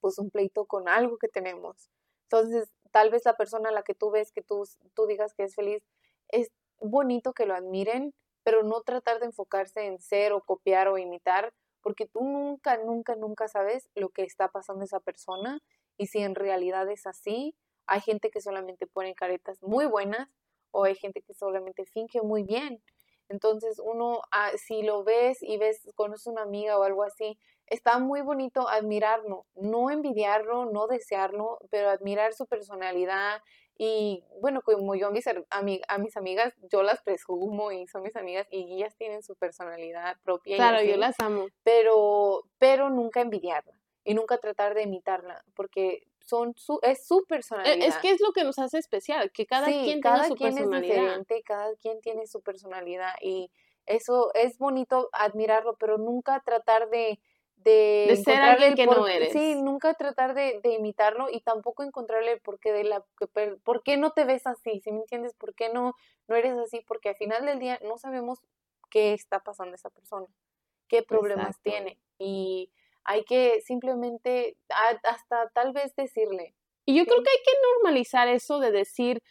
pues, 0.00 0.18
un 0.18 0.30
pleito 0.30 0.66
con 0.66 0.88
algo 0.88 1.16
que 1.18 1.28
tenemos. 1.28 1.90
Entonces, 2.24 2.70
tal 2.90 3.10
vez 3.10 3.24
la 3.24 3.36
persona 3.36 3.70
a 3.70 3.72
la 3.72 3.82
que 3.82 3.94
tú 3.94 4.10
ves 4.10 4.32
que 4.32 4.42
tú, 4.42 4.64
tú 4.94 5.06
digas 5.06 5.32
que 5.34 5.44
es 5.44 5.54
feliz, 5.54 5.82
es 6.28 6.50
bonito 6.80 7.32
que 7.32 7.46
lo 7.46 7.54
admiren, 7.54 8.12
pero 8.48 8.62
no 8.62 8.80
tratar 8.80 9.20
de 9.20 9.26
enfocarse 9.26 9.84
en 9.84 10.00
ser 10.00 10.32
o 10.32 10.40
copiar 10.40 10.88
o 10.88 10.96
imitar, 10.96 11.52
porque 11.82 12.06
tú 12.06 12.24
nunca, 12.24 12.78
nunca, 12.78 13.14
nunca 13.14 13.46
sabes 13.46 13.90
lo 13.94 14.08
que 14.08 14.22
está 14.22 14.48
pasando 14.48 14.84
esa 14.84 15.00
persona 15.00 15.60
y 15.98 16.06
si 16.06 16.20
en 16.20 16.34
realidad 16.34 16.90
es 16.90 17.06
así. 17.06 17.54
Hay 17.86 18.00
gente 18.00 18.30
que 18.30 18.40
solamente 18.40 18.86
pone 18.86 19.14
caretas 19.14 19.62
muy 19.62 19.84
buenas 19.84 20.30
o 20.70 20.84
hay 20.84 20.94
gente 20.94 21.20
que 21.20 21.34
solamente 21.34 21.84
finge 21.84 22.22
muy 22.22 22.42
bien. 22.42 22.82
Entonces 23.28 23.78
uno, 23.84 24.22
ah, 24.30 24.52
si 24.56 24.80
lo 24.82 25.04
ves 25.04 25.42
y 25.42 25.58
ves, 25.58 25.86
conoces 25.94 26.28
una 26.28 26.40
amiga 26.40 26.78
o 26.78 26.84
algo 26.84 27.02
así, 27.02 27.38
está 27.66 27.98
muy 27.98 28.22
bonito 28.22 28.66
admirarlo, 28.66 29.44
no 29.56 29.90
envidiarlo, 29.90 30.64
no 30.64 30.86
desearlo, 30.86 31.58
pero 31.70 31.90
admirar 31.90 32.32
su 32.32 32.46
personalidad, 32.46 33.42
y 33.80 34.24
bueno, 34.40 34.60
como 34.62 34.96
yo 34.96 35.06
a 35.06 35.10
mis, 35.10 35.24
a, 35.28 35.62
mis 35.98 36.16
amigas, 36.16 36.52
yo 36.68 36.82
las 36.82 37.00
presumo 37.00 37.70
y 37.70 37.86
son 37.86 38.02
mis 38.02 38.16
amigas 38.16 38.48
y 38.50 38.74
ellas 38.74 38.96
tienen 38.96 39.22
su 39.22 39.36
personalidad 39.36 40.16
propia. 40.24 40.56
Claro, 40.56 40.82
yo 40.82 40.96
las 40.96 41.14
amo. 41.20 41.46
Pero, 41.62 42.42
pero 42.58 42.90
nunca 42.90 43.20
envidiarla 43.20 43.72
y 44.02 44.14
nunca 44.14 44.38
tratar 44.38 44.74
de 44.74 44.82
imitarla, 44.82 45.44
porque 45.54 46.08
son 46.26 46.54
su, 46.56 46.80
es 46.82 47.06
su 47.06 47.24
personalidad. 47.28 47.86
Es 47.86 47.96
que 47.98 48.10
es 48.10 48.20
lo 48.20 48.32
que 48.32 48.42
nos 48.42 48.58
hace 48.58 48.78
especial, 48.78 49.30
que 49.30 49.46
cada 49.46 49.66
quien 49.66 50.00
cada 50.00 50.22
tiene 50.22 50.28
su 50.28 50.34
quien 50.34 50.54
personalidad. 50.54 50.96
Es 50.96 51.02
diferente, 51.02 51.42
cada 51.44 51.76
quien 51.76 52.00
tiene 52.00 52.26
su 52.26 52.42
personalidad 52.42 53.12
y 53.22 53.52
eso 53.86 54.34
es 54.34 54.58
bonito 54.58 55.08
admirarlo, 55.12 55.76
pero 55.78 55.98
nunca 55.98 56.42
tratar 56.44 56.90
de 56.90 57.20
de, 57.68 58.16
ser 58.16 58.40
alguien 58.40 58.74
que 58.74 58.86
no 58.86 59.06
eres. 59.06 59.32
Sí, 59.32 59.54
nunca 59.60 59.94
tratar 59.94 60.34
de, 60.34 60.60
de, 60.62 60.74
imitarlo 60.74 61.28
y 61.30 61.40
tampoco 61.40 61.82
encontrarle 61.82 62.32
el 62.32 62.40
porqué 62.40 62.72
de 62.72 62.84
la 62.84 63.04
por 63.64 63.82
qué 63.82 63.96
no 63.96 64.12
te 64.12 64.24
ves 64.24 64.46
así, 64.46 64.80
si 64.80 64.92
me 64.92 65.00
entiendes, 65.00 65.34
por 65.34 65.54
qué 65.54 65.68
no 65.68 65.94
no 66.28 66.36
eres 66.36 66.56
así, 66.58 66.80
porque 66.86 67.10
al 67.10 67.16
final 67.16 67.44
del 67.46 67.58
día 67.58 67.78
no 67.82 67.98
sabemos 67.98 68.38
qué 68.90 69.12
está 69.12 69.40
pasando 69.40 69.74
esa 69.74 69.90
persona, 69.90 70.26
qué 70.88 71.02
problemas 71.02 71.60
tiene 71.62 71.98
y 72.18 72.70
hay 73.04 73.24
que 73.24 73.60
simplemente 73.62 74.56
hasta 75.04 75.48
tal 75.54 75.72
vez 75.72 75.94
decirle. 75.96 76.54
Y 76.84 76.96
yo 76.96 77.04
creo 77.04 77.22
que 77.22 77.30
hay 77.30 77.42
que 77.44 77.52
normalizar 77.74 78.28
eso 78.28 78.60
de 78.60 78.70
decir, 78.70 79.22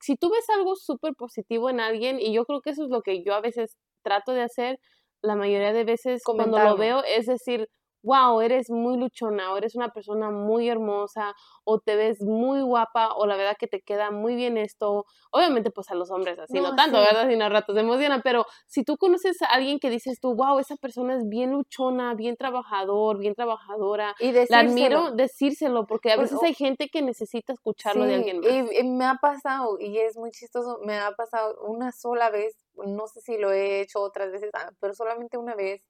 si 0.00 0.16
tú 0.16 0.30
ves 0.30 0.48
algo 0.50 0.74
súper 0.76 1.14
positivo 1.14 1.70
en 1.70 1.80
alguien, 1.80 2.20
y 2.20 2.32
yo 2.32 2.44
creo 2.44 2.60
que 2.60 2.70
eso 2.70 2.84
es 2.84 2.90
lo 2.90 3.02
que 3.02 3.22
yo 3.22 3.34
a 3.34 3.40
veces 3.40 3.76
trato 4.02 4.32
de 4.32 4.42
hacer, 4.42 4.80
la 5.22 5.36
mayoría 5.36 5.72
de 5.72 5.84
veces 5.84 6.22
cuando 6.24 6.58
lo 6.58 6.76
veo 6.76 7.04
es 7.04 7.26
decir, 7.26 7.68
wow, 8.02 8.40
eres 8.40 8.70
muy 8.70 8.96
luchona, 8.96 9.52
o 9.52 9.56
eres 9.56 9.74
una 9.74 9.90
persona 9.90 10.30
muy 10.30 10.68
hermosa, 10.68 11.34
o 11.64 11.78
te 11.80 11.96
ves 11.96 12.22
muy 12.22 12.62
guapa, 12.62 13.14
o 13.14 13.26
la 13.26 13.36
verdad 13.36 13.56
que 13.58 13.66
te 13.66 13.80
queda 13.80 14.10
muy 14.10 14.34
bien 14.34 14.56
esto. 14.56 15.06
Obviamente, 15.30 15.70
pues 15.70 15.90
a 15.90 15.94
los 15.94 16.10
hombres 16.10 16.38
así, 16.38 16.60
no, 16.60 16.74
tanto, 16.74 16.98
¿verdad? 16.98 17.28
Sino 17.28 17.44
a 17.44 17.48
ratos 17.48 17.74
se 17.74 17.80
emociona, 17.80 18.20
pero 18.22 18.46
si 18.66 18.84
tú 18.84 18.96
conoces 18.96 19.42
a 19.42 19.46
alguien 19.46 19.78
que 19.78 19.90
dices 19.90 20.20
tú, 20.20 20.34
wow, 20.34 20.58
esa 20.58 20.76
persona 20.76 21.16
es 21.16 21.28
bien 21.28 21.52
luchona, 21.52 22.14
bien 22.14 22.36
trabajador, 22.36 23.18
bien 23.18 23.34
trabajadora, 23.34 24.14
y 24.18 24.32
la 24.48 24.60
admiro, 24.60 25.12
decírselo, 25.12 25.86
porque 25.86 26.12
a 26.12 26.16
pues, 26.16 26.30
veces 26.30 26.42
hay 26.46 26.54
gente 26.54 26.88
que 26.88 27.02
necesita 27.02 27.52
escucharlo 27.52 28.04
de 28.04 28.14
alguien 28.14 28.40
más. 28.40 28.50
Y, 28.50 28.78
y 28.78 28.84
me 28.84 29.04
ha 29.04 29.16
pasado, 29.20 29.78
y 29.78 29.98
es 29.98 30.16
muy 30.16 30.30
chistoso, 30.30 30.78
me 30.84 30.98
ha 30.98 31.12
pasado 31.12 31.60
una 31.62 31.92
sola 31.92 32.30
vez, 32.30 32.56
no 32.74 33.06
sé 33.06 33.20
si 33.20 33.36
lo 33.38 33.52
he 33.52 33.80
hecho 33.80 34.00
otras 34.00 34.30
veces, 34.32 34.50
ah, 34.54 34.70
pero 34.80 34.94
solamente 34.94 35.36
una 35.36 35.54
vez 35.54 35.82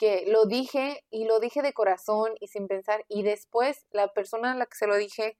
que 0.00 0.24
lo 0.26 0.46
dije 0.46 1.04
y 1.10 1.26
lo 1.26 1.40
dije 1.40 1.60
de 1.60 1.74
corazón 1.74 2.32
y 2.40 2.48
sin 2.48 2.66
pensar 2.68 3.04
y 3.06 3.22
después 3.22 3.86
la 3.90 4.08
persona 4.14 4.52
a 4.52 4.56
la 4.56 4.64
que 4.64 4.76
se 4.76 4.86
lo 4.86 4.96
dije 4.96 5.36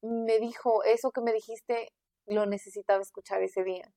me 0.00 0.38
dijo, 0.38 0.82
eso 0.84 1.10
que 1.12 1.20
me 1.20 1.34
dijiste 1.34 1.92
lo 2.26 2.46
necesitaba 2.46 3.02
escuchar 3.02 3.42
ese 3.42 3.62
día. 3.62 3.92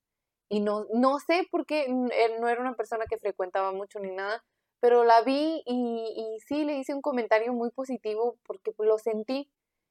y 0.50 0.60
no, 0.60 0.86
no 0.92 1.18
sé 1.20 1.48
por 1.50 1.64
qué, 1.64 1.86
él 1.86 2.32
no 2.40 2.48
era 2.48 2.60
una 2.60 2.74
persona 2.76 3.06
que 3.06 3.18
frecuentaba 3.18 3.72
mucho 3.72 3.98
ni 3.98 4.10
nada, 4.10 4.44
pero 4.80 5.04
la 5.04 5.22
vi 5.22 5.62
y, 5.64 6.14
y 6.14 6.40
sí 6.46 6.64
le 6.64 6.76
hice 6.76 6.92
un 6.94 7.00
comentario 7.00 7.54
muy 7.54 7.70
positivo 7.70 8.36
porque 8.46 8.72
lo 8.78 8.98
sentí. 8.98 9.50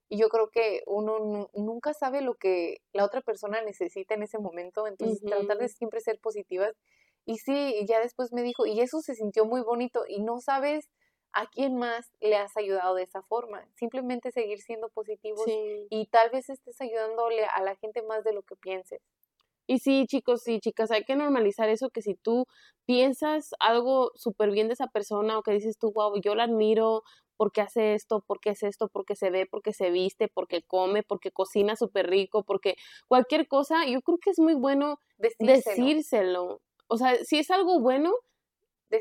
Y 0.10 0.18
yo 0.20 0.30
creo 0.30 0.52
que 0.52 0.84
uno 0.86 1.50
nunca 1.56 1.96
sabe 1.96 2.22
lo 2.22 2.36
que 2.36 2.82
la 2.94 3.04
otra 3.04 3.22
persona 3.22 3.64
necesita 3.64 4.14
en 4.14 4.22
ese 4.22 4.38
momento, 4.38 4.86
entonces 4.86 5.22
tratar 5.24 5.58
de 5.58 5.70
siempre 5.70 6.02
ser 6.02 6.20
positivas. 6.20 6.76
Y 7.26 7.38
sí, 7.38 7.86
ya 7.88 8.00
después 8.00 8.34
me 8.34 8.44
dijo, 8.44 8.66
y 8.66 8.82
eso 8.82 9.00
se 9.02 9.16
sintió 9.16 9.46
muy 9.46 9.62
bonito 9.62 10.04
y 10.08 10.22
no 10.22 10.40
sabes 10.40 10.90
a 11.32 11.48
quién 11.48 11.78
más 11.78 12.12
le 12.22 12.36
has 12.36 12.56
ayudado 12.58 12.96
de 12.96 13.04
esa 13.04 13.22
forma. 13.24 13.68
Simplemente 13.76 14.32
seguir 14.32 14.62
siendo 14.62 14.90
positivos 14.90 15.46
y 15.48 16.08
tal 16.08 16.30
vez 16.30 16.50
estés 16.50 16.80
ayudándole 16.80 17.46
a 17.46 17.62
la 17.62 17.76
gente 17.76 18.04
más 18.04 18.24
de 18.24 18.34
lo 18.34 18.44
que 18.44 18.56
pienses. 18.56 19.02
Y 19.66 19.80
sí, 19.80 20.06
chicos 20.08 20.48
y 20.48 20.60
chicas, 20.60 20.92
hay 20.92 21.04
que 21.06 21.16
normalizar 21.16 21.70
eso, 21.70 21.90
que 21.90 22.02
si 22.02 22.16
tú 22.16 22.46
piensas 22.86 23.52
algo 23.60 24.12
súper 24.16 24.52
bien 24.52 24.68
de 24.68 24.74
esa 24.74 24.88
persona 24.88 25.38
o 25.38 25.42
que 25.42 25.52
dices 25.52 25.78
tú, 25.78 25.92
wow, 25.94 26.20
yo 26.22 26.36
la 26.36 26.44
admiro 26.44 27.04
porque 27.38 27.62
hace 27.62 27.94
esto, 27.94 28.24
porque 28.28 28.52
es 28.52 28.64
esto, 28.64 28.90
porque 28.90 29.16
se 29.16 29.30
ve, 29.30 29.48
porque 29.50 29.74
se 29.74 29.90
viste, 29.90 30.28
porque 30.28 30.62
come, 30.64 31.02
porque 31.02 31.32
cocina 31.32 31.76
súper 31.76 32.10
rico, 32.10 32.44
porque 32.44 32.76
cualquier 33.08 33.48
cosa, 33.48 33.86
yo 33.88 34.02
creo 34.02 34.18
que 34.18 34.32
es 34.32 34.40
muy 34.40 34.54
bueno 34.54 35.00
decírselo. 35.18 36.62
O 36.88 36.98
sea, 36.98 37.16
si 37.24 37.40
es 37.40 37.50
algo 37.52 37.80
bueno, 37.80 38.14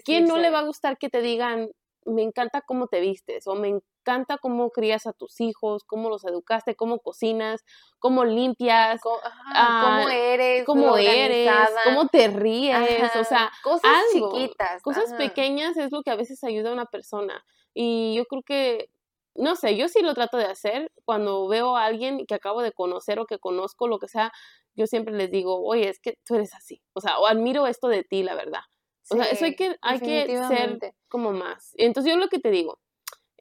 ¿quién 0.04 0.26
no 0.26 0.38
le 0.38 0.50
va 0.50 0.60
a 0.60 0.64
gustar 0.64 0.98
que 0.98 1.08
te 1.08 1.20
digan, 1.20 1.70
me 2.04 2.22
encanta 2.22 2.62
cómo 2.62 2.88
te 2.88 3.00
vistes 3.00 3.46
o 3.46 3.54
me 3.54 3.68
encanta 3.68 4.38
cómo 4.38 4.70
crías 4.70 5.06
a 5.06 5.12
tus 5.12 5.40
hijos, 5.40 5.84
cómo 5.84 6.08
los 6.08 6.24
educaste, 6.24 6.74
cómo 6.74 6.98
cocinas, 6.98 7.64
cómo 7.98 8.24
limpias, 8.24 9.00
cómo, 9.00 9.18
ah, 9.54 10.04
eres, 10.12 10.64
cómo 10.64 10.96
eres, 10.96 11.50
cómo 11.84 12.08
te 12.08 12.28
ríes, 12.28 13.14
o 13.16 13.24
sea, 13.24 13.50
cosas 13.62 13.92
chiquitas, 14.12 14.82
cosas 14.82 15.12
pequeñas 15.14 15.76
es 15.76 15.92
lo 15.92 16.02
que 16.02 16.10
a 16.10 16.16
veces 16.16 16.42
ayuda 16.42 16.70
a 16.70 16.74
una 16.74 16.86
persona. 16.86 17.44
Y 17.74 18.14
yo 18.16 18.24
creo 18.26 18.42
que 18.42 18.90
no 19.34 19.56
sé, 19.56 19.76
yo 19.76 19.88
sí 19.88 20.00
lo 20.02 20.14
trato 20.14 20.36
de 20.36 20.44
hacer 20.44 20.90
cuando 21.04 21.48
veo 21.48 21.76
a 21.76 21.84
alguien 21.84 22.26
que 22.26 22.34
acabo 22.34 22.62
de 22.62 22.72
conocer 22.72 23.18
o 23.18 23.26
que 23.26 23.38
conozco, 23.38 23.88
lo 23.88 23.98
que 23.98 24.08
sea, 24.08 24.32
yo 24.74 24.86
siempre 24.86 25.14
les 25.14 25.30
digo, 25.30 25.62
oye, 25.64 25.88
es 25.88 26.00
que 26.00 26.18
tú 26.24 26.34
eres 26.34 26.54
así, 26.54 26.82
o 26.94 27.00
sea, 27.00 27.18
o 27.18 27.26
admiro 27.26 27.66
esto 27.66 27.88
de 27.88 28.04
ti, 28.04 28.22
la 28.22 28.34
verdad. 28.34 28.62
O 29.10 29.16
sea, 29.16 29.24
eso 29.24 29.44
hay 29.44 29.56
que, 29.56 29.74
hay 29.82 29.98
que 29.98 30.26
ser 30.48 30.78
como 31.08 31.32
más. 31.32 31.72
Entonces 31.76 32.12
yo 32.12 32.18
lo 32.18 32.28
que 32.28 32.38
te 32.38 32.50
digo, 32.50 32.78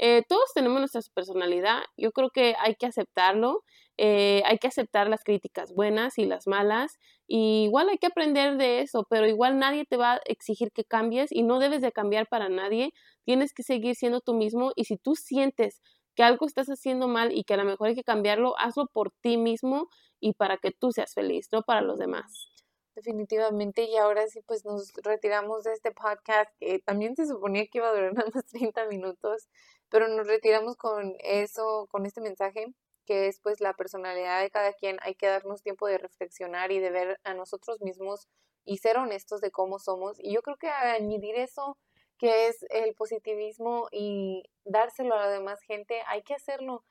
eh, 0.03 0.23
todos 0.27 0.51
tenemos 0.55 0.79
nuestra 0.79 1.01
personalidad, 1.13 1.83
yo 1.95 2.11
creo 2.11 2.31
que 2.31 2.55
hay 2.57 2.73
que 2.75 2.87
aceptarlo, 2.87 3.63
eh, 3.97 4.41
hay 4.45 4.57
que 4.57 4.67
aceptar 4.67 5.07
las 5.07 5.23
críticas 5.23 5.73
buenas 5.75 6.17
y 6.17 6.25
las 6.25 6.47
malas, 6.47 6.97
y 7.27 7.65
igual 7.65 7.89
hay 7.89 7.99
que 7.99 8.07
aprender 8.07 8.57
de 8.57 8.81
eso, 8.81 9.05
pero 9.09 9.27
igual 9.27 9.59
nadie 9.59 9.85
te 9.85 9.97
va 9.97 10.13
a 10.13 10.21
exigir 10.25 10.71
que 10.73 10.83
cambies 10.83 11.31
y 11.31 11.43
no 11.43 11.59
debes 11.59 11.81
de 11.81 11.91
cambiar 11.91 12.27
para 12.27 12.49
nadie, 12.49 12.93
tienes 13.25 13.53
que 13.53 13.63
seguir 13.63 13.95
siendo 13.95 14.21
tú 14.21 14.33
mismo 14.33 14.71
y 14.75 14.85
si 14.85 14.97
tú 14.97 15.15
sientes 15.15 15.81
que 16.15 16.23
algo 16.23 16.45
estás 16.45 16.67
haciendo 16.67 17.07
mal 17.07 17.31
y 17.31 17.43
que 17.43 17.53
a 17.53 17.57
lo 17.57 17.65
mejor 17.65 17.89
hay 17.89 17.95
que 17.95 18.03
cambiarlo, 18.03 18.57
hazlo 18.57 18.87
por 18.87 19.11
ti 19.21 19.37
mismo 19.37 19.89
y 20.19 20.33
para 20.33 20.57
que 20.57 20.71
tú 20.71 20.91
seas 20.91 21.13
feliz, 21.13 21.47
no 21.51 21.63
para 21.63 21.81
los 21.81 21.99
demás. 21.99 22.49
Definitivamente, 22.95 23.83
y 23.83 23.95
ahora 23.95 24.27
sí, 24.27 24.41
pues 24.45 24.65
nos 24.65 24.91
retiramos 25.01 25.63
de 25.63 25.71
este 25.71 25.91
podcast 25.91 26.51
que 26.59 26.79
también 26.79 27.15
se 27.15 27.25
suponía 27.25 27.65
que 27.67 27.77
iba 27.77 27.87
a 27.87 27.93
durar 27.93 28.13
más 28.35 28.45
30 28.47 28.85
minutos, 28.87 29.47
pero 29.89 30.07
nos 30.09 30.27
retiramos 30.27 30.75
con 30.75 31.15
eso, 31.19 31.87
con 31.89 32.05
este 32.05 32.21
mensaje 32.21 32.73
que 33.05 33.27
es 33.27 33.39
pues 33.41 33.61
la 33.61 33.73
personalidad 33.73 34.41
de 34.41 34.51
cada 34.51 34.73
quien. 34.73 34.97
Hay 35.01 35.15
que 35.15 35.27
darnos 35.27 35.63
tiempo 35.63 35.87
de 35.87 35.97
reflexionar 35.97 36.71
y 36.71 36.79
de 36.79 36.91
ver 36.91 37.19
a 37.23 37.33
nosotros 37.33 37.81
mismos 37.81 38.27
y 38.63 38.77
ser 38.77 38.97
honestos 38.97 39.41
de 39.41 39.51
cómo 39.51 39.79
somos. 39.79 40.17
Y 40.19 40.33
yo 40.33 40.41
creo 40.41 40.57
que 40.57 40.69
añadir 40.69 41.35
eso 41.35 41.77
que 42.21 42.49
es 42.49 42.63
el 42.69 42.93
positivismo 42.93 43.87
y 43.91 44.43
dárselo 44.63 45.15
a 45.15 45.25
la 45.25 45.27
demás 45.27 45.59
gente, 45.63 46.03
hay 46.05 46.21
que 46.21 46.35
hacerlo, 46.35 46.83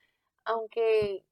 aunque 0.44 1.24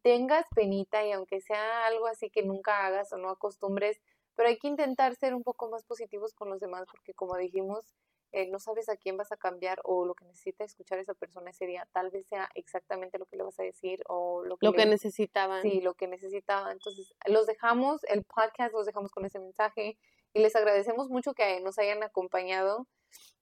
tengas 0.00 0.46
penita 0.54 1.04
y 1.04 1.12
aunque 1.12 1.42
sea 1.42 1.86
algo 1.86 2.06
así 2.06 2.30
que 2.30 2.42
nunca 2.42 2.86
hagas 2.86 3.12
o 3.12 3.18
no 3.18 3.28
acostumbres, 3.28 4.00
pero 4.36 4.48
hay 4.48 4.56
que 4.58 4.68
intentar 4.68 5.14
ser 5.16 5.34
un 5.34 5.42
poco 5.42 5.68
más 5.68 5.84
positivos 5.84 6.32
con 6.32 6.48
los 6.48 6.60
demás 6.60 6.86
porque 6.90 7.12
como 7.12 7.36
dijimos, 7.36 7.92
eh, 8.32 8.48
no 8.48 8.58
sabes 8.58 8.88
a 8.88 8.96
quién 8.96 9.18
vas 9.18 9.32
a 9.32 9.36
cambiar 9.36 9.82
o 9.84 10.06
lo 10.06 10.14
que 10.14 10.24
necesita 10.24 10.64
escuchar 10.64 10.98
esa 10.98 11.12
persona 11.12 11.50
ese 11.50 11.66
día, 11.66 11.86
tal 11.92 12.08
vez 12.08 12.24
sea 12.26 12.48
exactamente 12.54 13.18
lo 13.18 13.26
que 13.26 13.36
le 13.36 13.42
vas 13.42 13.60
a 13.60 13.64
decir 13.64 14.02
o 14.08 14.42
lo 14.42 14.56
que, 14.56 14.64
lo 14.64 14.72
que 14.72 14.86
necesitaban. 14.86 15.60
Sí, 15.60 15.82
lo 15.82 15.92
que 15.92 16.08
necesitaba. 16.08 16.72
Entonces, 16.72 17.14
los 17.26 17.46
dejamos, 17.46 18.02
el 18.04 18.24
podcast 18.24 18.72
los 18.72 18.86
dejamos 18.86 19.10
con 19.10 19.26
ese 19.26 19.40
mensaje 19.40 19.98
y 20.34 20.40
les 20.40 20.56
agradecemos 20.56 21.08
mucho 21.08 21.34
que 21.34 21.60
nos 21.60 21.78
hayan 21.78 22.02
acompañado. 22.02 22.86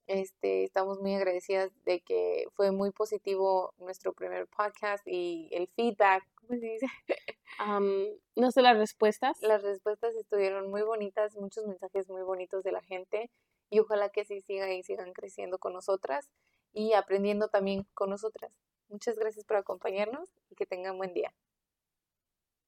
Este, 0.06 0.64
estamos 0.64 0.98
muy 1.00 1.14
agradecidas 1.14 1.70
de 1.84 2.00
que 2.00 2.46
fue 2.54 2.72
muy 2.72 2.90
positivo 2.90 3.72
nuestro 3.78 4.12
primer 4.12 4.48
podcast 4.48 5.06
y 5.06 5.48
el 5.52 5.68
feedback, 5.68 6.24
¿cómo 6.34 6.58
se 6.58 6.66
dice? 6.66 6.86
no 8.36 8.50
sé 8.50 8.62
las 8.62 8.76
respuestas. 8.76 9.40
Las 9.40 9.62
respuestas 9.62 10.14
estuvieron 10.16 10.68
muy 10.68 10.82
bonitas, 10.82 11.36
muchos 11.36 11.66
mensajes 11.66 12.08
muy 12.08 12.22
bonitos 12.22 12.64
de 12.64 12.72
la 12.72 12.82
gente 12.82 13.30
y 13.70 13.78
ojalá 13.78 14.08
que 14.08 14.24
sí 14.24 14.40
sigan 14.40 14.72
y 14.72 14.82
sigan 14.82 15.12
creciendo 15.12 15.58
con 15.58 15.72
nosotras 15.72 16.28
y 16.72 16.94
aprendiendo 16.94 17.48
también 17.48 17.86
con 17.94 18.10
nosotras. 18.10 18.52
Muchas 18.88 19.16
gracias 19.16 19.44
por 19.44 19.56
acompañarnos 19.56 20.28
y 20.48 20.56
que 20.56 20.66
tengan 20.66 20.98
buen 20.98 21.14
día. 21.14 21.32